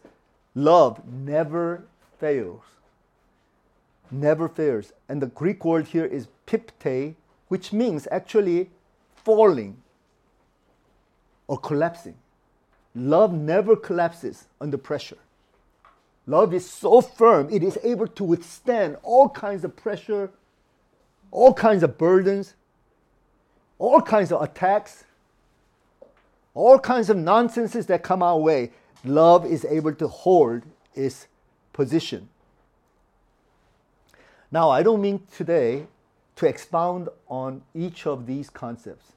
love 0.56 1.06
never 1.06 1.84
fails. 2.20 2.64
Never 4.10 4.48
fails. 4.48 4.94
And 5.10 5.22
the 5.22 5.26
Greek 5.28 5.66
word 5.66 5.88
here 5.88 6.06
is 6.06 6.30
pipte, 6.46 7.16
which 7.50 7.74
means 7.74 8.08
actually 8.10 8.70
falling 9.14 9.76
or 11.48 11.58
collapsing. 11.58 12.16
Love 12.96 13.34
never 13.34 13.76
collapses 13.76 14.46
under 14.62 14.78
pressure. 14.78 15.18
Love 16.28 16.54
is 16.54 16.70
so 16.70 17.02
firm, 17.02 17.50
it 17.52 17.62
is 17.62 17.78
able 17.84 18.08
to 18.08 18.24
withstand 18.24 18.96
all 19.04 19.28
kinds 19.28 19.66
of 19.66 19.76
pressure, 19.76 20.32
all 21.30 21.54
kinds 21.54 21.84
of 21.84 21.98
burdens, 21.98 22.54
all 23.80 24.02
kinds 24.02 24.32
of 24.32 24.42
attacks, 24.42 25.04
all 26.54 26.80
kinds 26.80 27.10
of 27.10 27.18
nonsenses 27.18 27.86
that 27.88 28.02
come 28.02 28.24
our 28.24 28.38
way. 28.38 28.72
Love 29.04 29.46
is 29.46 29.66
able 29.66 29.94
to 29.94 30.08
hold 30.08 30.64
its 30.96 31.28
position. 31.74 32.30
Now, 34.52 34.70
I 34.70 34.84
don't 34.84 35.02
mean 35.02 35.22
today 35.36 35.88
to 36.38 36.46
expound 36.46 37.10
on 37.28 37.62
each 37.74 38.08
of 38.08 38.26
these 38.26 38.50
concepts. 38.50 39.14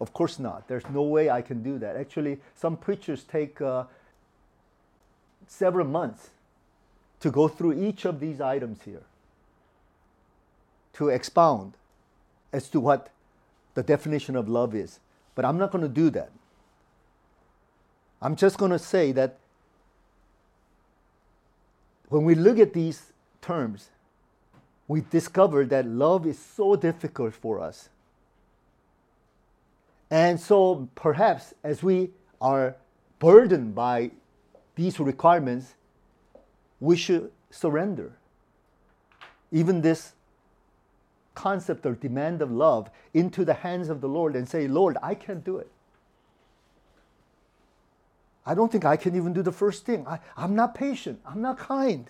Of 0.00 0.12
course 0.12 0.38
not. 0.38 0.68
There's 0.68 0.88
no 0.90 1.02
way 1.02 1.30
I 1.30 1.42
can 1.42 1.62
do 1.62 1.78
that. 1.78 1.96
Actually, 1.96 2.38
some 2.54 2.76
preachers 2.76 3.24
take 3.24 3.60
uh, 3.60 3.84
several 5.46 5.86
months 5.86 6.30
to 7.20 7.30
go 7.30 7.48
through 7.48 7.82
each 7.82 8.04
of 8.04 8.20
these 8.20 8.40
items 8.40 8.82
here 8.82 9.02
to 10.94 11.08
expound 11.08 11.74
as 12.52 12.68
to 12.68 12.80
what 12.80 13.10
the 13.74 13.82
definition 13.82 14.36
of 14.36 14.48
love 14.48 14.74
is. 14.74 15.00
But 15.34 15.44
I'm 15.44 15.58
not 15.58 15.70
going 15.70 15.82
to 15.82 15.88
do 15.88 16.10
that. 16.10 16.30
I'm 18.20 18.36
just 18.36 18.58
going 18.58 18.72
to 18.72 18.78
say 18.78 19.12
that 19.12 19.38
when 22.08 22.24
we 22.24 22.34
look 22.34 22.58
at 22.58 22.72
these 22.72 23.12
terms, 23.40 23.90
we 24.88 25.02
discover 25.02 25.64
that 25.66 25.86
love 25.86 26.26
is 26.26 26.38
so 26.38 26.74
difficult 26.74 27.34
for 27.34 27.60
us. 27.60 27.90
And 30.10 30.40
so 30.40 30.88
perhaps 30.94 31.54
as 31.62 31.82
we 31.82 32.10
are 32.40 32.76
burdened 33.18 33.74
by 33.74 34.10
these 34.74 34.98
requirements, 34.98 35.74
we 36.80 36.96
should 36.96 37.30
surrender. 37.50 38.12
Even 39.52 39.82
this 39.82 40.12
concept 41.34 41.84
or 41.86 41.92
demand 41.94 42.42
of 42.42 42.50
love 42.50 42.90
into 43.12 43.44
the 43.44 43.54
hands 43.54 43.88
of 43.88 44.00
the 44.00 44.08
Lord 44.08 44.34
and 44.34 44.48
say, 44.48 44.66
Lord, 44.66 44.96
I 45.02 45.14
can't 45.14 45.44
do 45.44 45.58
it. 45.58 45.70
I 48.48 48.54
don't 48.54 48.72
think 48.72 48.86
I 48.86 48.96
can 48.96 49.14
even 49.14 49.34
do 49.34 49.42
the 49.42 49.52
first 49.52 49.84
thing. 49.84 50.06
I, 50.06 50.20
I'm 50.34 50.54
not 50.54 50.74
patient. 50.74 51.20
I'm 51.26 51.42
not 51.42 51.58
kind. 51.58 52.08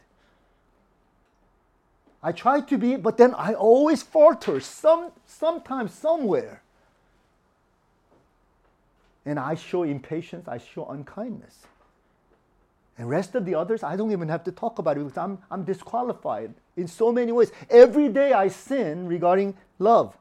I 2.22 2.31
try 2.31 2.61
to 2.61 2.79
be, 2.79 2.94
but 2.94 3.16
then 3.16 3.35
I 3.35 3.55
always 3.55 4.05
falter 4.05 4.61
some, 4.61 5.11
sometimes, 5.27 5.92
somewhere. 5.92 6.62
And 9.27 9.37
I 9.40 9.57
show 9.57 9.83
impatience, 9.83 10.46
I 10.46 10.59
show 10.59 10.87
unkindness. 10.87 11.66
And 12.96 13.11
rest 13.11 13.35
of 13.35 13.44
the 13.44 13.57
others, 13.57 13.83
I 13.83 13.96
don't 13.96 14.12
even 14.12 14.29
have 14.29 14.44
to 14.44 14.53
talk 14.53 14.79
about 14.79 14.96
it 14.96 15.01
because 15.01 15.18
I'm, 15.18 15.38
I'm 15.51 15.64
disqualified 15.64 16.55
in 16.77 16.87
so 16.87 17.11
many 17.11 17.33
ways. 17.33 17.51
Every 17.68 18.09
day 18.09 18.33
I 18.33 18.46
sin 18.46 19.09
regarding 19.09 19.57
love. 19.81 20.16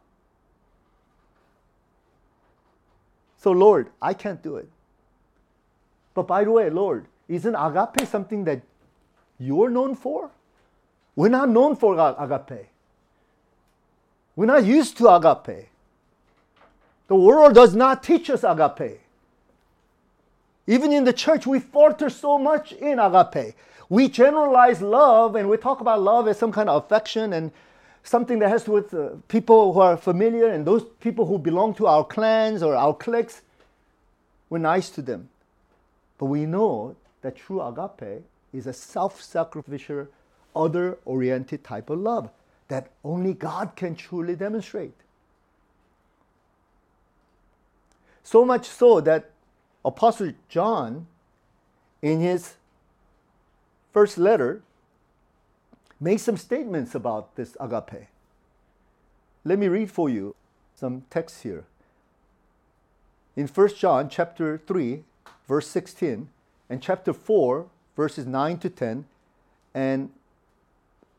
So, 3.37 3.51
Lord, 3.51 3.91
I 4.01 4.15
can't 4.15 4.41
do 4.41 4.55
it. 4.55 4.67
But 6.17 6.25
by 6.25 6.45
the 6.45 6.49
way, 6.49 6.71
Lord, 6.71 7.05
isn't 7.27 7.53
agape 7.53 8.07
something 8.07 8.43
that 8.45 8.63
you're 9.37 9.69
known 9.69 9.93
for? 9.93 10.31
We're 11.15 11.29
not 11.29 11.47
known 11.47 11.75
for 11.75 11.93
agape. 11.93 12.65
We're 14.35 14.47
not 14.47 14.65
used 14.65 14.97
to 14.97 15.13
agape. 15.13 15.67
The 17.07 17.15
world 17.15 17.53
does 17.53 17.75
not 17.75 18.01
teach 18.01 18.31
us 18.31 18.43
agape. 18.43 18.99
Even 20.65 20.91
in 20.91 21.03
the 21.03 21.13
church, 21.13 21.45
we 21.45 21.59
falter 21.59 22.09
so 22.09 22.39
much 22.39 22.71
in 22.71 22.97
agape. 22.97 23.53
We 23.87 24.09
generalize 24.09 24.81
love 24.81 25.35
and 25.35 25.47
we 25.47 25.57
talk 25.57 25.81
about 25.81 26.01
love 26.01 26.27
as 26.27 26.39
some 26.39 26.51
kind 26.51 26.67
of 26.67 26.83
affection 26.83 27.31
and 27.33 27.51
something 28.01 28.39
that 28.39 28.49
has 28.49 28.63
to 28.63 28.69
do 28.69 28.73
with 28.73 28.91
uh, 28.91 29.09
people 29.27 29.71
who 29.71 29.81
are 29.81 29.95
familiar 29.95 30.47
and 30.47 30.65
those 30.65 30.83
people 30.99 31.27
who 31.27 31.37
belong 31.37 31.75
to 31.75 31.85
our 31.85 32.03
clans 32.03 32.63
or 32.63 32.75
our 32.75 32.95
cliques. 32.95 33.43
We're 34.49 34.57
nice 34.57 34.89
to 34.89 35.03
them. 35.03 35.29
But 36.17 36.25
we 36.25 36.45
know 36.45 36.95
that 37.21 37.35
true 37.35 37.61
agape 37.61 38.23
is 38.53 38.67
a 38.67 38.73
self 38.73 39.21
sacrificial, 39.21 40.07
other 40.55 40.97
oriented 41.05 41.63
type 41.63 41.89
of 41.89 41.99
love 41.99 42.29
that 42.67 42.91
only 43.03 43.33
God 43.33 43.75
can 43.75 43.95
truly 43.95 44.35
demonstrate. 44.35 44.95
So 48.23 48.43
much 48.43 48.67
so 48.67 48.99
that 49.01 49.31
Apostle 49.85 50.33
John, 50.49 51.07
in 52.01 52.19
his 52.19 52.55
first 53.93 54.17
letter, 54.17 54.61
makes 55.99 56.23
some 56.23 56.37
statements 56.37 56.93
about 56.93 57.35
this 57.35 57.55
agape. 57.59 58.07
Let 59.45 59.59
me 59.59 59.69
read 59.69 59.89
for 59.89 60.09
you 60.09 60.35
some 60.75 61.05
text 61.09 61.43
here. 61.43 61.65
In 63.35 63.47
1 63.47 63.75
John 63.75 64.09
chapter 64.09 64.61
3, 64.67 65.03
verse 65.47 65.67
16, 65.67 66.29
and 66.69 66.81
chapter 66.81 67.13
4, 67.13 67.65
verses 67.95 68.25
9 68.25 68.57
to 68.59 68.69
10, 68.69 69.05
and 69.73 70.09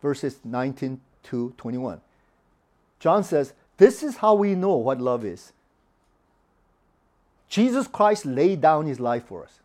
verses 0.03 0.39
19 0.45 1.01
to 1.25 1.55
21. 1.57 2.01
John 3.01 3.25
says, 3.25 3.53
This 3.77 4.03
is 4.03 4.19
how 4.19 4.35
we 4.35 4.55
know 4.55 4.77
what 4.77 5.01
love 5.01 5.25
is. 5.25 5.53
Jesus 7.49 7.87
Christ 7.87 8.27
laid 8.27 8.61
down 8.61 8.87
his 8.87 9.01
life 9.01 9.25
for 9.27 9.45
us. 9.45 9.61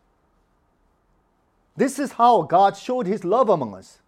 This 1.76 1.99
is 1.99 2.13
how 2.13 2.43
God 2.43 2.78
showed 2.78 3.08
his 3.08 3.23
love 3.23 3.49
among 3.49 3.76
us. 3.76 3.99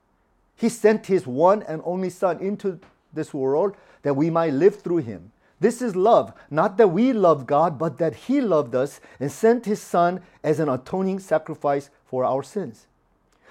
He 0.56 0.70
sent 0.70 1.08
his 1.08 1.28
one 1.28 1.63
and 1.63 1.82
only 1.84 2.10
Son 2.10 2.39
into 2.39 2.80
this 3.13 3.34
world 3.34 3.76
that 4.04 4.13
we 4.13 4.30
might 4.30 4.54
live 4.54 4.82
through 4.82 4.98
him. 4.98 5.32
This 5.60 5.82
is 5.82 5.96
love, 5.96 6.34
not 6.50 6.78
that 6.78 6.89
we 6.89 7.13
love 7.13 7.48
God, 7.48 7.80
but 7.80 7.98
that 7.98 8.15
he 8.15 8.41
loved 8.41 8.76
us 8.76 9.00
and 9.20 9.32
sent 9.32 9.65
his 9.65 9.82
Son 9.82 10.22
as 10.44 10.60
an 10.60 10.70
atoning 10.70 11.20
sacrifice 11.20 11.89
for 12.06 12.26
our 12.26 12.44
sins. 12.44 12.88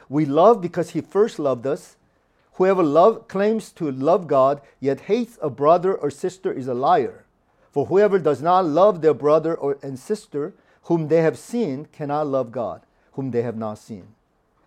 We 0.08 0.26
love 0.26 0.60
because 0.60 0.90
he 0.90 1.00
first 1.00 1.38
loved 1.38 1.66
us. 1.66 1.96
Whoever 2.54 2.82
love, 2.82 3.26
claims 3.26 3.72
to 3.72 3.90
love 3.90 4.26
God 4.26 4.60
yet 4.80 5.00
hates 5.02 5.38
a 5.42 5.50
brother 5.50 5.94
or 5.94 6.10
sister 6.10 6.52
is 6.52 6.68
a 6.68 6.74
liar. 6.74 7.24
For 7.72 7.86
whoever 7.86 8.18
does 8.18 8.40
not 8.40 8.66
love 8.66 9.00
their 9.00 9.14
brother 9.14 9.54
or 9.54 9.78
and 9.82 9.98
sister 9.98 10.52
whom 10.84 11.08
they 11.08 11.22
have 11.22 11.38
seen 11.38 11.86
cannot 11.86 12.26
love 12.26 12.52
God, 12.52 12.82
whom 13.12 13.30
they 13.30 13.42
have 13.42 13.56
not 13.56 13.78
seen. 13.78 14.08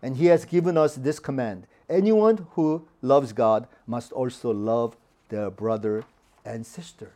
And 0.01 0.17
he 0.17 0.25
has 0.25 0.45
given 0.45 0.77
us 0.77 0.95
this 0.95 1.19
command 1.19 1.67
anyone 1.89 2.47
who 2.51 2.85
loves 3.01 3.31
God 3.31 3.67
must 3.85 4.11
also 4.11 4.51
love 4.51 4.97
their 5.29 5.49
brother 5.49 6.03
and 6.43 6.65
sister. 6.65 7.11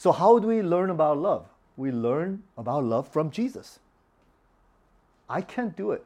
So, 0.00 0.12
how 0.12 0.38
do 0.38 0.48
we 0.48 0.62
learn 0.62 0.88
about 0.88 1.18
love? 1.18 1.44
We 1.76 1.90
learn 1.92 2.42
about 2.56 2.84
love 2.84 3.06
from 3.06 3.30
Jesus. 3.30 3.80
I 5.28 5.42
can't 5.42 5.76
do 5.76 5.90
it. 5.90 6.02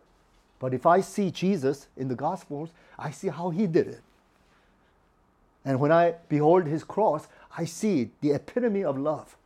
But 0.58 0.74
if 0.74 0.84
I 0.84 1.00
see 1.00 1.30
Jesus 1.30 1.86
in 1.96 2.08
the 2.08 2.16
Gospels, 2.16 2.70
I 2.98 3.12
see 3.12 3.28
how 3.28 3.50
he 3.50 3.68
did 3.68 3.86
it. 3.86 4.00
And 5.64 5.78
when 5.78 5.92
I 5.92 6.14
behold 6.28 6.66
his 6.66 6.82
cross, 6.82 7.28
I 7.56 7.66
see 7.66 8.10
the 8.20 8.32
epitome 8.32 8.82
of 8.82 8.98
love. 8.98 9.36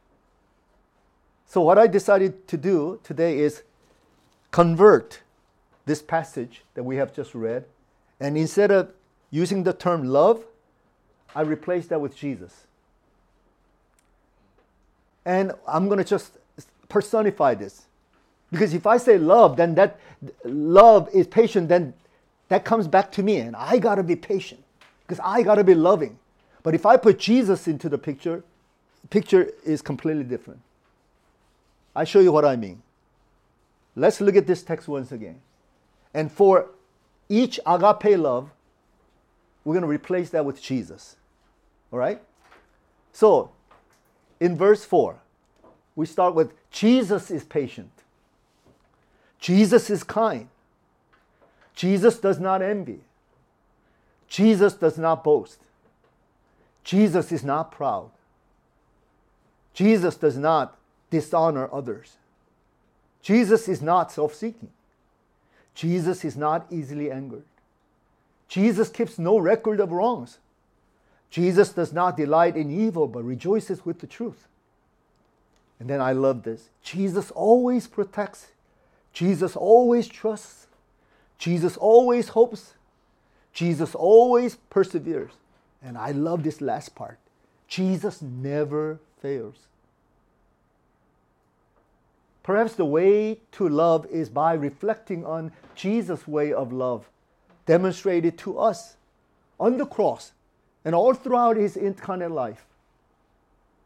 So, 1.44 1.60
what 1.60 1.76
I 1.76 1.86
decided 1.86 2.48
to 2.48 2.56
do 2.56 3.00
today 3.04 3.40
is 3.40 3.64
convert 4.50 5.20
this 5.84 6.00
passage 6.00 6.62
that 6.72 6.84
we 6.84 6.96
have 6.96 7.14
just 7.14 7.34
read, 7.34 7.66
and 8.18 8.38
instead 8.38 8.70
of 8.70 8.94
using 9.30 9.64
the 9.64 9.74
term 9.74 10.04
love, 10.04 10.42
I 11.34 11.42
replace 11.42 11.88
that 11.88 12.00
with 12.00 12.16
Jesus. 12.16 12.64
And 15.28 15.52
I'm 15.66 15.88
going 15.88 15.98
to 15.98 16.04
just 16.04 16.38
personify 16.88 17.54
this. 17.54 17.82
Because 18.50 18.72
if 18.72 18.86
I 18.86 18.96
say 18.96 19.18
love, 19.18 19.58
then 19.58 19.74
that 19.74 20.00
love 20.42 21.10
is 21.12 21.26
patient, 21.26 21.68
then 21.68 21.92
that 22.48 22.64
comes 22.64 22.88
back 22.88 23.12
to 23.12 23.22
me, 23.22 23.36
and 23.36 23.54
I 23.54 23.76
got 23.76 23.96
to 23.96 24.02
be 24.02 24.16
patient 24.16 24.64
because 25.02 25.20
I 25.22 25.42
got 25.42 25.56
to 25.56 25.64
be 25.64 25.74
loving. 25.74 26.18
But 26.62 26.74
if 26.74 26.86
I 26.86 26.96
put 26.96 27.18
Jesus 27.18 27.68
into 27.68 27.90
the 27.90 27.98
picture, 27.98 28.42
picture 29.10 29.50
is 29.66 29.82
completely 29.82 30.24
different. 30.24 30.60
I 31.94 32.04
show 32.04 32.20
you 32.20 32.32
what 32.32 32.46
I 32.46 32.56
mean. 32.56 32.80
Let's 33.96 34.22
look 34.22 34.34
at 34.34 34.46
this 34.46 34.62
text 34.62 34.88
once 34.88 35.12
again. 35.12 35.42
And 36.14 36.32
for 36.32 36.70
each 37.28 37.60
agape 37.66 38.18
love, 38.18 38.48
we're 39.62 39.74
going 39.74 39.82
to 39.82 39.88
replace 39.88 40.30
that 40.30 40.46
with 40.46 40.62
Jesus. 40.62 41.16
All 41.92 41.98
right? 41.98 42.22
So, 43.12 43.50
in 44.40 44.56
verse 44.56 44.84
4, 44.84 45.16
we 45.96 46.06
start 46.06 46.34
with 46.34 46.52
Jesus 46.70 47.30
is 47.30 47.44
patient. 47.44 47.90
Jesus 49.38 49.90
is 49.90 50.02
kind. 50.02 50.48
Jesus 51.74 52.18
does 52.18 52.38
not 52.38 52.62
envy. 52.62 53.00
Jesus 54.28 54.74
does 54.74 54.98
not 54.98 55.24
boast. 55.24 55.58
Jesus 56.84 57.32
is 57.32 57.44
not 57.44 57.70
proud. 57.70 58.10
Jesus 59.74 60.16
does 60.16 60.36
not 60.36 60.76
dishonor 61.10 61.68
others. 61.72 62.16
Jesus 63.22 63.68
is 63.68 63.80
not 63.80 64.10
self 64.12 64.34
seeking. 64.34 64.70
Jesus 65.74 66.24
is 66.24 66.36
not 66.36 66.66
easily 66.70 67.10
angered. 67.10 67.44
Jesus 68.48 68.88
keeps 68.88 69.18
no 69.18 69.38
record 69.38 69.80
of 69.80 69.92
wrongs. 69.92 70.38
Jesus 71.30 71.70
does 71.70 71.92
not 71.92 72.16
delight 72.16 72.56
in 72.56 72.70
evil 72.70 73.06
but 73.06 73.24
rejoices 73.24 73.84
with 73.84 74.00
the 74.00 74.06
truth. 74.06 74.46
And 75.80 75.88
then 75.88 76.00
I 76.00 76.12
love 76.12 76.42
this 76.42 76.70
Jesus 76.82 77.30
always 77.30 77.86
protects, 77.86 78.48
Jesus 79.12 79.56
always 79.56 80.08
trusts, 80.08 80.66
Jesus 81.38 81.76
always 81.76 82.28
hopes, 82.28 82.74
Jesus 83.52 83.94
always 83.94 84.56
perseveres. 84.70 85.32
And 85.82 85.96
I 85.96 86.10
love 86.10 86.42
this 86.42 86.60
last 86.60 86.94
part 86.94 87.18
Jesus 87.68 88.20
never 88.22 88.98
fails. 89.20 89.56
Perhaps 92.42 92.76
the 92.76 92.84
way 92.86 93.40
to 93.52 93.68
love 93.68 94.06
is 94.06 94.30
by 94.30 94.54
reflecting 94.54 95.24
on 95.24 95.52
Jesus' 95.74 96.26
way 96.26 96.50
of 96.50 96.72
love, 96.72 97.10
demonstrated 97.66 98.38
to 98.38 98.58
us 98.58 98.96
on 99.60 99.76
the 99.76 99.84
cross 99.84 100.32
and 100.88 100.94
all 100.94 101.12
throughout 101.12 101.58
his 101.58 101.76
incarnate 101.76 102.30
life. 102.30 102.64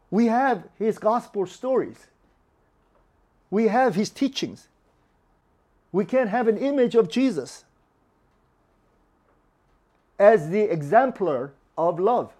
We 0.09 0.27
have 0.27 0.63
his 0.79 0.97
gospel 0.97 1.45
stories, 1.45 2.07
we 3.51 3.67
have 3.67 3.95
his 3.95 4.09
teachings. 4.09 4.69
We 5.91 6.05
can 6.05 6.27
have 6.29 6.47
an 6.47 6.57
image 6.57 6.95
of 6.95 7.09
Jesus 7.09 7.65
as 10.17 10.49
the 10.49 10.61
exemplar 10.61 11.51
of 11.77 11.99
love. 11.99 12.31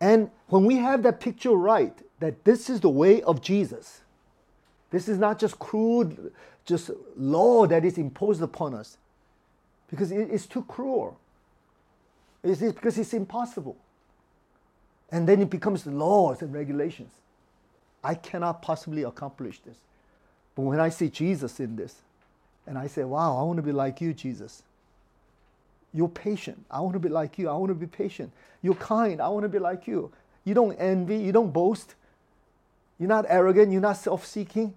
And 0.00 0.30
when 0.46 0.64
we 0.64 0.76
have 0.76 1.02
that 1.02 1.18
picture 1.18 1.50
right, 1.50 1.98
that 2.20 2.44
this 2.44 2.70
is 2.70 2.80
the 2.80 2.88
way 2.88 3.22
of 3.22 3.42
Jesus, 3.42 4.02
this 4.92 5.08
is 5.08 5.18
not 5.18 5.40
just 5.40 5.58
crude, 5.58 6.32
just 6.64 6.92
law 7.16 7.66
that 7.66 7.84
is 7.84 7.98
imposed 7.98 8.40
upon 8.40 8.72
us, 8.72 8.98
because 9.90 10.12
it's 10.12 10.46
too 10.46 10.62
cruel. 10.62 11.18
It's 12.44 12.60
because 12.60 12.98
it's 12.98 13.14
impossible. 13.14 13.76
And 15.10 15.26
then 15.26 15.40
it 15.40 15.48
becomes 15.48 15.86
laws 15.86 16.42
and 16.42 16.52
regulations. 16.52 17.12
I 18.02 18.14
cannot 18.14 18.60
possibly 18.60 19.02
accomplish 19.02 19.60
this. 19.60 19.78
But 20.54 20.62
when 20.62 20.78
I 20.78 20.90
see 20.90 21.08
Jesus 21.08 21.58
in 21.58 21.74
this, 21.74 21.96
and 22.66 22.78
I 22.78 22.86
say, 22.86 23.04
wow, 23.04 23.38
I 23.38 23.42
want 23.42 23.56
to 23.56 23.62
be 23.62 23.72
like 23.72 24.00
you, 24.00 24.12
Jesus. 24.12 24.62
You're 25.92 26.08
patient. 26.08 26.64
I 26.70 26.80
want 26.80 26.94
to 26.94 26.98
be 26.98 27.08
like 27.08 27.38
you. 27.38 27.48
I 27.48 27.54
want 27.54 27.70
to 27.70 27.74
be 27.74 27.86
patient. 27.86 28.30
You're 28.62 28.74
kind. 28.74 29.20
I 29.20 29.28
want 29.28 29.44
to 29.44 29.48
be 29.48 29.58
like 29.58 29.86
you. 29.86 30.10
You 30.44 30.54
don't 30.54 30.74
envy. 30.74 31.16
You 31.16 31.32
don't 31.32 31.52
boast. 31.52 31.94
You're 32.98 33.08
not 33.08 33.26
arrogant. 33.28 33.72
You're 33.72 33.80
not 33.80 33.96
self 33.96 34.26
seeking. 34.26 34.74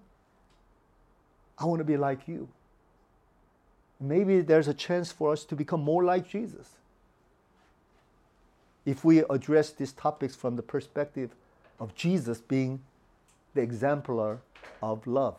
I 1.58 1.64
want 1.64 1.80
to 1.80 1.84
be 1.84 1.96
like 1.96 2.28
you. 2.28 2.48
Maybe 4.00 4.40
there's 4.40 4.68
a 4.68 4.74
chance 4.74 5.10
for 5.10 5.32
us 5.32 5.44
to 5.46 5.56
become 5.56 5.82
more 5.82 6.04
like 6.04 6.28
Jesus 6.28 6.77
if 8.88 9.04
we 9.04 9.18
address 9.28 9.70
these 9.70 9.92
topics 9.92 10.34
from 10.34 10.56
the 10.56 10.62
perspective 10.62 11.34
of 11.78 11.94
Jesus 11.94 12.40
being 12.40 12.80
the 13.52 13.60
exemplar 13.60 14.40
of 14.82 15.06
love. 15.06 15.36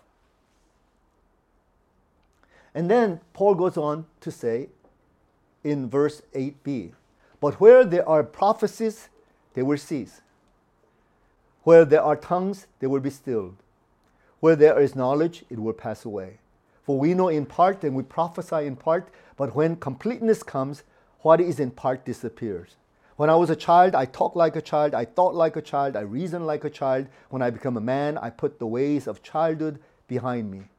And 2.76 2.92
then 2.92 3.22
Paul 3.34 3.56
goes 3.56 3.76
on 3.76 4.06
to 4.22 4.30
say, 4.30 4.70
in 5.64 5.90
verse 5.90 6.22
8b. 6.36 6.92
But 7.42 7.60
where 7.60 7.84
there 7.84 8.08
are 8.08 8.24
prophecies, 8.24 9.10
they 9.56 9.64
will 9.64 9.80
cease. 9.80 10.22
Where 11.64 11.86
there 11.86 12.04
are 12.04 12.16
tongues, 12.16 12.68
they 12.80 12.86
will 12.86 13.00
be 13.00 13.10
stilled. 13.10 13.56
Where 14.42 14.56
there 14.56 14.80
is 14.80 14.96
knowledge, 14.96 15.44
it 15.50 15.58
will 15.58 15.74
pass 15.74 16.06
away. 16.06 16.38
For 16.84 17.00
we 17.00 17.16
know 17.16 17.30
in 17.30 17.48
part 17.48 17.84
and 17.84 17.96
we 17.96 18.04
prophesy 18.04 18.68
in 18.68 18.76
part, 18.76 19.10
but 19.38 19.56
when 19.56 19.76
completeness 19.76 20.44
comes, 20.44 20.84
what 21.22 21.42
is 21.42 21.60
in 21.60 21.72
part 21.72 22.06
disappears. 22.06 22.76
When 23.20 23.30
I 23.30 23.36
was 23.36 23.50
a 23.50 23.56
child, 23.58 23.96
I 23.96 24.06
talked 24.06 24.38
like 24.38 24.56
a 24.56 24.62
child, 24.62 24.94
I 24.94 25.04
thought 25.04 25.36
like 25.36 25.58
a 25.58 25.62
child, 25.62 25.98
I 25.98 26.04
reasoned 26.04 26.48
like 26.48 26.64
a 26.64 26.70
child. 26.70 27.08
When 27.30 27.42
I 27.42 27.50
become 27.50 27.76
a 27.76 27.82
man, 27.82 28.18
I 28.18 28.30
put 28.30 28.60
the 28.60 28.66
ways 28.66 29.08
of 29.08 29.22
childhood 29.22 29.78
behind 30.08 30.50
me. 30.50 30.70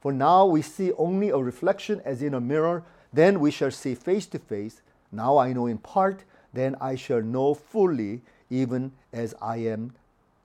For 0.00 0.12
now 0.12 0.46
we 0.46 0.62
see 0.62 0.92
only 0.92 1.30
a 1.30 1.38
reflection 1.38 2.00
as 2.04 2.22
in 2.22 2.34
a 2.34 2.40
mirror 2.40 2.84
then 3.12 3.40
we 3.40 3.50
shall 3.50 3.72
see 3.72 3.96
face 3.96 4.26
to 4.26 4.38
face. 4.38 4.80
Now 5.10 5.38
I 5.38 5.52
know 5.52 5.66
in 5.66 5.78
part, 5.78 6.22
then 6.52 6.76
I 6.80 6.94
shall 6.94 7.20
know 7.20 7.54
fully, 7.54 8.22
even 8.48 8.92
as 9.12 9.34
I 9.42 9.56
am 9.56 9.94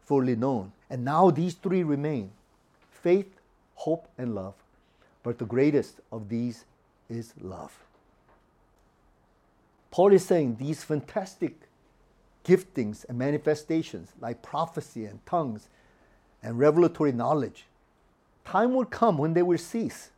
fully 0.01 0.35
known. 0.35 0.71
And 0.89 1.05
now 1.05 1.29
these 1.29 1.53
three 1.53 1.83
remain 1.83 2.31
faith, 2.89 3.31
hope, 3.75 4.07
and 4.17 4.33
love. 4.33 4.55
But 5.21 5.37
the 5.37 5.45
greatest 5.45 5.99
of 6.11 6.29
these 6.29 6.65
is 7.09 7.35
love. 7.39 7.77
Paul 9.93 10.11
is 10.11 10.25
saying 10.25 10.55
these 10.55 10.83
fantastic 10.83 11.53
giftings 12.43 13.05
and 13.07 13.15
manifestations 13.15 14.11
like 14.19 14.41
prophecy 14.41 15.05
and 15.05 15.23
tongues 15.27 15.69
and 16.41 16.57
revelatory 16.57 17.11
knowledge, 17.11 17.67
time 18.43 18.73
will 18.73 18.85
come 18.85 19.19
when 19.19 19.35
they 19.35 19.43
will 19.43 19.59
cease. 19.59 20.09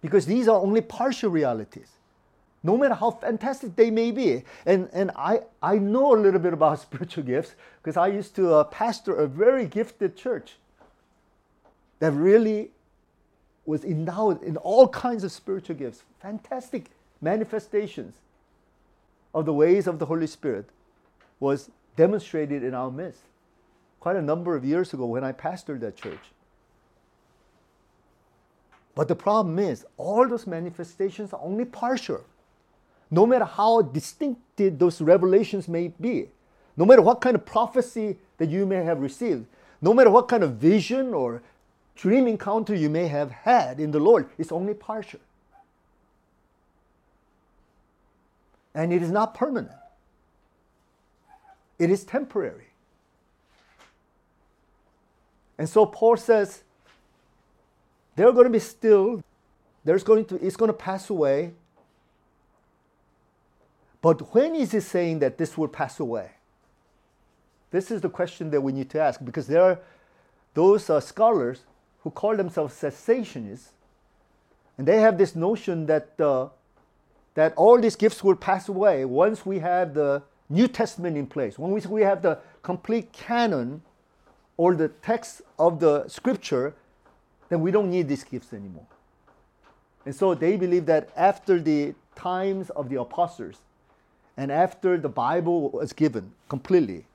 Because 0.00 0.24
these 0.24 0.48
are 0.48 0.58
only 0.58 0.80
partial 0.80 1.30
realities, 1.30 1.90
no 2.62 2.78
matter 2.78 2.94
how 2.94 3.10
fantastic 3.10 3.76
they 3.76 3.90
may 3.90 4.10
be. 4.10 4.42
And, 4.64 4.88
and 4.94 5.10
I, 5.16 5.40
I 5.62 5.76
know 5.76 6.16
a 6.16 6.18
little 6.18 6.40
bit 6.40 6.54
about 6.54 6.80
spiritual 6.80 7.24
gifts 7.24 7.54
because 7.82 7.98
I 7.98 8.06
used 8.06 8.34
to 8.36 8.54
uh, 8.54 8.64
pastor 8.64 9.16
a 9.16 9.26
very 9.26 9.66
gifted 9.66 10.16
church 10.16 10.54
that 11.98 12.12
really 12.12 12.70
was 13.66 13.84
endowed 13.84 14.42
in 14.42 14.56
all 14.56 14.88
kinds 14.88 15.24
of 15.24 15.30
spiritual 15.30 15.76
gifts, 15.76 16.04
fantastic 16.22 16.86
manifestations 17.20 18.14
of 19.34 19.44
the 19.46 19.52
ways 19.52 19.86
of 19.86 19.98
the 19.98 20.06
Holy 20.06 20.26
Spirit 20.26 20.68
was 21.38 21.70
demonstrated 21.96 22.62
in 22.62 22.74
our 22.74 22.90
midst 22.90 23.22
quite 24.00 24.16
a 24.16 24.22
number 24.22 24.56
of 24.56 24.64
years 24.64 24.92
ago 24.92 25.06
when 25.06 25.22
I 25.22 25.32
pastored 25.32 25.80
that 25.80 25.96
church. 25.96 26.32
But 28.94 29.08
the 29.08 29.14
problem 29.14 29.58
is, 29.58 29.86
all 29.96 30.26
those 30.26 30.46
manifestations 30.46 31.32
are 31.32 31.40
only 31.42 31.64
partial. 31.64 32.24
No 33.10 33.26
matter 33.26 33.44
how 33.44 33.82
distinctive 33.82 34.78
those 34.78 35.00
revelations 35.00 35.68
may 35.68 35.88
be, 35.88 36.28
no 36.76 36.84
matter 36.84 37.02
what 37.02 37.20
kind 37.20 37.36
of 37.36 37.44
prophecy 37.44 38.16
that 38.38 38.48
you 38.48 38.66
may 38.66 38.82
have 38.84 39.00
received, 39.00 39.46
no 39.80 39.94
matter 39.94 40.10
what 40.10 40.28
kind 40.28 40.42
of 40.42 40.56
vision 40.56 41.14
or 41.14 41.42
dream 41.94 42.26
encounter 42.26 42.74
you 42.74 42.88
may 42.88 43.06
have 43.08 43.30
had 43.30 43.80
in 43.80 43.90
the 43.90 44.00
Lord, 44.00 44.28
it's 44.38 44.52
only 44.52 44.74
partial. 44.74 45.20
And 48.74 48.92
it 48.92 49.02
is 49.02 49.10
not 49.10 49.34
permanent, 49.34 49.76
it 51.78 51.90
is 51.90 52.04
temporary. 52.04 52.66
And 55.58 55.68
so 55.68 55.84
Paul 55.84 56.16
says, 56.16 56.62
they're 58.16 58.32
going 58.32 58.44
to 58.44 58.50
be 58.50 58.58
still, 58.58 59.22
there's 59.84 60.02
going 60.02 60.24
to, 60.26 60.36
it's 60.36 60.56
going 60.56 60.70
to 60.70 60.76
pass 60.76 61.10
away. 61.10 61.52
But 64.00 64.34
when 64.34 64.54
is 64.54 64.72
he 64.72 64.80
saying 64.80 65.18
that 65.18 65.36
this 65.36 65.58
will 65.58 65.68
pass 65.68 66.00
away? 66.00 66.30
This 67.70 67.90
is 67.90 68.00
the 68.00 68.08
question 68.08 68.50
that 68.50 68.60
we 68.60 68.72
need 68.72 68.88
to 68.90 69.00
ask 69.00 69.22
because 69.22 69.46
there 69.46 69.62
are 69.62 69.78
those 70.54 70.90
uh, 70.90 70.98
scholars 71.00 71.64
who 72.02 72.10
call 72.10 72.36
themselves 72.36 72.74
cessationists, 72.74 73.68
and 74.78 74.88
they 74.88 75.00
have 75.00 75.18
this 75.18 75.36
notion 75.36 75.86
that 75.86 76.18
uh, 76.18 76.48
that 77.34 77.54
all 77.56 77.80
these 77.80 77.96
gifts 77.96 78.24
will 78.24 78.36
pass 78.36 78.68
away 78.68 79.04
once 79.04 79.46
we 79.46 79.58
have 79.58 79.94
the 79.94 80.22
New 80.48 80.66
Testament 80.66 81.16
in 81.16 81.26
place, 81.26 81.58
when 81.58 81.70
we, 81.70 81.80
we 81.82 82.02
have 82.02 82.22
the 82.22 82.38
complete 82.62 83.12
canon 83.12 83.82
or 84.56 84.74
the 84.74 84.88
text 84.88 85.42
of 85.58 85.78
the 85.78 86.06
scripture, 86.08 86.74
then 87.48 87.60
we 87.60 87.70
don't 87.70 87.88
need 87.88 88.08
these 88.08 88.24
gifts 88.24 88.52
anymore. 88.52 88.86
And 90.04 90.14
so 90.14 90.34
they 90.34 90.56
believe 90.56 90.86
that 90.86 91.10
after 91.16 91.60
the 91.60 91.94
times 92.16 92.70
of 92.70 92.88
the 92.88 93.00
apostles 93.00 93.58
and 94.36 94.50
after 94.50 94.98
the 94.98 95.08
Bible 95.08 95.70
was 95.70 95.92
given 95.92 96.32
completely, 96.48 97.06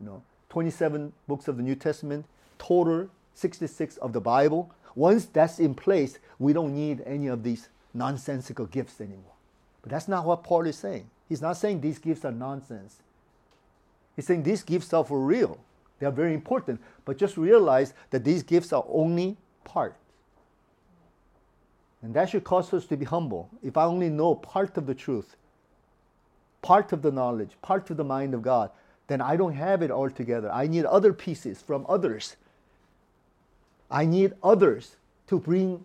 you 0.00 0.06
know, 0.06 0.22
27 0.48 1.12
books 1.28 1.48
of 1.48 1.56
the 1.56 1.62
New 1.62 1.74
Testament, 1.74 2.26
total 2.58 3.08
66 3.34 3.96
of 3.98 4.12
the 4.12 4.20
Bible, 4.20 4.70
once 4.94 5.26
that's 5.26 5.58
in 5.58 5.74
place, 5.74 6.18
we 6.38 6.52
don't 6.52 6.74
need 6.74 7.02
any 7.06 7.28
of 7.28 7.42
these 7.42 7.68
nonsensical 7.94 8.66
gifts 8.66 9.00
anymore. 9.00 9.34
But 9.82 9.90
that's 9.90 10.08
not 10.08 10.24
what 10.24 10.44
Paul 10.44 10.66
is 10.66 10.76
saying. 10.76 11.10
He's 11.28 11.42
not 11.42 11.56
saying 11.56 11.80
these 11.80 11.98
gifts 11.98 12.24
are 12.24 12.32
nonsense. 12.32 12.98
He's 14.16 14.26
saying 14.26 14.42
these 14.42 14.62
gifts 14.62 14.92
are 14.92 15.04
for 15.04 15.20
real. 15.20 15.58
They 15.98 16.06
are 16.06 16.12
very 16.12 16.34
important. 16.34 16.80
But 17.04 17.18
just 17.18 17.36
realize 17.36 17.94
that 18.10 18.24
these 18.24 18.42
gifts 18.42 18.72
are 18.72 18.84
only 18.88 19.36
part. 19.64 19.96
And 22.02 22.12
that 22.14 22.30
should 22.30 22.44
cause 22.44 22.72
us 22.74 22.84
to 22.86 22.96
be 22.96 23.04
humble. 23.04 23.48
If 23.62 23.76
I 23.76 23.84
only 23.84 24.10
know 24.10 24.34
part 24.34 24.76
of 24.76 24.86
the 24.86 24.94
truth, 24.94 25.36
part 26.60 26.92
of 26.92 27.02
the 27.02 27.12
knowledge, 27.12 27.50
part 27.62 27.88
of 27.90 27.96
the 27.96 28.04
mind 28.04 28.34
of 28.34 28.42
God, 28.42 28.70
then 29.06 29.20
I 29.20 29.36
don't 29.36 29.54
have 29.54 29.82
it 29.82 29.90
all 29.90 30.10
together. 30.10 30.50
I 30.52 30.66
need 30.66 30.84
other 30.84 31.12
pieces 31.12 31.62
from 31.62 31.86
others. 31.88 32.36
I 33.90 34.04
need 34.04 34.32
others 34.42 34.96
to 35.28 35.38
bring 35.38 35.84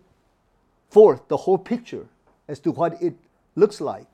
forth 0.88 1.28
the 1.28 1.36
whole 1.36 1.58
picture 1.58 2.06
as 2.48 2.58
to 2.60 2.72
what 2.72 3.00
it 3.02 3.14
looks 3.54 3.80
like. 3.80 4.06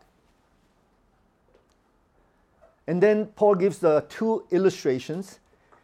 And 2.87 3.03
then 3.03 3.27
Paul 3.27 3.55
gives 3.55 3.79
the 3.79 4.05
two 4.09 4.45
illustrations. 4.51 5.39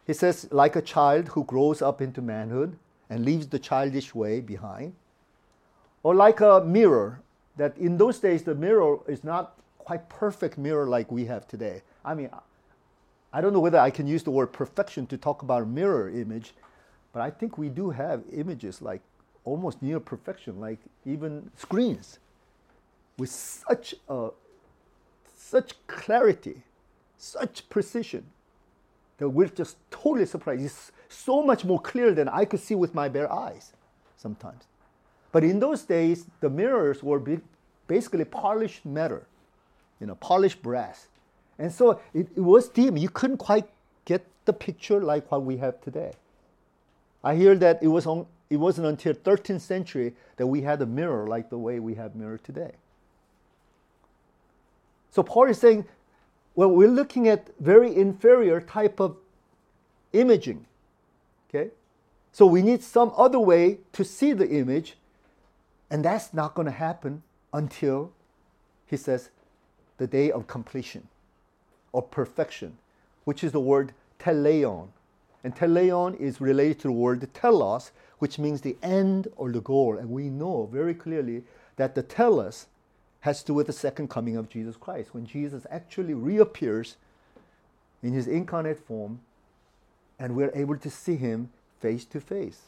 He 0.05 0.13
says, 0.13 0.47
like 0.51 0.75
a 0.75 0.81
child 0.81 1.29
who 1.29 1.43
grows 1.45 1.81
up 1.81 2.01
into 2.01 2.21
manhood 2.21 2.77
and 3.09 3.25
leaves 3.25 3.47
the 3.47 3.59
childish 3.59 4.13
way 4.13 4.39
behind, 4.39 4.93
or 6.03 6.15
like 6.15 6.41
a 6.41 6.63
mirror, 6.65 7.21
that 7.57 7.77
in 7.77 7.97
those 7.97 8.19
days 8.19 8.43
the 8.43 8.55
mirror 8.55 8.99
is 9.07 9.23
not 9.23 9.57
quite 9.77 10.07
perfect 10.09 10.57
mirror 10.57 10.87
like 10.87 11.11
we 11.11 11.25
have 11.25 11.47
today. 11.47 11.81
I 12.05 12.13
mean, 12.13 12.29
I 13.33 13.41
don't 13.41 13.53
know 13.53 13.59
whether 13.59 13.79
I 13.79 13.89
can 13.89 14.07
use 14.07 14.23
the 14.23 14.31
word 14.31 14.47
perfection 14.53 15.07
to 15.07 15.17
talk 15.17 15.41
about 15.41 15.63
a 15.63 15.65
mirror 15.65 16.09
image, 16.09 16.53
but 17.13 17.21
I 17.21 17.29
think 17.29 17.57
we 17.57 17.69
do 17.69 17.89
have 17.89 18.23
images 18.31 18.81
like 18.81 19.01
almost 19.43 19.81
near 19.81 19.99
perfection, 19.99 20.59
like 20.59 20.79
even 21.05 21.49
screens, 21.57 22.19
with 23.17 23.29
such 23.29 23.95
a, 24.07 24.29
such 25.35 25.75
clarity, 25.87 26.63
such 27.17 27.69
precision, 27.69 28.25
that 29.17 29.29
we're 29.29 29.47
just 29.47 29.77
totally 29.91 30.25
surprised. 30.25 30.63
It's 30.63 30.91
so 31.09 31.43
much 31.43 31.63
more 31.63 31.79
clear 31.79 32.13
than 32.13 32.27
I 32.27 32.45
could 32.45 32.59
see 32.59 32.75
with 32.75 32.95
my 32.95 33.09
bare 33.09 33.31
eyes 33.31 33.73
sometimes. 34.17 34.63
But 35.31 35.43
in 35.43 35.59
those 35.59 35.83
days, 35.83 36.25
the 36.39 36.49
mirrors 36.49 37.03
were 37.03 37.21
basically 37.87 38.25
polished 38.25 38.85
metal, 38.85 39.21
you 39.99 40.07
know, 40.07 40.15
polished 40.15 40.61
brass. 40.61 41.07
And 41.57 41.71
so 41.71 41.99
it, 42.13 42.27
it 42.35 42.41
was 42.41 42.69
dim. 42.69 42.97
You 42.97 43.09
couldn't 43.09 43.37
quite 43.37 43.67
get 44.05 44.25
the 44.45 44.53
picture 44.53 45.01
like 45.01 45.31
what 45.31 45.43
we 45.43 45.57
have 45.57 45.79
today. 45.81 46.13
I 47.23 47.35
hear 47.35 47.55
that 47.55 47.83
it 47.83 47.87
was 47.87 48.07
on, 48.07 48.25
it 48.51 48.57
wasn't 48.57 48.85
until 48.85 49.13
13th 49.13 49.61
century 49.61 50.13
that 50.35 50.45
we 50.45 50.61
had 50.61 50.81
a 50.81 50.85
mirror 50.85 51.25
like 51.25 51.49
the 51.49 51.57
way 51.57 51.79
we 51.79 51.95
have 51.95 52.15
mirror 52.15 52.37
today. 52.37 52.73
So 55.09 55.23
Paul 55.23 55.45
is 55.45 55.57
saying, 55.57 55.85
well, 56.53 56.69
we're 56.69 56.89
looking 56.89 57.29
at 57.29 57.47
very 57.61 57.95
inferior 57.95 58.59
type 58.59 58.99
of 58.99 59.15
imaging. 60.11 60.65
Okay? 61.49 61.71
So 62.33 62.45
we 62.45 62.61
need 62.61 62.83
some 62.83 63.13
other 63.15 63.39
way 63.39 63.79
to 63.93 64.03
see 64.03 64.33
the 64.33 64.49
image, 64.49 64.97
and 65.89 66.03
that's 66.03 66.33
not 66.33 66.53
going 66.53 66.65
to 66.65 66.73
happen 66.73 67.23
until, 67.53 68.11
he 68.85 68.97
says, 68.97 69.29
the 69.97 70.07
day 70.07 70.29
of 70.29 70.47
completion 70.47 71.07
or 71.93 72.01
perfection, 72.01 72.77
which 73.23 73.45
is 73.45 73.53
the 73.53 73.61
word 73.61 73.93
teleon. 74.19 74.89
And 75.43 75.55
teleon 75.55 76.19
is 76.19 76.39
related 76.39 76.79
to 76.79 76.87
the 76.87 76.93
word 76.93 77.27
telos, 77.33 77.91
which 78.19 78.37
means 78.37 78.61
the 78.61 78.77
end 78.83 79.27
or 79.35 79.51
the 79.51 79.61
goal. 79.61 79.97
And 79.97 80.09
we 80.09 80.29
know 80.29 80.69
very 80.71 80.93
clearly 80.93 81.43
that 81.77 81.95
the 81.95 82.03
telos 82.03 82.67
has 83.21 83.41
to 83.41 83.47
do 83.47 83.53
with 83.53 83.67
the 83.67 83.73
second 83.73 84.09
coming 84.09 84.35
of 84.35 84.49
Jesus 84.49 84.75
Christ, 84.75 85.13
when 85.13 85.25
Jesus 85.25 85.65
actually 85.69 86.13
reappears 86.13 86.97
in 88.03 88.13
his 88.13 88.27
incarnate 88.27 88.79
form 88.79 89.19
and 90.19 90.35
we're 90.35 90.51
able 90.53 90.77
to 90.77 90.89
see 90.89 91.15
him 91.15 91.49
face 91.79 92.05
to 92.05 92.19
face. 92.19 92.61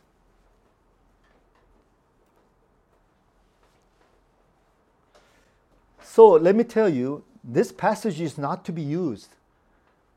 So 6.01 6.29
let 6.29 6.55
me 6.55 6.63
tell 6.63 6.89
you, 6.89 7.23
this 7.43 7.71
passage 7.71 8.21
is 8.21 8.37
not 8.37 8.63
to 8.65 8.71
be 8.71 8.81
used 8.81 9.29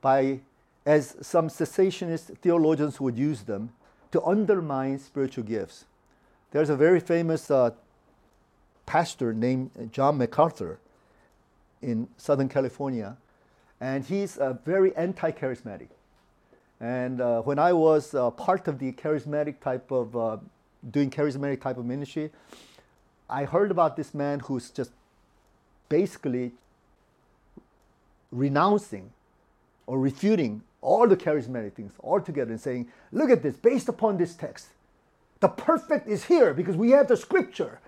by, 0.03 0.41
as 0.87 1.17
some 1.21 1.49
cessationist 1.49 2.39
theologians 2.39 3.01
would 3.01 3.19
use 3.19 3.43
them, 3.43 3.71
to 4.13 4.23
undermine 4.23 4.99
spiritual 4.99 5.45
gifts. 5.45 5.85
There's 6.53 6.71
a 6.71 6.77
very 6.77 7.01
famous 7.01 7.51
uh, 7.51 7.73
pastor 8.87 9.35
named 9.35 9.91
John 9.93 10.17
MacArthur 10.17 10.79
in 11.83 12.09
Southern 12.17 12.49
California, 12.49 13.17
and 13.81 14.05
he's 14.05 14.39
uh, 14.39 14.55
very 14.65 14.97
anti 14.97 15.33
charismatic. 15.33 15.89
And 16.81 17.21
uh, 17.21 17.43
when 17.43 17.59
I 17.59 17.73
was 17.73 18.15
uh, 18.15 18.31
part 18.31 18.69
of 18.69 18.79
the 18.79 18.93
charismatic 18.93 19.61
type 19.61 19.91
of, 19.91 20.17
uh, 20.17 20.37
doing 20.91 21.11
charismatic 21.11 21.61
type 21.61 21.79
of 21.79 21.85
ministry, 21.85 22.31
I 23.29 23.45
heard 23.45 23.71
about 23.71 23.97
this 23.97 24.15
man 24.15 24.41
who's 24.41 24.71
just 24.71 24.93
basically 25.89 26.53
renouncing 28.31 29.11
or 29.87 29.99
refuting 29.99 30.63
all 30.87 31.09
the 31.09 31.17
charismatic 31.17 31.73
things 31.73 31.93
all 31.99 32.21
together 32.21 32.53
and 32.53 32.61
saying, 32.61 32.89
look 33.11 33.29
at 33.29 33.43
this, 33.43 33.57
based 33.57 33.89
upon 33.89 34.17
this 34.17 34.35
text. 34.35 34.69
The 35.41 35.49
perfect 35.49 36.09
is 36.09 36.25
here 36.25 36.55
because 36.55 36.77
we 36.77 36.93
have 36.93 37.09
the 37.09 37.17
scripture. 37.17 37.81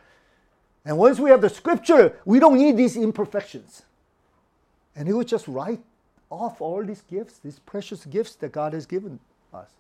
And 0.85 0.99
once 0.99 1.21
we 1.21 1.31
have 1.31 1.41
the 1.41 1.49
scripture, 1.49 2.19
we 2.25 2.41
don't 2.41 2.59
need 2.59 2.77
these 2.77 2.97
imperfections. 2.97 3.83
And 4.97 5.07
he 5.07 5.15
would 5.15 5.29
just 5.29 5.47
write 5.47 5.81
off 6.29 6.61
all 6.61 6.85
these 6.85 7.03
gifts, 7.03 7.39
these 7.39 7.61
precious 7.61 8.05
gifts 8.05 8.35
that 8.37 8.51
God 8.51 8.73
has 8.73 8.85
given 8.85 9.21
us. 9.55 9.71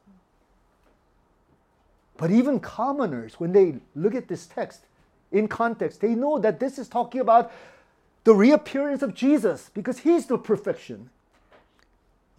But 2.16 2.30
even 2.30 2.60
commoners, 2.60 3.40
when 3.40 3.52
they 3.52 3.76
look 3.96 4.14
at 4.14 4.28
this 4.28 4.46
text 4.46 4.82
in 5.32 5.48
context, 5.48 6.00
they 6.00 6.14
know 6.14 6.38
that 6.38 6.60
this 6.60 6.78
is 6.78 6.88
talking 6.88 7.20
about 7.20 7.50
the 8.22 8.34
reappearance 8.34 9.02
of 9.02 9.12
Jesus 9.12 9.70
because 9.74 9.98
he's 9.98 10.26
the 10.26 10.38
perfection. 10.38 11.10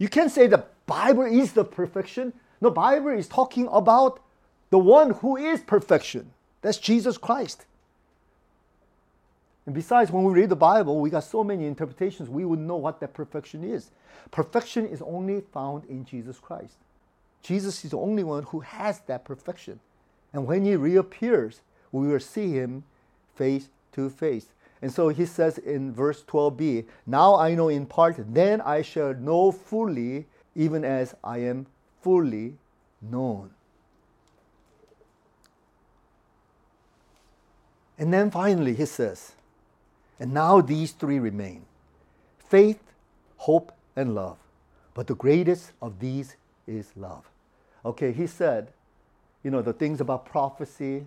You 0.00 0.08
can't 0.08 0.30
say 0.30 0.46
the 0.46 0.64
Bible 0.86 1.24
is 1.24 1.52
the 1.52 1.64
perfection. 1.64 2.32
The 2.60 2.70
Bible 2.70 3.10
is 3.10 3.28
talking 3.28 3.68
about 3.70 4.20
the 4.70 4.78
one 4.78 5.10
who 5.10 5.36
is 5.36 5.60
perfection. 5.60 6.32
That's 6.62 6.78
Jesus 6.78 7.18
Christ. 7.18 7.66
And 9.66 9.74
besides, 9.74 10.10
when 10.10 10.24
we 10.24 10.32
read 10.32 10.48
the 10.48 10.56
Bible, 10.56 10.98
we 10.98 11.10
got 11.10 11.24
so 11.24 11.44
many 11.44 11.66
interpretations, 11.66 12.30
we 12.30 12.46
would 12.46 12.58
know 12.58 12.76
what 12.76 12.98
that 13.00 13.12
perfection 13.12 13.62
is. 13.62 13.90
Perfection 14.30 14.86
is 14.86 15.02
only 15.02 15.42
found 15.52 15.84
in 15.84 16.06
Jesus 16.06 16.38
Christ. 16.38 16.74
Jesus 17.42 17.84
is 17.84 17.90
the 17.90 17.98
only 17.98 18.24
one 18.24 18.44
who 18.44 18.60
has 18.60 19.00
that 19.00 19.24
perfection. 19.26 19.80
And 20.32 20.46
when 20.46 20.64
he 20.64 20.76
reappears, 20.76 21.60
we 21.92 22.08
will 22.08 22.20
see 22.20 22.52
him 22.52 22.84
face 23.34 23.68
to 23.92 24.08
face. 24.08 24.46
And 24.82 24.92
so 24.92 25.08
he 25.08 25.26
says 25.26 25.58
in 25.58 25.92
verse 25.92 26.22
12b, 26.22 26.86
Now 27.06 27.36
I 27.36 27.54
know 27.54 27.68
in 27.68 27.86
part, 27.86 28.16
then 28.32 28.60
I 28.62 28.82
shall 28.82 29.14
know 29.14 29.52
fully, 29.52 30.26
even 30.54 30.84
as 30.84 31.14
I 31.22 31.38
am 31.38 31.66
fully 32.02 32.54
known. 33.02 33.50
And 37.98 38.12
then 38.12 38.30
finally 38.30 38.74
he 38.74 38.86
says, 38.86 39.32
And 40.18 40.32
now 40.32 40.62
these 40.62 40.92
three 40.92 41.18
remain 41.18 41.66
faith, 42.48 42.80
hope, 43.36 43.72
and 43.94 44.14
love. 44.14 44.38
But 44.94 45.06
the 45.06 45.14
greatest 45.14 45.72
of 45.80 46.00
these 46.00 46.36
is 46.66 46.90
love. 46.96 47.30
Okay, 47.84 48.12
he 48.12 48.26
said, 48.26 48.72
you 49.42 49.50
know, 49.50 49.62
the 49.62 49.72
things 49.72 50.00
about 50.00 50.26
prophecy, 50.26 51.06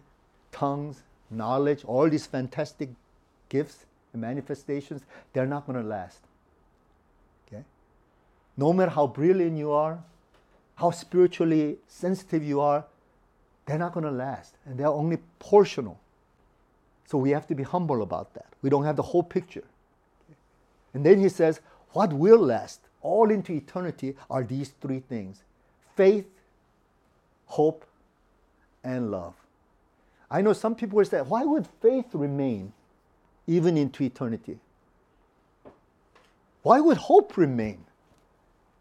tongues, 0.52 1.04
knowledge, 1.30 1.84
all 1.86 2.10
these 2.10 2.26
fantastic 2.26 2.90
gifts 3.54 3.86
and 4.12 4.22
manifestations, 4.22 5.04
they're 5.32 5.46
not 5.46 5.68
going 5.68 5.80
to 5.82 5.88
last. 5.88 6.20
Okay? 7.48 7.64
No 8.58 8.74
matter 8.74 8.92
how 8.92 9.06
brilliant 9.08 9.58
you 9.58 9.72
are, 9.72 10.00
how 10.76 10.90
spiritually 10.90 11.78
sensitive 11.88 12.44
you 12.44 12.60
are, 12.60 12.84
they're 13.66 13.78
not 13.78 13.94
going 13.94 14.06
to 14.06 14.12
last. 14.12 14.56
And 14.66 14.78
they're 14.78 14.88
only 14.88 15.20
portional. 15.40 15.98
So 17.06 17.18
we 17.20 17.30
have 17.30 17.46
to 17.48 17.56
be 17.56 17.64
humble 17.64 18.02
about 18.02 18.34
that. 18.34 18.48
We 18.64 18.70
don't 18.72 18.86
have 18.86 18.96
the 18.96 19.04
whole 19.04 19.24
picture. 19.24 19.64
And 20.94 21.06
then 21.06 21.20
he 21.20 21.30
says, 21.30 21.62
what 21.92 22.12
will 22.12 22.40
last 22.40 22.80
all 23.02 23.30
into 23.30 23.54
eternity 23.54 24.16
are 24.30 24.44
these 24.44 24.70
three 24.82 25.00
things 25.00 25.44
faith, 25.96 26.26
hope, 27.46 27.86
and 28.84 29.12
love. 29.12 29.36
I 30.32 30.42
know 30.42 30.54
some 30.54 30.74
people 30.74 30.98
will 30.98 31.06
say, 31.06 31.22
why 31.22 31.44
would 31.44 31.68
faith 31.82 32.08
remain 32.14 32.74
even 33.48 33.78
into 33.78 34.04
eternity? 34.04 34.58
Why 36.62 36.80
would 36.80 36.98
hope 36.98 37.38
remain 37.38 37.84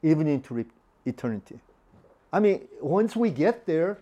even 0.03 0.27
into 0.27 0.55
re- 0.55 0.65
eternity? 1.05 1.59
I 2.33 2.41
mean, 2.41 2.67
once 2.81 3.15
we 3.15 3.31
get 3.31 3.67
there, 3.67 3.99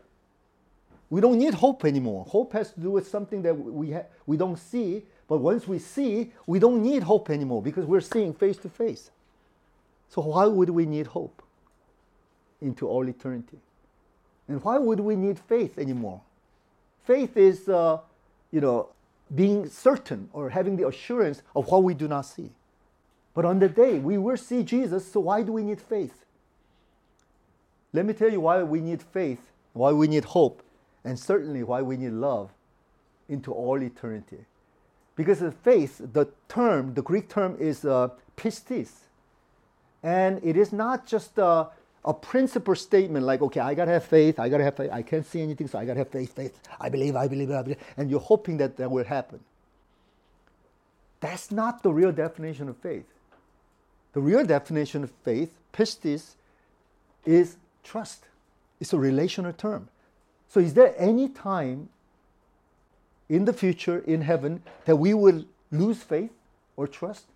we 1.08 1.20
don't 1.20 1.38
need 1.38 1.54
hope 1.54 1.84
anymore. 1.84 2.24
Hope 2.28 2.52
has 2.52 2.72
to 2.72 2.80
do 2.80 2.90
with 2.90 3.08
something 3.08 3.42
that 3.42 3.54
we, 3.54 3.92
ha- 3.92 4.04
we 4.26 4.36
don't 4.36 4.58
see, 4.58 5.02
but 5.26 5.38
once 5.38 5.66
we 5.66 5.78
see, 5.78 6.32
we 6.46 6.58
don't 6.58 6.82
need 6.82 7.02
hope 7.02 7.30
anymore 7.30 7.62
because 7.62 7.86
we're 7.86 8.00
seeing 8.00 8.32
face 8.32 8.56
to 8.58 8.68
face. 8.68 9.10
So, 10.08 10.22
why 10.22 10.46
would 10.46 10.70
we 10.70 10.86
need 10.86 11.08
hope 11.08 11.42
into 12.60 12.86
all 12.86 13.08
eternity? 13.08 13.58
And 14.48 14.62
why 14.62 14.78
would 14.78 15.00
we 15.00 15.16
need 15.16 15.38
faith 15.38 15.78
anymore? 15.78 16.20
Faith 17.04 17.36
is, 17.36 17.68
uh, 17.68 17.98
you 18.50 18.60
know, 18.60 18.88
being 19.34 19.68
certain 19.68 20.28
or 20.32 20.50
having 20.50 20.76
the 20.76 20.86
assurance 20.86 21.42
of 21.54 21.68
what 21.68 21.82
we 21.84 21.94
do 21.94 22.08
not 22.08 22.22
see. 22.22 22.50
But 23.34 23.44
on 23.44 23.58
the 23.58 23.68
day 23.68 23.98
we 23.98 24.18
will 24.18 24.36
see 24.36 24.62
Jesus, 24.62 25.10
so 25.10 25.20
why 25.20 25.42
do 25.42 25.52
we 25.52 25.62
need 25.62 25.80
faith? 25.80 26.24
Let 27.92 28.06
me 28.06 28.12
tell 28.12 28.30
you 28.30 28.40
why 28.40 28.62
we 28.62 28.80
need 28.80 29.02
faith, 29.02 29.50
why 29.72 29.92
we 29.92 30.08
need 30.08 30.24
hope, 30.24 30.62
and 31.04 31.18
certainly 31.18 31.62
why 31.62 31.82
we 31.82 31.96
need 31.96 32.12
love 32.12 32.50
into 33.28 33.52
all 33.52 33.82
eternity. 33.82 34.44
Because 35.16 35.42
of 35.42 35.54
faith, 35.54 36.00
the 36.12 36.28
term, 36.48 36.94
the 36.94 37.02
Greek 37.02 37.28
term 37.28 37.56
is 37.58 37.84
uh, 37.84 38.08
pistis. 38.36 38.90
And 40.02 40.40
it 40.42 40.56
is 40.56 40.72
not 40.72 41.06
just 41.06 41.36
a, 41.38 41.68
a 42.04 42.14
principle 42.14 42.74
statement 42.74 43.26
like, 43.26 43.42
okay, 43.42 43.60
I 43.60 43.74
gotta 43.74 43.90
have 43.90 44.04
faith, 44.04 44.38
I 44.38 44.48
gotta 44.48 44.64
have 44.64 44.76
faith, 44.76 44.90
I 44.92 45.02
can't 45.02 45.26
see 45.26 45.42
anything, 45.42 45.68
so 45.68 45.78
I 45.78 45.84
gotta 45.84 45.98
have 45.98 46.08
faith, 46.08 46.34
faith, 46.34 46.58
I 46.80 46.88
believe, 46.88 47.14
I 47.14 47.28
believe, 47.28 47.50
I 47.50 47.62
believe, 47.62 47.78
and 47.96 48.10
you're 48.10 48.20
hoping 48.20 48.56
that 48.58 48.76
that 48.78 48.90
will 48.90 49.04
happen. 49.04 49.40
That's 51.20 51.50
not 51.50 51.82
the 51.82 51.92
real 51.92 52.12
definition 52.12 52.68
of 52.68 52.76
faith. 52.78 53.04
The 54.14 54.20
real 54.20 54.44
definition 54.44 55.04
of 55.04 55.10
faith, 55.24 55.52
pistis, 55.72 56.34
is 57.26 57.56
trust. 57.84 58.24
It's 58.80 58.94
a 58.94 58.98
relational 58.98 59.52
term. 59.52 59.88
So, 60.48 60.58
is 60.58 60.74
there 60.74 60.94
any 60.96 61.28
time 61.28 61.90
in 63.28 63.44
the 63.44 63.52
future 63.52 63.98
in 63.98 64.22
heaven 64.22 64.62
that 64.86 64.96
we 64.96 65.14
will 65.14 65.44
lose 65.70 66.02
faith 66.02 66.32
or 66.76 66.88
trust? 66.88 67.26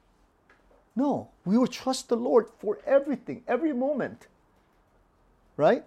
No, 0.96 1.28
we 1.44 1.58
will 1.58 1.66
trust 1.66 2.08
the 2.08 2.16
Lord 2.16 2.46
for 2.58 2.78
everything, 2.86 3.42
every 3.46 3.72
moment. 3.72 4.26
Right? 5.56 5.84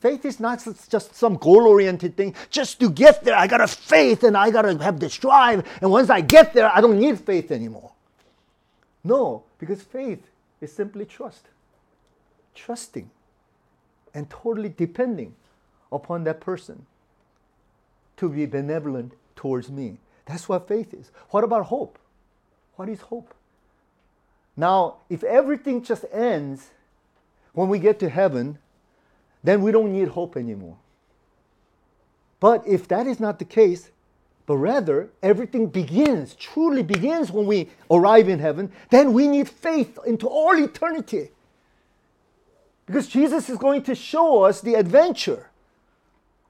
Faith 0.00 0.24
is 0.24 0.40
not 0.40 0.66
just 0.88 1.14
some 1.14 1.36
goal 1.36 1.66
oriented 1.66 2.16
thing. 2.16 2.34
Just 2.48 2.80
to 2.80 2.90
get 2.90 3.22
there, 3.22 3.36
I 3.36 3.46
got 3.46 3.58
to 3.58 3.68
faith 3.68 4.24
and 4.24 4.36
I 4.36 4.50
got 4.50 4.62
to 4.62 4.78
have 4.78 4.98
this 4.98 5.16
drive. 5.16 5.68
And 5.82 5.90
once 5.90 6.08
I 6.08 6.22
get 6.22 6.54
there, 6.54 6.70
I 6.74 6.80
don't 6.80 6.98
need 6.98 7.20
faith 7.20 7.50
anymore. 7.50 7.92
No, 9.04 9.44
because 9.58 9.82
faith 9.82 10.26
is 10.60 10.72
simply 10.72 11.04
trust. 11.04 11.48
Trusting 12.54 13.10
and 14.14 14.28
totally 14.30 14.72
depending 14.74 15.34
upon 15.92 16.24
that 16.24 16.40
person 16.40 16.86
to 18.16 18.28
be 18.28 18.46
benevolent 18.46 19.12
towards 19.36 19.70
me. 19.70 19.98
That's 20.26 20.48
what 20.48 20.68
faith 20.68 20.94
is. 20.94 21.10
What 21.30 21.44
about 21.44 21.66
hope? 21.66 21.98
What 22.76 22.88
is 22.88 23.00
hope? 23.00 23.34
Now, 24.56 24.96
if 25.08 25.22
everything 25.24 25.82
just 25.82 26.04
ends 26.12 26.70
when 27.52 27.68
we 27.68 27.78
get 27.78 27.98
to 28.00 28.08
heaven, 28.08 28.58
then 29.42 29.62
we 29.62 29.72
don't 29.72 29.92
need 29.92 30.08
hope 30.08 30.36
anymore. 30.36 30.76
But 32.40 32.66
if 32.66 32.88
that 32.88 33.06
is 33.06 33.20
not 33.20 33.38
the 33.38 33.44
case, 33.44 33.90
but 34.46 34.56
rather 34.56 35.10
everything 35.22 35.66
begins, 35.68 36.34
truly 36.34 36.82
begins 36.82 37.30
when 37.30 37.46
we 37.46 37.68
arrive 37.90 38.28
in 38.28 38.38
heaven, 38.38 38.72
then 38.90 39.12
we 39.12 39.28
need 39.28 39.48
faith 39.48 39.98
into 40.06 40.26
all 40.26 40.58
eternity. 40.58 41.30
Because 42.86 43.06
Jesus 43.06 43.48
is 43.48 43.58
going 43.58 43.82
to 43.84 43.94
show 43.94 44.42
us 44.42 44.60
the 44.60 44.74
adventure 44.74 45.50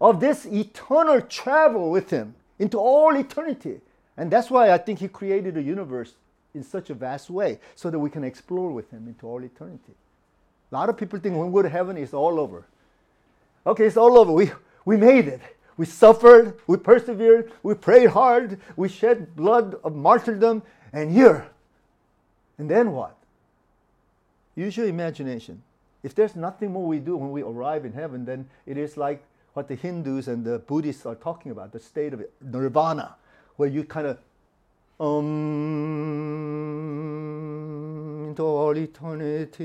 of 0.00 0.20
this 0.20 0.46
eternal 0.46 1.20
travel 1.20 1.90
with 1.90 2.08
Him 2.08 2.34
into 2.58 2.78
all 2.78 3.14
eternity. 3.14 3.80
And 4.16 4.30
that's 4.30 4.50
why 4.50 4.70
I 4.70 4.78
think 4.78 5.00
He 5.00 5.08
created 5.08 5.54
the 5.54 5.62
universe 5.62 6.14
in 6.54 6.62
such 6.62 6.88
a 6.88 6.94
vast 6.94 7.28
way 7.28 7.60
so 7.74 7.90
that 7.90 7.98
we 7.98 8.08
can 8.08 8.24
explore 8.24 8.70
with 8.70 8.90
Him 8.90 9.06
into 9.08 9.26
all 9.26 9.44
eternity. 9.44 9.92
A 10.72 10.74
lot 10.74 10.88
of 10.88 10.96
people 10.96 11.18
think 11.18 11.36
when 11.36 11.48
we 11.48 11.52
go 11.52 11.62
to 11.62 11.68
heaven, 11.68 11.96
it's 11.96 12.14
all 12.14 12.40
over. 12.40 12.64
Okay, 13.66 13.84
it's 13.86 13.96
all 13.96 14.18
over. 14.18 14.32
We, 14.32 14.50
we 14.84 14.96
made 14.96 15.28
it. 15.28 15.40
We 15.76 15.86
suffered, 15.86 16.58
we 16.66 16.76
persevered, 16.76 17.52
we 17.62 17.74
prayed 17.74 18.10
hard, 18.10 18.60
we 18.76 18.88
shed 18.88 19.34
blood 19.34 19.76
of 19.82 19.94
martyrdom, 19.94 20.62
and 20.92 21.10
here. 21.10 21.46
And 22.58 22.70
then 22.70 22.92
what? 22.92 23.16
Use 24.54 24.76
your 24.76 24.88
imagination. 24.88 25.62
If 26.02 26.14
there's 26.14 26.36
nothing 26.36 26.72
more 26.72 26.86
we 26.86 26.98
do 26.98 27.16
when 27.16 27.30
we 27.30 27.42
arrive 27.42 27.86
in 27.86 27.92
heaven, 27.92 28.26
then 28.26 28.48
it 28.66 28.76
is 28.76 28.96
like 28.98 29.22
what 29.54 29.68
the 29.68 29.74
Hindus 29.74 30.28
and 30.28 30.44
the 30.44 30.58
Buddhists 30.58 31.06
are 31.06 31.14
talking 31.14 31.50
about, 31.50 31.72
the 31.72 31.80
state 31.80 32.12
of 32.12 32.22
nirvana, 32.42 33.16
where 33.56 33.68
you 33.68 33.84
kind 33.84 34.06
of 34.06 34.18
um, 35.00 35.30
into 38.30 38.42
all 38.42 38.76
eternity, 38.76 39.58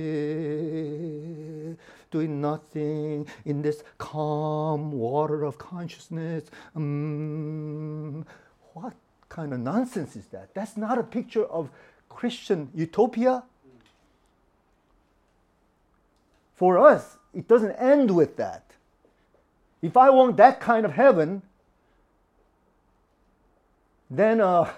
doing 2.11 2.41
nothing 2.41 3.27
in 3.45 3.61
this 3.61 3.83
calm 3.97 4.91
water 4.91 5.43
of 5.43 5.57
consciousness. 5.57 6.45
Um, 6.75 8.25
what 8.73 8.93
kind 9.29 9.53
of 9.53 9.59
nonsense 9.59 10.15
is 10.15 10.25
that? 10.27 10.53
That's 10.53 10.75
not 10.75 10.97
a 10.97 11.03
picture 11.03 11.45
of 11.45 11.69
Christian 12.09 12.69
utopia. 12.73 13.43
For 16.55 16.79
us, 16.79 17.17
it 17.33 17.47
doesn't 17.47 17.73
end 17.73 18.15
with 18.15 18.37
that. 18.37 18.63
If 19.81 19.95
I 19.97 20.09
want 20.09 20.37
that 20.37 20.59
kind 20.59 20.85
of 20.85 20.93
heaven, 20.93 21.41
then, 24.09 24.41
uh, 24.41 24.71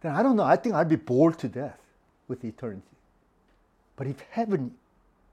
then 0.00 0.12
I 0.14 0.22
don't 0.22 0.34
know. 0.36 0.44
I 0.44 0.56
think 0.56 0.74
I'd 0.74 0.88
be 0.88 0.96
bored 0.96 1.38
to 1.40 1.48
death 1.48 1.81
with 2.32 2.44
eternity. 2.44 2.96
But 3.96 4.06
if 4.06 4.18
heaven 4.30 4.74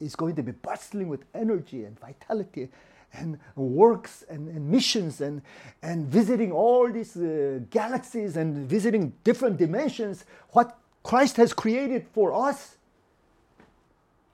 is 0.01 0.15
going 0.17 0.35
to 0.35 0.43
be 0.43 0.51
bustling 0.51 1.07
with 1.07 1.23
energy 1.33 1.85
and 1.85 1.97
vitality 1.97 2.67
and 3.13 3.39
works 3.55 4.25
and, 4.29 4.49
and 4.49 4.69
missions 4.69 5.21
and, 5.21 5.41
and 5.81 6.05
visiting 6.07 6.51
all 6.51 6.91
these 6.91 7.15
uh, 7.15 7.59
galaxies 7.69 8.35
and 8.35 8.67
visiting 8.67 9.13
different 9.23 9.55
dimensions, 9.57 10.25
what 10.49 10.77
Christ 11.03 11.37
has 11.37 11.53
created 11.53 12.05
for 12.13 12.33
us, 12.33 12.75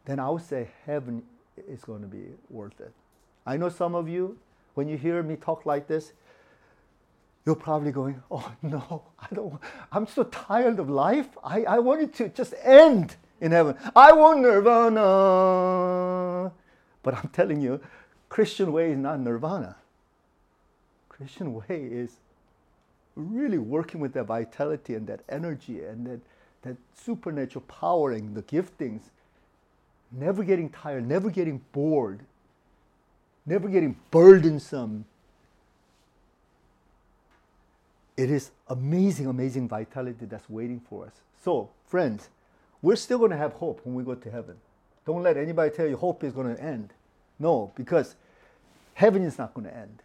then 0.06 0.20
I 0.20 0.28
would 0.30 0.42
say 0.42 0.70
heaven 0.88 1.22
is 1.68 1.82
going 1.86 2.02
to 2.02 2.08
be 2.08 2.26
worth 2.50 2.80
it. 2.82 2.94
I 3.46 3.58
know 3.58 3.70
some 3.70 3.94
of 3.94 4.10
you, 4.10 4.38
when 4.74 4.88
you 4.88 4.98
hear 4.98 5.22
me 5.22 5.36
talk 5.36 5.68
like 5.68 5.88
this, 5.88 6.14
you're 7.46 7.56
probably 7.56 7.92
going, 7.92 8.24
oh 8.32 8.52
no, 8.62 9.04
I 9.20 9.28
don't, 9.34 9.60
I'm 9.92 10.08
so 10.08 10.24
tired 10.24 10.80
of 10.80 10.90
life. 10.90 11.28
I, 11.44 11.64
I 11.64 11.80
want 11.80 12.02
it 12.02 12.14
to 12.16 12.30
just 12.30 12.54
end 12.64 13.18
in 13.40 13.52
heaven. 13.52 13.76
I 13.96 14.14
want 14.14 14.42
nirvana. 14.42 16.52
But 17.04 17.14
I'm 17.14 17.30
telling 17.30 17.62
you, 17.62 17.80
Christian 18.30 18.74
way 18.74 18.92
is 18.92 18.98
not 18.98 19.20
nirvana. 19.20 19.76
Christian 21.08 21.54
way 21.54 21.64
is 21.70 22.18
really 23.16 23.60
working 23.60 24.02
with 24.02 24.14
that 24.14 24.26
vitality 24.26 24.96
and 24.96 25.06
that 25.08 25.22
energy 25.30 25.84
and 25.84 26.06
that, 26.08 26.20
that 26.64 26.76
supernatural 26.96 27.64
power 27.68 28.12
and 28.12 28.36
the 28.36 28.44
giftings. 28.44 29.04
Never 30.12 30.44
getting 30.44 30.70
tired, 30.70 31.08
never 31.08 31.30
getting 31.30 31.62
bored, 31.72 32.22
never 33.46 33.70
getting 33.70 33.96
burdensome. 34.12 35.06
It 38.18 38.32
is 38.32 38.52
amazing, 38.70 39.28
amazing 39.28 39.68
vitality 39.68 40.26
that's 40.26 40.50
waiting 40.50 40.80
for 40.80 41.06
us. 41.06 41.14
So, 41.44 41.70
friends, 41.88 42.30
we're 42.82 42.96
still 42.96 43.18
going 43.18 43.32
to 43.32 43.38
have 43.38 43.54
hope 43.54 43.82
when 43.84 43.96
we 43.96 44.04
go 44.04 44.16
to 44.16 44.32
heaven. 44.32 44.56
Don't 45.06 45.22
let 45.22 45.38
anybody 45.38 45.76
tell 45.76 45.88
you 45.88 45.98
hope 45.98 46.24
is 46.24 46.34
going 46.34 46.56
to 46.56 46.62
end. 46.62 46.94
No, 47.40 47.72
because 47.76 48.16
heaven 48.94 49.24
is 49.24 49.38
not 49.38 49.54
going 49.54 49.68
to 49.68 49.76
end. 49.76 50.02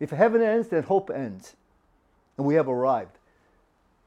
If 0.00 0.10
heaven 0.10 0.42
ends, 0.42 0.68
then 0.68 0.82
hope 0.82 1.10
ends. 1.10 1.54
And 2.36 2.46
we 2.46 2.54
have 2.54 2.68
arrived. 2.68 3.16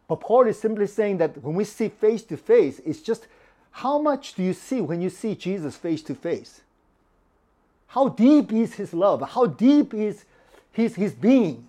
But 0.07 0.19
Paul 0.19 0.47
is 0.47 0.59
simply 0.59 0.87
saying 0.87 1.17
that 1.19 1.41
when 1.41 1.55
we 1.55 1.63
see 1.63 1.89
face 1.89 2.23
to 2.23 2.37
face, 2.37 2.81
it's 2.85 3.01
just 3.01 3.27
how 3.71 3.99
much 3.99 4.35
do 4.35 4.43
you 4.43 4.53
see 4.53 4.81
when 4.81 5.01
you 5.01 5.09
see 5.09 5.33
Jesus 5.33 5.75
face 5.75 6.03
to 6.03 6.13
face? 6.15 6.61
How 7.87 8.09
deep 8.09 8.51
is 8.51 8.73
his 8.73 8.93
love? 8.93 9.21
How 9.29 9.45
deep 9.45 9.93
is 9.93 10.25
his, 10.71 10.95
his 10.95 11.13
being? 11.13 11.67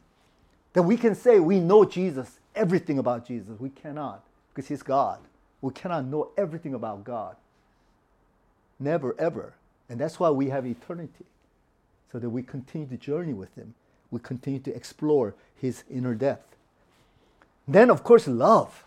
That 0.75 0.83
we 0.83 0.97
can 0.97 1.15
say 1.15 1.41
we 1.41 1.61
know 1.61 1.85
Jesus, 1.85 2.39
everything 2.55 2.99
about 2.99 3.27
Jesus. 3.27 3.59
We 3.59 3.71
cannot, 3.71 4.23
because 4.53 4.69
he's 4.69 4.83
God. 4.83 5.19
We 5.63 5.73
cannot 5.73 6.05
know 6.05 6.31
everything 6.37 6.75
about 6.75 7.05
God. 7.05 7.37
Never, 8.79 9.19
ever. 9.19 9.55
And 9.89 9.99
that's 9.99 10.19
why 10.21 10.31
we 10.31 10.49
have 10.49 10.67
eternity, 10.67 11.25
so 12.11 12.19
that 12.19 12.29
we 12.31 12.43
continue 12.43 12.87
to 12.89 12.97
journey 12.97 13.33
with 13.33 13.55
Him. 13.55 13.75
We 14.11 14.21
continue 14.21 14.61
to 14.61 14.75
explore 14.75 15.35
His 15.57 15.85
inner 15.91 16.15
depth. 16.15 16.57
Then, 17.67 17.91
of 17.91 18.03
course, 18.05 18.27
love. 18.27 18.85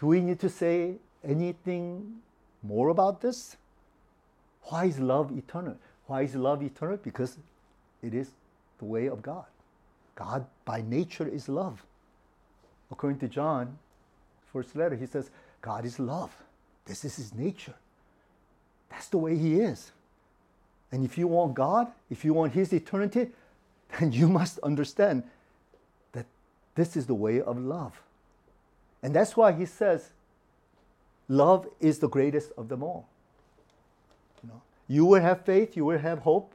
Do 0.00 0.06
we 0.06 0.20
need 0.20 0.40
to 0.40 0.48
say 0.48 0.96
anything 1.24 2.20
more 2.62 2.88
about 2.88 3.20
this? 3.20 3.56
Why 4.64 4.86
is 4.86 4.98
love 4.98 5.36
eternal? 5.36 5.76
Why 6.06 6.22
is 6.22 6.34
love 6.34 6.62
eternal? 6.62 6.96
Because 6.96 7.36
it 8.02 8.14
is 8.14 8.30
the 8.78 8.84
way 8.84 9.06
of 9.06 9.22
God. 9.22 9.44
God, 10.14 10.46
by 10.64 10.82
nature, 10.82 11.26
is 11.26 11.48
love. 11.48 11.82
According 12.90 13.18
to 13.20 13.28
John, 13.28 13.78
first 14.52 14.76
letter, 14.76 14.96
he 14.96 15.06
says, 15.06 15.30
God 15.60 15.84
is 15.84 15.98
love. 15.98 16.34
This 16.84 17.04
is 17.04 17.16
his 17.16 17.34
nature. 17.34 17.74
That's 18.90 19.08
the 19.08 19.18
way 19.18 19.36
he 19.36 19.60
is. 19.60 19.92
And 20.90 21.04
if 21.04 21.16
you 21.16 21.26
want 21.26 21.54
God, 21.54 21.88
if 22.10 22.24
you 22.24 22.34
want 22.34 22.52
his 22.52 22.72
eternity, 22.72 23.28
then 23.98 24.12
you 24.12 24.28
must 24.28 24.58
understand 24.58 25.24
that 26.12 26.26
this 26.74 26.96
is 26.96 27.06
the 27.06 27.14
way 27.14 27.40
of 27.40 27.58
love. 27.58 28.02
And 29.02 29.14
that's 29.14 29.36
why 29.36 29.52
he 29.52 29.64
says, 29.64 30.10
love 31.28 31.66
is 31.80 31.98
the 31.98 32.08
greatest 32.08 32.52
of 32.58 32.68
them 32.68 32.82
all. 32.82 33.08
You, 34.42 34.50
know, 34.50 34.62
you 34.86 35.04
will 35.06 35.20
have 35.22 35.44
faith, 35.44 35.76
you 35.76 35.84
will 35.84 35.98
have 35.98 36.20
hope, 36.20 36.52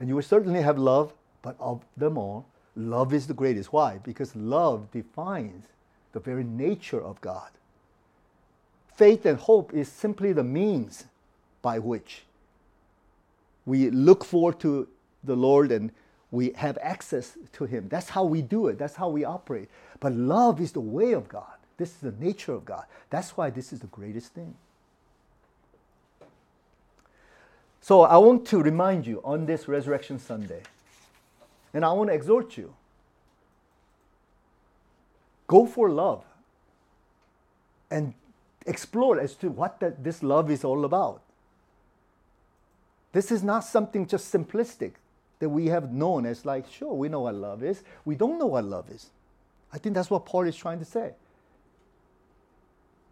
and 0.00 0.08
you 0.08 0.14
will 0.14 0.22
certainly 0.22 0.62
have 0.62 0.78
love, 0.78 1.12
but 1.42 1.56
of 1.58 1.82
them 1.96 2.18
all, 2.18 2.46
love 2.76 3.12
is 3.12 3.26
the 3.26 3.34
greatest. 3.34 3.72
Why? 3.72 3.98
Because 3.98 4.34
love 4.36 4.90
defines 4.92 5.64
the 6.12 6.20
very 6.20 6.44
nature 6.44 7.00
of 7.00 7.20
God 7.20 7.50
faith 9.00 9.24
and 9.24 9.38
hope 9.38 9.72
is 9.72 9.90
simply 9.90 10.30
the 10.34 10.44
means 10.44 11.06
by 11.62 11.78
which 11.78 12.24
we 13.64 13.88
look 13.88 14.22
forward 14.22 14.60
to 14.60 14.86
the 15.24 15.34
Lord 15.34 15.72
and 15.72 15.90
we 16.30 16.50
have 16.50 16.76
access 16.82 17.38
to 17.54 17.64
Him. 17.64 17.88
That's 17.88 18.10
how 18.10 18.24
we 18.24 18.42
do 18.42 18.66
it, 18.66 18.78
that's 18.78 18.96
how 18.96 19.08
we 19.08 19.24
operate. 19.24 19.70
But 20.00 20.12
love 20.12 20.60
is 20.60 20.72
the 20.72 20.80
way 20.82 21.12
of 21.12 21.30
God, 21.30 21.56
this 21.78 21.88
is 21.88 22.00
the 22.00 22.12
nature 22.22 22.52
of 22.52 22.66
God. 22.66 22.84
That's 23.08 23.38
why 23.38 23.48
this 23.48 23.72
is 23.72 23.80
the 23.80 23.86
greatest 23.86 24.34
thing. 24.34 24.54
So 27.80 28.02
I 28.02 28.18
want 28.18 28.46
to 28.48 28.62
remind 28.62 29.06
you 29.06 29.22
on 29.24 29.46
this 29.46 29.66
Resurrection 29.66 30.18
Sunday, 30.18 30.60
and 31.72 31.84
I 31.84 31.92
want 31.92 32.10
to 32.10 32.14
exhort 32.14 32.56
you 32.56 32.74
go 35.50 35.66
for 35.66 35.90
love 35.90 36.24
and 37.90 38.14
explore 38.66 39.18
as 39.18 39.34
to 39.34 39.48
what 39.50 39.80
that, 39.80 40.04
this 40.04 40.22
love 40.22 40.48
is 40.48 40.62
all 40.62 40.84
about. 40.84 41.22
This 43.12 43.32
is 43.32 43.42
not 43.42 43.64
something 43.64 44.06
just 44.06 44.32
simplistic 44.32 44.92
that 45.40 45.48
we 45.48 45.66
have 45.66 45.92
known 45.92 46.24
as 46.24 46.46
like, 46.46 46.70
sure, 46.70 46.94
we 46.94 47.08
know 47.08 47.22
what 47.22 47.34
love 47.34 47.64
is. 47.64 47.82
We 48.04 48.14
don't 48.14 48.38
know 48.38 48.46
what 48.46 48.64
love 48.64 48.90
is. 48.90 49.10
I 49.72 49.78
think 49.78 49.96
that's 49.96 50.08
what 50.08 50.24
Paul 50.24 50.46
is 50.46 50.54
trying 50.54 50.78
to 50.78 50.84
say. 50.84 51.14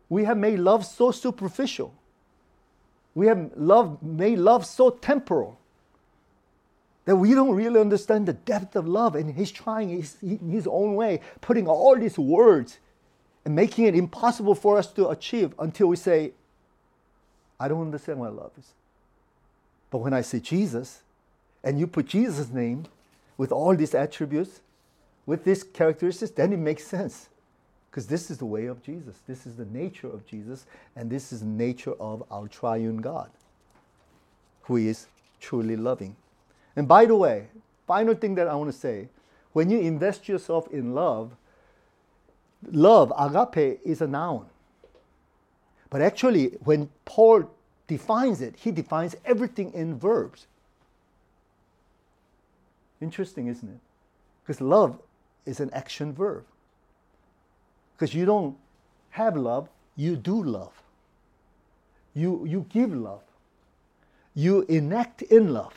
We 0.09 0.23
have 0.23 0.37
made 0.37 0.61
love 0.61 0.87
so 0.87 1.11
superficial. 1.11 1.93
We 3.17 3.27
have 3.27 3.51
love, 3.57 4.01
made 4.01 4.39
love 4.39 4.65
so 4.65 4.91
temporal 4.91 5.58
that 7.09 7.17
we 7.17 7.33
don't 7.33 7.55
really 7.55 7.81
understand 7.81 8.27
the 8.27 8.35
depth 8.35 8.77
of 8.77 8.87
love. 8.87 9.15
And 9.15 9.35
he's 9.35 9.51
trying 9.51 9.89
his, 9.89 10.19
his 10.21 10.67
own 10.67 10.95
way, 10.95 11.23
putting 11.41 11.67
all 11.67 11.97
these 11.97 12.19
words 12.19 12.81
and 13.47 13.57
making 13.57 13.87
it 13.87 13.95
impossible 13.95 14.55
for 14.55 14.77
us 14.77 14.93
to 14.93 15.09
achieve 15.09 15.55
until 15.59 15.87
we 15.87 15.97
say, 15.97 16.33
I 17.59 17.67
don't 17.67 17.81
understand 17.81 18.19
what 18.21 18.37
love 18.37 18.51
is. 18.59 18.73
But 19.89 19.99
when 20.01 20.13
I 20.13 20.21
say 20.21 20.39
Jesus, 20.39 21.01
and 21.65 21.81
you 21.81 21.87
put 21.87 22.09
Jesus' 22.09 22.51
name 22.51 22.85
with 23.39 23.53
all 23.53 23.75
these 23.75 23.95
attributes, 23.95 24.61
with 25.25 25.45
these 25.45 25.63
characteristics, 25.63 26.33
then 26.33 26.53
it 26.53 26.59
makes 26.59 26.87
sense. 26.87 27.31
Because 27.91 28.07
this 28.07 28.31
is 28.31 28.37
the 28.37 28.45
way 28.45 28.67
of 28.67 28.83
Jesus. 28.83 29.17
This 29.27 29.47
is 29.47 29.57
the 29.57 29.65
nature 29.65 30.09
of 30.09 30.27
Jesus, 30.27 30.67
and 30.95 31.09
this 31.09 31.33
is 31.33 31.41
the 31.41 31.47
nature 31.47 31.95
of 31.99 32.23
our 32.31 32.49
triune 32.49 32.99
God, 32.99 33.31
who 34.65 34.77
is 34.77 35.07
truly 35.41 35.75
loving. 35.75 36.15
And 36.79 36.87
by 36.87 37.07
the 37.07 37.17
way, 37.17 37.49
final 37.89 38.15
thing 38.15 38.37
that 38.37 38.47
I 38.47 38.55
want 38.55 38.71
to 38.71 38.79
say 38.79 39.09
when 39.53 39.69
you 39.69 39.81
invest 39.81 40.29
yourself 40.29 40.69
in 40.69 40.95
love, 40.95 41.35
love, 42.71 43.13
agape, 43.19 43.81
is 43.85 44.01
a 44.01 44.07
noun. 44.07 44.47
But 45.91 46.03
actually, 46.03 46.51
when 46.63 46.89
Paul 47.05 47.51
defines 47.89 48.41
it, 48.41 48.55
he 48.57 48.71
defines 48.71 49.17
everything 49.25 49.73
in 49.73 49.99
verbs. 49.99 50.47
Interesting, 53.01 53.49
isn't 53.49 53.69
it? 53.69 53.81
Because 54.45 54.61
love 54.61 55.01
is 55.47 55.59
an 55.59 55.71
action 55.73 56.13
verb. 56.13 56.45
Because 57.97 58.15
you 58.15 58.25
don't 58.25 58.57
have 59.11 59.37
love, 59.37 59.69
you 59.97 60.15
do 60.15 60.45
love. 60.45 60.81
You, 62.15 62.47
you 62.47 62.67
give 62.69 62.95
love. 62.95 63.25
You 64.33 64.65
enact 64.69 65.23
in 65.23 65.53
love. 65.53 65.75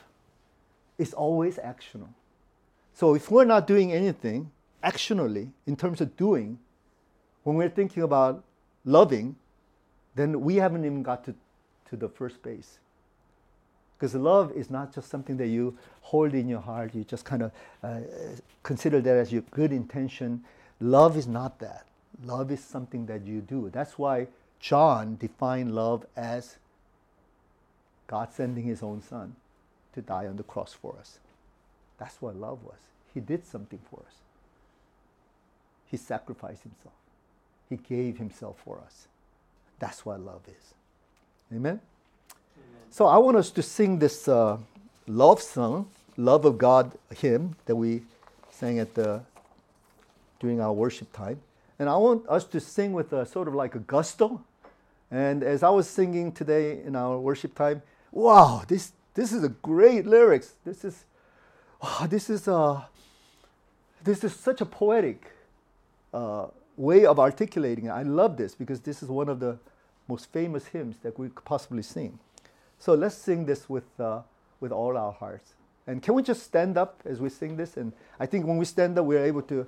It's 1.02 1.14
always 1.14 1.58
actional. 1.58 2.10
So 2.94 3.16
if 3.16 3.32
we're 3.32 3.44
not 3.44 3.66
doing 3.66 3.92
anything 3.92 4.52
actionally 4.84 5.50
in 5.66 5.76
terms 5.76 6.00
of 6.00 6.16
doing, 6.16 6.60
when 7.42 7.56
we're 7.56 7.70
thinking 7.70 8.04
about 8.04 8.44
loving, 8.86 9.36
then 10.14 10.42
we 10.42 10.58
haven't 10.58 10.86
even 10.86 11.02
got 11.02 11.24
to, 11.26 11.34
to 11.90 11.96
the 11.96 12.08
first 12.08 12.44
base. 12.44 12.78
Because 13.98 14.14
love 14.14 14.52
is 14.52 14.70
not 14.70 14.94
just 14.94 15.10
something 15.10 15.38
that 15.38 15.48
you 15.48 15.76
hold 16.02 16.36
in 16.36 16.48
your 16.48 16.62
heart, 16.62 16.94
you 16.94 17.04
just 17.04 17.26
kind 17.26 17.42
of 17.42 17.52
uh, 17.82 18.02
consider 18.62 19.02
that 19.02 19.18
as 19.18 19.34
your 19.34 19.42
good 19.50 19.72
intention. 19.72 20.44
Love 20.80 21.18
is 21.18 21.26
not 21.26 21.58
that. 21.58 21.88
Love 22.24 22.52
is 22.52 22.64
something 22.64 23.08
that 23.08 23.26
you 23.26 23.42
do. 23.42 23.72
That's 23.74 23.98
why 23.98 24.28
John 24.60 25.18
defined 25.20 25.74
love 25.74 26.06
as 26.16 26.58
God 28.06 28.32
sending 28.32 28.66
his 28.66 28.84
own 28.84 29.02
son 29.02 29.36
to 29.94 30.02
die 30.02 30.28
on 30.28 30.38
the 30.38 30.44
cross 30.44 30.74
for 30.74 30.96
us. 31.00 31.20
That's 31.98 32.22
what 32.22 32.36
love 32.36 32.64
was. 32.64 32.80
He 33.14 33.20
did 33.20 33.46
something 33.46 33.80
for 33.90 34.00
us. 34.08 34.16
He 35.86 35.98
sacrificed 35.98 36.64
himself. 36.64 36.94
He 37.70 37.76
gave 37.76 38.18
himself 38.18 38.58
for 38.64 38.80
us. 38.86 39.08
That's 39.80 40.06
what 40.06 40.20
love 40.20 40.42
is. 40.48 40.74
Amen? 41.52 41.80
Amen. 41.80 41.82
So 42.90 43.06
I 43.08 43.18
want 43.18 43.38
us 43.38 43.50
to 43.52 43.62
sing 43.62 44.00
this 44.00 44.28
uh, 44.28 44.58
love 45.08 45.42
song, 45.42 45.88
Love 46.18 46.46
of 46.46 46.58
God 46.58 46.92
hymn 47.16 47.56
that 47.66 47.76
we 47.76 48.02
sang 48.50 48.80
at 48.80 48.94
the 48.94 49.22
during 50.40 50.60
our 50.60 50.74
worship 50.74 51.12
time. 51.14 51.40
And 51.80 51.88
I 51.90 51.96
want 51.96 52.28
us 52.28 52.44
to 52.46 52.60
sing 52.60 52.94
with 52.94 53.14
a 53.14 53.26
sort 53.26 53.48
of 53.48 53.56
like 53.56 53.76
a 53.76 53.80
gusto. 53.80 54.42
And 55.10 55.44
as 55.44 55.64
I 55.64 55.70
was 55.70 55.90
singing 55.90 56.32
today 56.32 56.82
in 56.84 56.96
our 56.96 57.18
worship 57.18 57.56
time, 57.56 57.82
wow, 58.12 58.64
this 58.68 58.92
this 59.14 59.32
is 59.32 59.44
a 59.44 59.50
great 59.50 60.06
lyrics. 60.06 60.54
This 60.66 60.84
is 60.84 61.06
wow, 61.82 62.08
this 62.08 62.30
is 62.30 62.48
a 62.48 62.56
uh, 62.56 62.82
this 64.04 64.24
is 64.24 64.36
such 64.36 64.62
a 64.62 64.66
poetic 64.66 65.32
uh, 66.14 66.48
way 66.78 67.06
of 67.06 67.20
articulating 67.20 67.86
it. 67.86 67.90
I 67.90 68.04
love 68.04 68.38
this 68.38 68.56
because 68.56 68.80
this 68.82 69.04
is 69.04 69.10
one 69.10 69.30
of 69.30 69.40
the 69.40 69.58
most 70.08 70.32
famous 70.32 70.66
hymns 70.66 70.96
that 71.04 71.18
we 71.20 71.30
could 71.30 71.46
possibly 71.46 71.84
sing. 71.84 72.18
So 72.80 72.94
let's 72.96 73.16
sing 73.16 73.46
this 73.46 73.70
with, 73.70 74.00
uh, 74.00 74.22
with 74.60 74.72
all 74.72 74.98
our 74.98 75.12
hearts. 75.12 75.54
And 75.88 76.02
can 76.02 76.16
we 76.16 76.24
just 76.24 76.44
stand 76.44 76.78
up 76.78 77.00
as 77.06 77.20
we 77.20 77.30
sing 77.30 77.58
this? 77.58 77.78
And 77.78 77.94
I 78.20 78.26
think 78.26 78.46
when 78.46 78.58
we 78.58 78.66
stand 78.66 78.98
up, 78.98 79.06
we're 79.06 79.24
able 79.24 79.44
to 79.44 79.68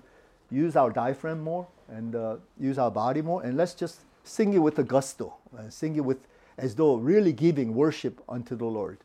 use 0.50 0.76
our 0.76 0.90
diaphragm 0.90 1.42
more 1.42 1.68
and 1.88 2.16
uh, 2.16 2.38
use 2.60 2.78
our 2.78 2.92
body 2.92 3.22
more. 3.22 3.44
And 3.44 3.56
let's 3.56 3.74
just 3.74 4.02
sing 4.24 4.54
it 4.54 4.60
with 4.60 4.80
a 4.80 4.84
gusto, 4.84 5.36
uh, 5.58 5.70
sing 5.70 5.96
it 5.96 6.06
with 6.06 6.18
as 6.58 6.76
though 6.76 6.96
really 6.96 7.34
giving 7.34 7.74
worship 7.74 8.22
unto 8.30 8.56
the 8.56 8.66
Lord. 8.66 8.98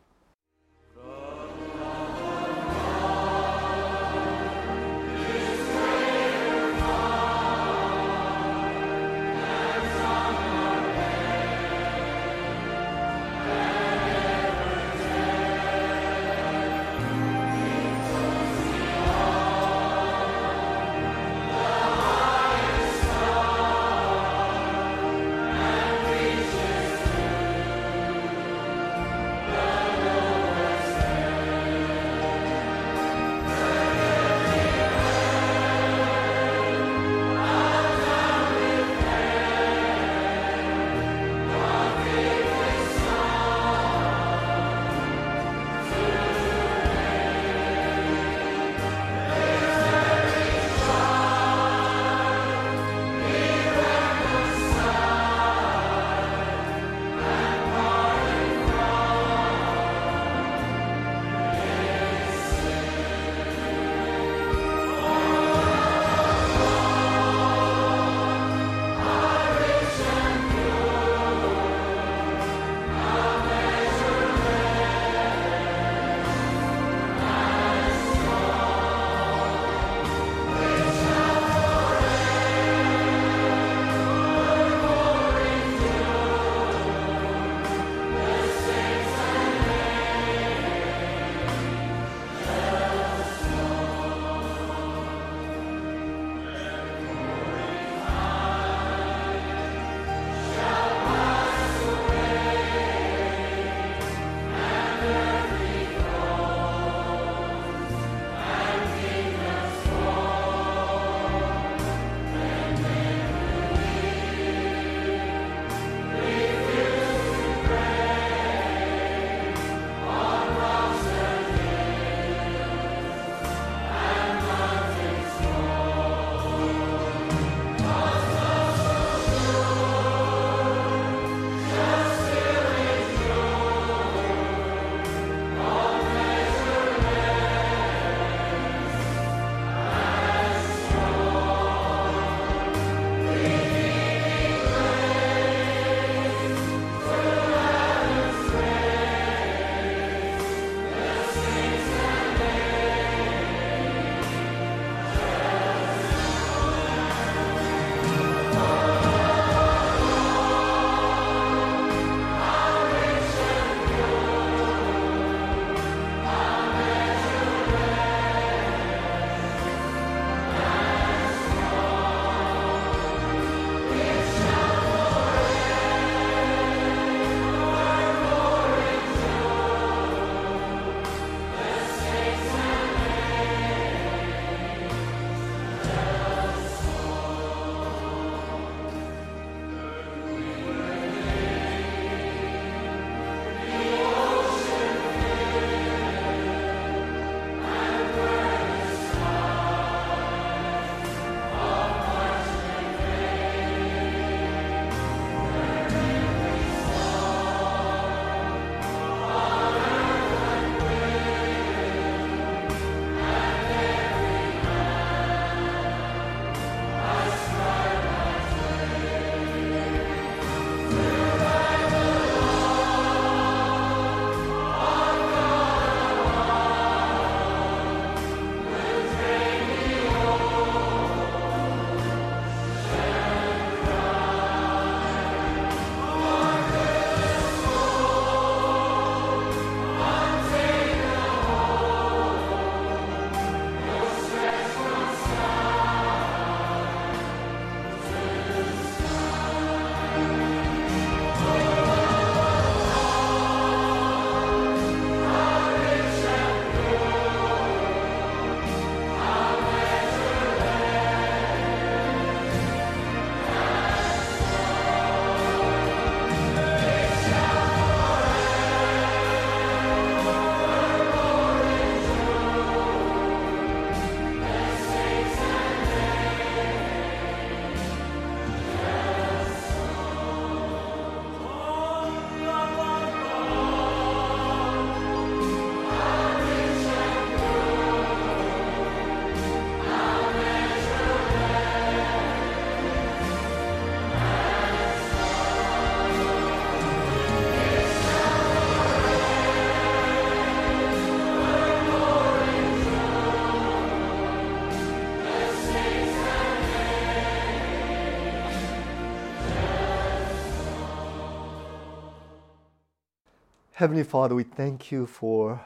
Heavenly 313.79 314.03
Father, 314.03 314.35
we 314.35 314.43
thank 314.43 314.91
you 314.91 315.07
for 315.07 315.65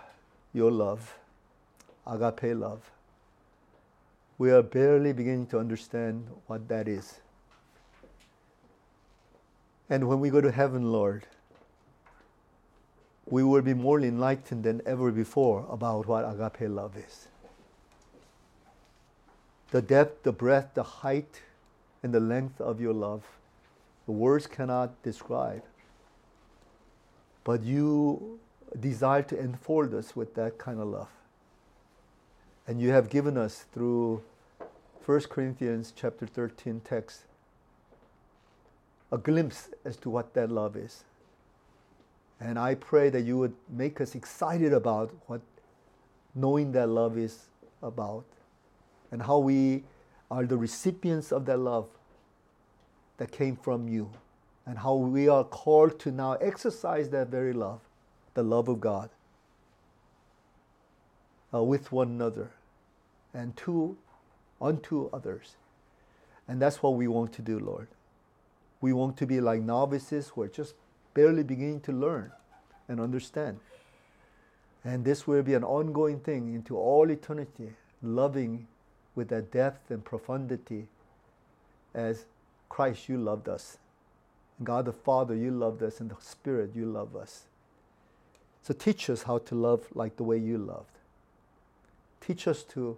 your 0.53 0.71
love, 0.71 1.17
agape 2.07 2.55
love. 2.55 2.91
We 4.37 4.51
are 4.51 4.61
barely 4.61 5.15
beginning 5.15 5.47
to 5.47 5.59
understand 5.59 6.27
what 6.47 6.69
that 6.69 6.89
is. 6.89 7.21
And 9.89 10.09
when 10.09 10.21
we 10.21 10.29
go 10.29 10.43
to 10.43 10.53
heaven, 10.53 10.93
Lord, 10.93 11.27
we 13.25 13.43
will 13.43 13.63
be 13.63 13.73
more 13.73 13.99
enlightened 13.99 14.65
than 14.65 14.83
ever 14.85 15.11
before 15.11 15.65
about 15.71 16.07
what 16.07 16.27
agape 16.29 16.69
love 16.69 16.99
is. 16.99 17.29
The 19.71 19.81
depth, 19.81 20.25
the 20.25 20.33
breadth, 20.33 20.75
the 20.75 20.83
height, 20.83 21.41
and 22.03 22.13
the 22.13 22.21
length 22.21 22.61
of 22.61 22.79
your 22.79 22.93
love, 22.93 23.23
the 24.05 24.13
words 24.13 24.47
cannot 24.47 25.03
describe. 25.03 25.63
But 27.45 27.63
you 27.63 28.39
desire 28.79 29.23
to 29.23 29.39
enfold 29.39 29.95
us 29.95 30.15
with 30.17 30.35
that 30.35 30.59
kind 30.59 30.81
of 30.81 30.89
love. 30.89 31.09
And 32.67 32.81
you 32.81 32.91
have 32.91 33.11
given 33.11 33.37
us 33.37 33.65
through 33.73 34.23
1 35.05 35.21
Corinthians 35.23 35.93
chapter 35.95 36.27
13 36.27 36.81
text 36.85 37.23
a 39.11 39.19
glimpse 39.19 39.69
as 39.85 39.97
to 39.99 40.09
what 40.09 40.33
that 40.35 40.51
love 40.51 40.77
is. 40.77 41.05
And 42.41 42.59
I 42.59 42.75
pray 42.75 43.11
that 43.11 43.23
you 43.23 43.37
would 43.39 43.55
make 43.69 44.01
us 44.01 44.15
excited 44.15 44.73
about 44.73 45.13
what 45.27 45.41
knowing 46.35 46.73
that 46.73 46.89
love 46.89 47.19
is 47.19 47.47
about 47.83 48.25
and 49.11 49.23
how 49.23 49.39
we 49.39 49.85
are 50.31 50.47
the 50.47 50.57
recipients 50.57 51.31
of 51.31 51.45
that 51.45 51.59
love 51.59 51.89
that 53.19 53.31
came 53.31 53.55
from 53.55 53.87
you 53.87 54.11
and 54.67 54.79
how 54.79 54.95
we 54.95 55.29
are 55.29 55.45
called 55.45 55.99
to 56.01 56.11
now 56.11 56.35
exercise 56.35 57.11
that 57.11 57.29
very 57.29 57.53
love, 57.53 57.81
the 58.35 58.43
love 58.43 58.69
of 58.69 58.81
God, 58.81 59.11
uh, 61.53 61.63
with 61.63 61.91
one 61.93 62.09
another 62.09 62.51
and 63.35 63.57
to 63.57 63.97
unto 64.61 65.11
others. 65.13 65.57
And 66.49 66.61
that's 66.61 66.83
what 66.83 66.95
we 66.95 67.09
want 67.09 67.33
to 67.35 67.43
do, 67.43 67.59
Lord. 67.59 67.89
We 68.81 68.93
want 68.93 69.17
to 69.19 69.27
be 69.27 69.41
like 69.41 69.63
novices 69.63 70.29
who 70.29 70.43
are 70.43 70.49
just 70.49 70.75
barely 71.15 71.43
beginning 71.43 71.81
to 71.83 71.93
learn 71.93 72.33
and 72.89 73.01
understand. 73.01 73.59
And 74.85 75.05
this 75.05 75.27
will 75.27 75.43
be 75.43 75.55
an 75.55 75.65
ongoing 75.65 76.19
thing 76.21 76.55
into 76.55 76.77
all 76.77 77.11
eternity, 77.11 77.73
loving 78.03 78.67
with 79.15 79.29
that 79.29 79.53
depth 79.53 79.91
and 79.91 80.05
profundity 80.05 80.89
as 81.95 82.25
Christ, 82.69 83.09
you 83.09 83.19
loved 83.19 83.49
us. 83.49 83.79
God 84.65 84.87
the 84.87 84.93
Father, 84.93 85.35
you 85.35 85.51
loved 85.51 85.83
us, 85.83 86.01
and 86.01 86.11
the 86.11 86.17
Spirit, 86.21 86.71
you 86.75 86.87
love 86.87 87.17
us. 87.17 87.45
So 88.63 88.73
teach 88.73 89.11
us 89.11 89.25
how 89.25 89.39
to 89.39 89.55
love 89.55 89.87
like 89.95 90.17
the 90.17 90.23
way 90.23 90.39
you 90.39 90.59
loved. 90.59 90.99
Teach 92.21 92.47
us 92.47 92.63
to 92.65 92.97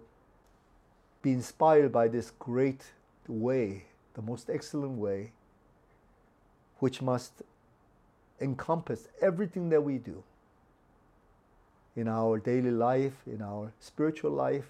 be 1.21 1.31
inspired 1.31 1.91
by 1.91 2.07
this 2.07 2.31
great 2.37 2.83
way, 3.27 3.85
the 4.13 4.21
most 4.21 4.49
excellent 4.49 4.97
way, 4.97 5.31
which 6.79 7.01
must 7.01 7.41
encompass 8.39 9.07
everything 9.21 9.69
that 9.69 9.81
we 9.81 9.97
do 9.97 10.23
in 11.95 12.07
our 12.07 12.37
daily 12.37 12.71
life, 12.71 13.13
in 13.25 13.41
our 13.41 13.71
spiritual 13.79 14.31
life, 14.31 14.65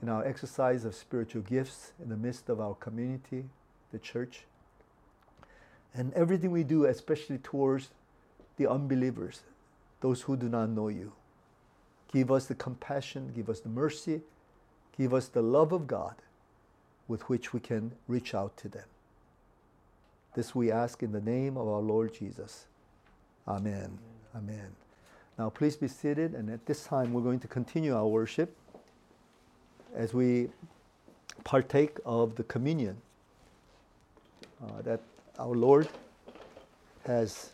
in 0.00 0.08
our 0.08 0.24
exercise 0.24 0.84
of 0.84 0.94
spiritual 0.94 1.42
gifts 1.42 1.92
in 2.02 2.08
the 2.08 2.16
midst 2.16 2.48
of 2.48 2.60
our 2.60 2.74
community, 2.74 3.44
the 3.92 3.98
church, 3.98 4.44
and 5.96 6.12
everything 6.14 6.50
we 6.50 6.62
do, 6.62 6.84
especially 6.84 7.38
towards 7.38 7.90
the 8.56 8.70
unbelievers, 8.70 9.40
those 10.00 10.22
who 10.22 10.36
do 10.36 10.48
not 10.48 10.68
know 10.68 10.88
you. 10.88 11.12
Give 12.12 12.30
us 12.30 12.46
the 12.46 12.54
compassion, 12.54 13.32
give 13.34 13.48
us 13.48 13.60
the 13.60 13.68
mercy, 13.68 14.20
give 14.96 15.12
us 15.12 15.28
the 15.28 15.42
love 15.42 15.72
of 15.72 15.86
God 15.86 16.14
with 17.08 17.28
which 17.28 17.52
we 17.52 17.60
can 17.60 17.92
reach 18.08 18.34
out 18.34 18.56
to 18.58 18.68
them. 18.68 18.84
This 20.34 20.54
we 20.54 20.70
ask 20.70 21.02
in 21.02 21.12
the 21.12 21.20
name 21.20 21.56
of 21.56 21.66
our 21.66 21.80
Lord 21.80 22.14
Jesus. 22.14 22.66
Amen. 23.48 23.98
Amen. 24.34 24.76
Now, 25.38 25.50
please 25.50 25.76
be 25.76 25.88
seated, 25.88 26.34
and 26.34 26.50
at 26.50 26.66
this 26.66 26.84
time, 26.84 27.12
we're 27.12 27.22
going 27.22 27.40
to 27.40 27.48
continue 27.48 27.94
our 27.96 28.06
worship 28.06 28.54
as 29.94 30.12
we 30.12 30.48
partake 31.44 31.98
of 32.04 32.36
the 32.36 32.44
communion 32.44 32.96
uh, 34.62 34.82
that 34.82 35.00
our 35.38 35.54
Lord 35.54 35.88
has 37.06 37.52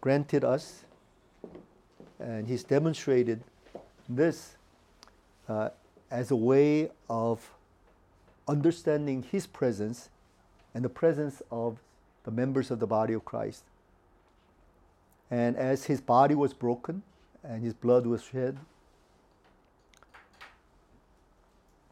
granted 0.00 0.44
us, 0.44 0.84
and 2.18 2.46
He's 2.46 2.64
demonstrated 2.64 3.42
this 4.08 4.56
uh, 5.48 5.70
as 6.10 6.30
a 6.30 6.36
way 6.36 6.90
of 7.08 7.50
understanding 8.46 9.22
His 9.22 9.46
presence 9.46 10.08
and 10.74 10.84
the 10.84 10.88
presence 10.88 11.40
of 11.50 11.78
the 12.24 12.30
members 12.30 12.70
of 12.70 12.80
the 12.80 12.86
body 12.86 13.14
of 13.14 13.24
Christ. 13.24 13.62
And 15.30 15.56
as 15.56 15.84
his 15.84 16.00
body 16.00 16.34
was 16.34 16.52
broken 16.52 17.02
and 17.42 17.62
his 17.62 17.74
blood 17.74 18.06
was 18.06 18.24
shed, 18.24 18.58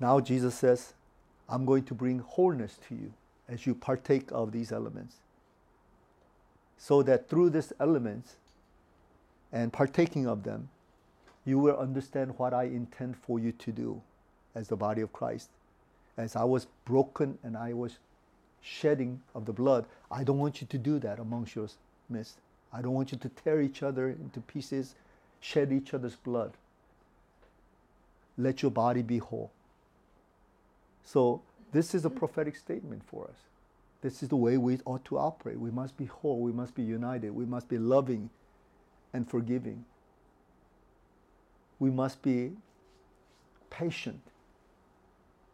now 0.00 0.20
Jesus 0.20 0.54
says, 0.54 0.94
I'm 1.48 1.64
going 1.64 1.84
to 1.84 1.94
bring 1.94 2.18
wholeness 2.18 2.78
to 2.88 2.94
you 2.94 3.12
as 3.48 3.66
you 3.66 3.74
partake 3.74 4.30
of 4.32 4.52
these 4.52 4.72
elements. 4.72 5.16
So 6.78 7.02
that 7.02 7.28
through 7.28 7.50
these 7.50 7.72
elements 7.78 8.36
and 9.52 9.72
partaking 9.72 10.26
of 10.26 10.42
them, 10.42 10.68
you 11.44 11.58
will 11.58 11.76
understand 11.76 12.34
what 12.38 12.54
I 12.54 12.64
intend 12.64 13.16
for 13.16 13.38
you 13.38 13.52
to 13.52 13.72
do 13.72 14.00
as 14.54 14.68
the 14.68 14.76
body 14.76 15.02
of 15.02 15.12
Christ. 15.12 15.48
As 16.16 16.36
I 16.36 16.44
was 16.44 16.66
broken 16.84 17.38
and 17.42 17.56
I 17.56 17.72
was 17.72 17.98
shedding 18.60 19.20
of 19.34 19.44
the 19.44 19.52
blood, 19.52 19.86
I 20.10 20.24
don't 20.24 20.38
want 20.38 20.60
you 20.60 20.66
to 20.68 20.78
do 20.78 20.98
that 21.00 21.18
amongst 21.18 21.56
your 21.56 21.68
midst. 22.08 22.38
I 22.72 22.80
don't 22.80 22.94
want 22.94 23.12
you 23.12 23.18
to 23.18 23.28
tear 23.28 23.60
each 23.60 23.82
other 23.82 24.08
into 24.08 24.40
pieces, 24.40 24.94
shed 25.40 25.72
each 25.72 25.92
other's 25.94 26.16
blood. 26.16 26.52
Let 28.38 28.62
your 28.62 28.70
body 28.70 29.02
be 29.02 29.18
whole. 29.18 29.50
So, 31.04 31.42
this 31.72 31.94
is 31.94 32.04
a 32.04 32.10
mm. 32.10 32.16
prophetic 32.16 32.56
statement 32.56 33.02
for 33.06 33.24
us. 33.24 33.38
This 34.02 34.22
is 34.22 34.28
the 34.28 34.36
way 34.36 34.58
we 34.58 34.78
ought 34.84 35.04
to 35.06 35.18
operate. 35.18 35.58
We 35.58 35.70
must 35.70 35.96
be 35.96 36.06
whole, 36.06 36.40
we 36.40 36.52
must 36.52 36.74
be 36.74 36.82
united, 36.82 37.30
we 37.30 37.44
must 37.44 37.68
be 37.68 37.78
loving 37.78 38.30
and 39.12 39.28
forgiving. 39.28 39.84
We 41.78 41.90
must 41.90 42.22
be 42.22 42.52
patient 43.70 44.20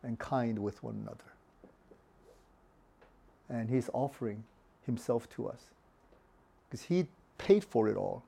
and 0.02 0.18
kind 0.18 0.58
with 0.58 0.82
one 0.82 0.96
another 1.02 1.24
and 3.48 3.68
He's 3.70 3.88
offering 3.92 4.44
Himself 4.84 5.28
to 5.30 5.48
us. 5.48 5.60
Because 6.68 6.84
He 6.84 7.06
paid 7.38 7.64
for 7.64 7.88
it 7.88 7.96
all 7.96 8.22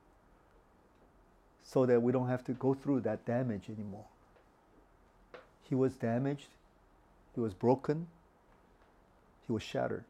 so 1.63 1.87
that 1.87 2.01
we 2.01 2.13
don't 2.13 2.29
have 2.29 2.45
to 2.45 2.53
go 2.53 2.75
through 2.75 3.01
that 3.01 3.25
damage 3.27 3.69
anymore. 3.69 4.07
He 5.69 5.75
was 5.75 5.95
damaged, 5.95 6.49
He 7.35 7.41
was 7.41 7.55
broken, 7.55 8.07
He 9.47 9.53
was 9.53 9.63
shattered. 9.63 10.05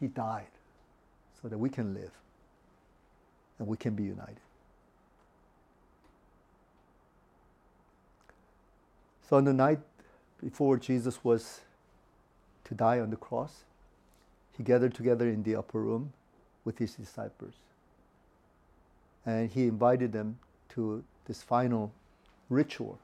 He 0.00 0.06
died 0.06 0.50
so 1.42 1.48
that 1.48 1.58
we 1.58 1.68
can 1.68 1.94
live 1.94 2.12
and 3.58 3.66
we 3.66 3.76
can 3.76 3.94
be 3.94 4.04
united. 4.04 4.40
So 9.28 9.36
on 9.36 9.44
the 9.44 9.52
night 9.52 9.80
before 10.42 10.78
Jesus 10.78 11.22
was 11.22 11.60
to 12.64 12.74
die 12.74 13.00
on 13.00 13.10
the 13.10 13.16
cross, 13.16 13.64
he 14.56 14.62
gathered 14.62 14.94
together 14.94 15.28
in 15.28 15.42
the 15.42 15.56
upper 15.56 15.80
room 15.80 16.12
with 16.64 16.78
his 16.78 16.94
disciples. 16.94 17.54
And 19.26 19.50
he 19.50 19.66
invited 19.66 20.12
them 20.12 20.38
to 20.70 21.04
this 21.26 21.42
final 21.42 21.92
ritual 22.48 22.98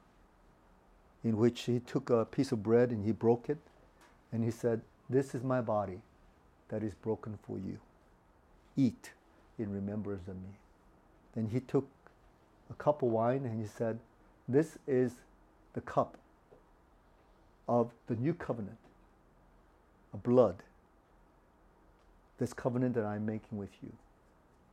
in 1.25 1.37
which 1.37 1.63
he 1.63 1.81
took 1.81 2.11
a 2.11 2.25
piece 2.25 2.53
of 2.53 2.63
bread 2.63 2.91
and 2.91 3.05
he 3.05 3.11
broke 3.13 3.49
it 3.49 3.59
and 4.31 4.45
he 4.45 4.51
said, 4.51 4.83
This 5.09 5.35
is 5.35 5.43
my 5.43 5.61
body 5.61 6.01
that 6.69 6.83
is 6.83 6.95
broken 6.95 7.39
for 7.47 7.59
you. 7.59 7.79
Eat 8.77 9.13
in 9.59 9.73
remembrance 9.73 10.29
of 10.29 10.37
me. 10.37 10.59
Then 11.35 11.49
he 11.49 11.61
took 11.61 11.89
a 12.71 12.75
cup 12.75 13.03
of 13.03 13.09
wine 13.09 13.45
and 13.45 13.61
he 13.61 13.67
said, 13.67 13.99
This 14.47 14.79
is 14.87 15.13
the 15.73 15.81
cup 15.81 16.19
of 17.67 17.91
the 18.07 18.15
new 18.17 18.35
covenant 18.35 18.79
a 20.15 20.17
blood, 20.17 20.63
this 22.39 22.53
covenant 22.53 22.95
that 22.95 23.05
I'm 23.05 23.27
making 23.27 23.59
with 23.59 23.71
you. 23.83 23.93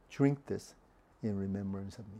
Drink 0.09 0.45
this 0.45 0.75
in 1.23 1.37
remembrance 1.37 1.97
of 1.97 2.05
me. 2.05 2.19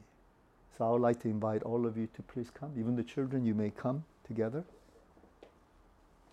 So 0.82 0.88
I 0.88 0.90
would 0.90 1.02
like 1.04 1.20
to 1.20 1.28
invite 1.28 1.62
all 1.62 1.86
of 1.86 1.96
you 1.96 2.08
to 2.16 2.24
please 2.24 2.50
come. 2.50 2.72
Even 2.76 2.96
the 2.96 3.04
children, 3.04 3.46
you 3.46 3.54
may 3.54 3.70
come 3.70 4.04
together. 4.26 4.64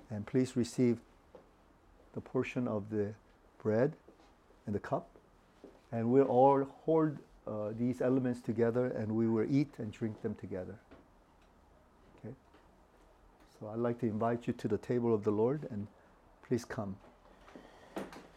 And 0.08 0.26
please 0.26 0.56
receive 0.56 1.00
the 2.14 2.22
portion 2.22 2.66
of 2.66 2.88
the 2.88 3.12
bread 3.62 3.92
and 4.64 4.74
the 4.74 4.80
cup 4.80 5.10
And 5.92 6.10
we'll 6.10 6.24
all 6.24 6.66
hold 6.86 7.18
uh, 7.46 7.72
these 7.78 8.00
elements 8.00 8.40
together 8.40 8.86
and 8.86 9.12
we 9.12 9.28
will 9.28 9.46
eat 9.54 9.74
and 9.76 9.92
drink 9.92 10.22
them 10.22 10.34
together. 10.34 10.76
Okay? 12.16 12.34
So 13.60 13.68
I'd 13.68 13.80
like 13.80 14.00
to 14.00 14.06
invite 14.06 14.46
you 14.46 14.54
to 14.54 14.66
the 14.66 14.78
table 14.78 15.12
of 15.12 15.24
the 15.24 15.30
Lord 15.30 15.68
and 15.70 15.86
please 16.46 16.64
come 16.64 16.96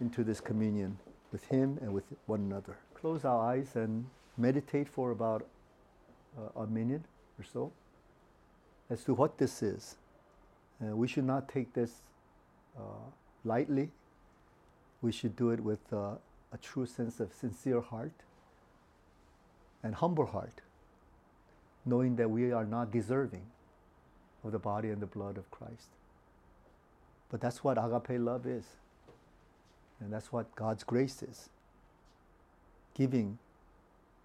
into 0.01 0.25
this 0.25 0.41
communion 0.41 0.97
with 1.31 1.45
Him 1.45 1.79
and 1.81 1.93
with 1.93 2.03
one 2.25 2.41
another. 2.41 2.75
Close 2.95 3.23
our 3.23 3.39
eyes 3.53 3.77
and 3.77 4.07
meditate 4.37 4.89
for 4.89 5.11
about 5.11 5.47
a 6.55 6.65
minute 6.67 7.03
or 7.39 7.43
so 7.43 7.71
as 8.89 9.03
to 9.05 9.13
what 9.13 9.37
this 9.37 9.63
is. 9.63 9.95
Uh, 10.81 10.95
we 10.95 11.07
should 11.07 11.23
not 11.23 11.47
take 11.47 11.73
this 11.73 12.01
uh, 12.77 12.81
lightly. 13.45 13.89
We 15.01 15.11
should 15.11 15.35
do 15.35 15.51
it 15.51 15.59
with 15.59 15.79
uh, 15.91 16.15
a 16.53 16.57
true 16.61 16.85
sense 16.85 17.19
of 17.19 17.33
sincere 17.33 17.81
heart 17.81 18.11
and 19.83 19.95
humble 19.95 20.27
heart, 20.27 20.61
knowing 21.85 22.15
that 22.17 22.29
we 22.29 22.51
are 22.51 22.65
not 22.65 22.91
deserving 22.91 23.45
of 24.43 24.51
the 24.51 24.59
body 24.59 24.89
and 24.89 25.01
the 25.01 25.07
blood 25.07 25.37
of 25.37 25.49
Christ. 25.51 25.89
But 27.29 27.41
that's 27.41 27.63
what 27.63 27.77
agape 27.77 28.19
love 28.19 28.45
is. 28.45 28.65
And 29.99 30.11
that's 30.11 30.31
what 30.31 30.55
God's 30.55 30.83
grace 30.83 31.21
is 31.23 31.49
giving 32.93 33.37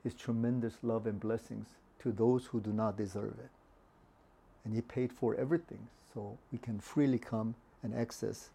His 0.02 0.14
tremendous 0.14 0.74
love 0.82 1.06
and 1.06 1.20
blessings 1.20 1.68
to 2.02 2.12
those 2.12 2.46
who 2.46 2.60
do 2.60 2.72
not 2.72 2.96
deserve 2.96 3.34
it. 3.38 3.50
And 4.64 4.74
He 4.74 4.80
paid 4.80 5.12
for 5.12 5.34
everything 5.34 5.88
so 6.12 6.38
we 6.52 6.58
can 6.58 6.80
freely 6.80 7.18
come 7.18 7.54
and 7.82 7.94
access 7.94 8.50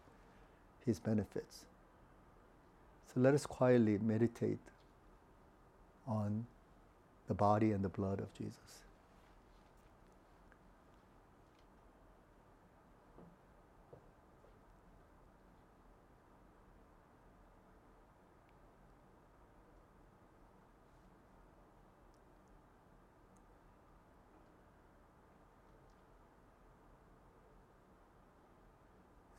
His 0.84 0.98
benefits. 1.00 1.64
So 3.12 3.20
let 3.20 3.34
us 3.34 3.46
quietly 3.46 3.98
meditate 3.98 4.58
on 6.06 6.46
the 7.28 7.34
body 7.34 7.72
and 7.72 7.84
the 7.84 7.88
blood 7.88 8.18
of 8.18 8.32
Jesus. 8.34 8.82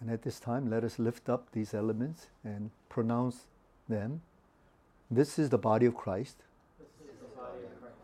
And 0.03 0.11
at 0.11 0.23
this 0.23 0.37
time, 0.37 0.69
let 0.69 0.83
us 0.83 0.99
lift 0.99 1.29
up 1.29 1.53
these 1.53 1.73
elements 1.73 2.27
and 2.43 2.71
pronounce 2.89 3.45
them. 3.87 4.21
This 5.09 5.39
is 5.39 5.49
the 5.49 5.57
body 5.57 5.85
of 5.85 5.95
Christ, 5.95 6.39
body 7.37 7.63
of 7.63 7.81
Christ 7.81 7.95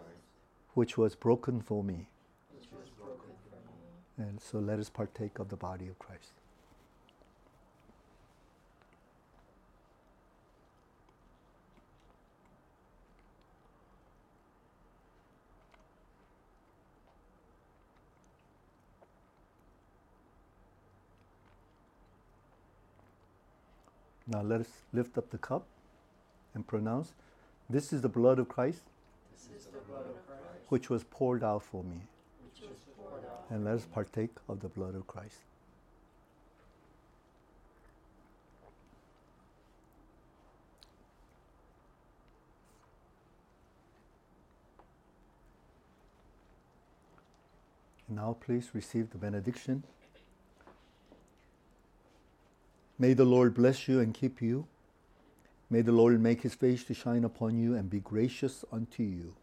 which 0.76 0.98
was 0.98 1.14
for 1.60 1.84
me. 1.84 2.08
which 2.56 2.70
was 2.72 2.90
broken 2.98 3.36
for 3.50 4.22
me. 4.22 4.30
And 4.30 4.40
so 4.40 4.60
let 4.60 4.80
us 4.80 4.90
partake 4.90 5.40
of 5.40 5.50
the 5.50 5.58
body 5.58 5.90
of 5.90 6.00
Christ. 6.00 6.39
Now 24.32 24.44
let 24.44 24.62
us 24.62 24.70
lift 24.94 25.18
up 25.18 25.32
the 25.32 25.40
cup 25.40 25.66
and 26.54 26.66
pronounce 26.68 27.14
this 27.68 27.92
is 27.92 28.02
the 28.02 28.10
blood 28.10 28.38
of 28.38 28.48
Christ 28.48 28.84
This 29.34 29.50
is 29.58 29.66
the 29.66 29.80
blood 29.80 30.06
of 30.06 30.28
Christ 30.28 30.44
which 30.68 30.90
was 30.90 31.04
poured 31.04 31.44
out 31.44 31.64
for 31.64 31.84
me. 31.84 32.02
which 32.44 32.62
was 32.62 32.78
poured 32.96 33.24
out. 33.26 33.46
And 33.50 33.66
let 33.66 33.74
us 33.76 33.86
partake 33.92 34.36
of 34.48 34.60
the 34.60 34.68
blood 34.68 34.94
of 34.94 35.08
Christ. 35.08 35.38
Now, 48.08 48.36
please 48.40 48.70
receive 48.74 49.12
the 49.12 49.18
benediction. 49.18 49.84
May 53.02 53.14
the 53.14 53.26
Lord 53.26 53.54
bless 53.54 53.88
you 53.88 54.02
and 54.02 54.14
keep 54.14 54.42
you. 54.42 54.68
May 55.70 55.82
the 55.82 55.94
Lord 55.94 56.20
make 56.22 56.42
his 56.42 56.54
face 56.54 56.84
to 56.84 56.94
shine 56.94 57.24
upon 57.24 57.58
you 57.58 57.74
and 57.74 57.90
be 57.90 58.02
gracious 58.02 58.66
unto 58.74 59.04
you. 59.04 59.36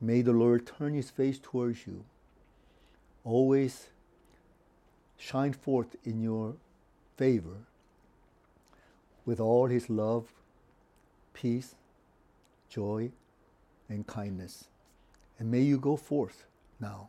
May 0.00 0.22
the 0.22 0.32
Lord 0.32 0.66
turn 0.66 0.94
his 0.94 1.10
face 1.10 1.40
towards 1.42 1.84
you. 1.86 2.04
Always 3.24 3.88
shine 5.18 5.52
forth 5.52 5.96
in 6.04 6.22
your 6.22 6.54
favor 7.16 7.64
with 9.24 9.40
all 9.40 9.66
his 9.66 9.90
love, 9.90 10.28
peace, 11.34 11.74
joy, 12.68 13.10
and 13.88 14.06
kindness. 14.06 14.66
And 15.40 15.50
may 15.50 15.62
you 15.62 15.78
go 15.78 15.96
forth 15.96 16.44
now 16.78 17.08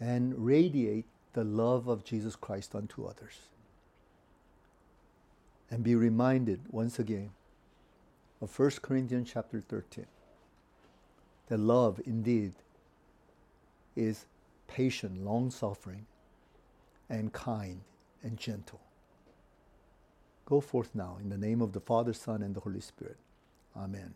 and 0.00 0.44
radiate 0.44 1.06
the 1.34 1.44
love 1.44 1.86
of 1.86 2.04
Jesus 2.04 2.34
Christ 2.34 2.74
unto 2.74 3.04
others. 3.04 3.38
And 5.70 5.84
be 5.84 5.94
reminded 5.94 6.60
once 6.70 6.98
again 6.98 7.30
of 8.40 8.58
1 8.58 8.70
Corinthians 8.82 9.30
chapter 9.32 9.60
13 9.60 10.06
that 11.48 11.58
love 11.58 12.00
indeed 12.06 12.52
is 13.96 14.26
patient, 14.66 15.24
long 15.24 15.50
suffering, 15.50 16.06
and 17.08 17.32
kind 17.32 17.80
and 18.22 18.36
gentle. 18.36 18.80
Go 20.46 20.60
forth 20.60 20.90
now 20.94 21.18
in 21.20 21.28
the 21.28 21.38
name 21.38 21.60
of 21.60 21.72
the 21.72 21.80
Father, 21.80 22.12
Son, 22.12 22.42
and 22.42 22.54
the 22.54 22.60
Holy 22.60 22.80
Spirit. 22.80 23.18
Amen. 23.76 24.14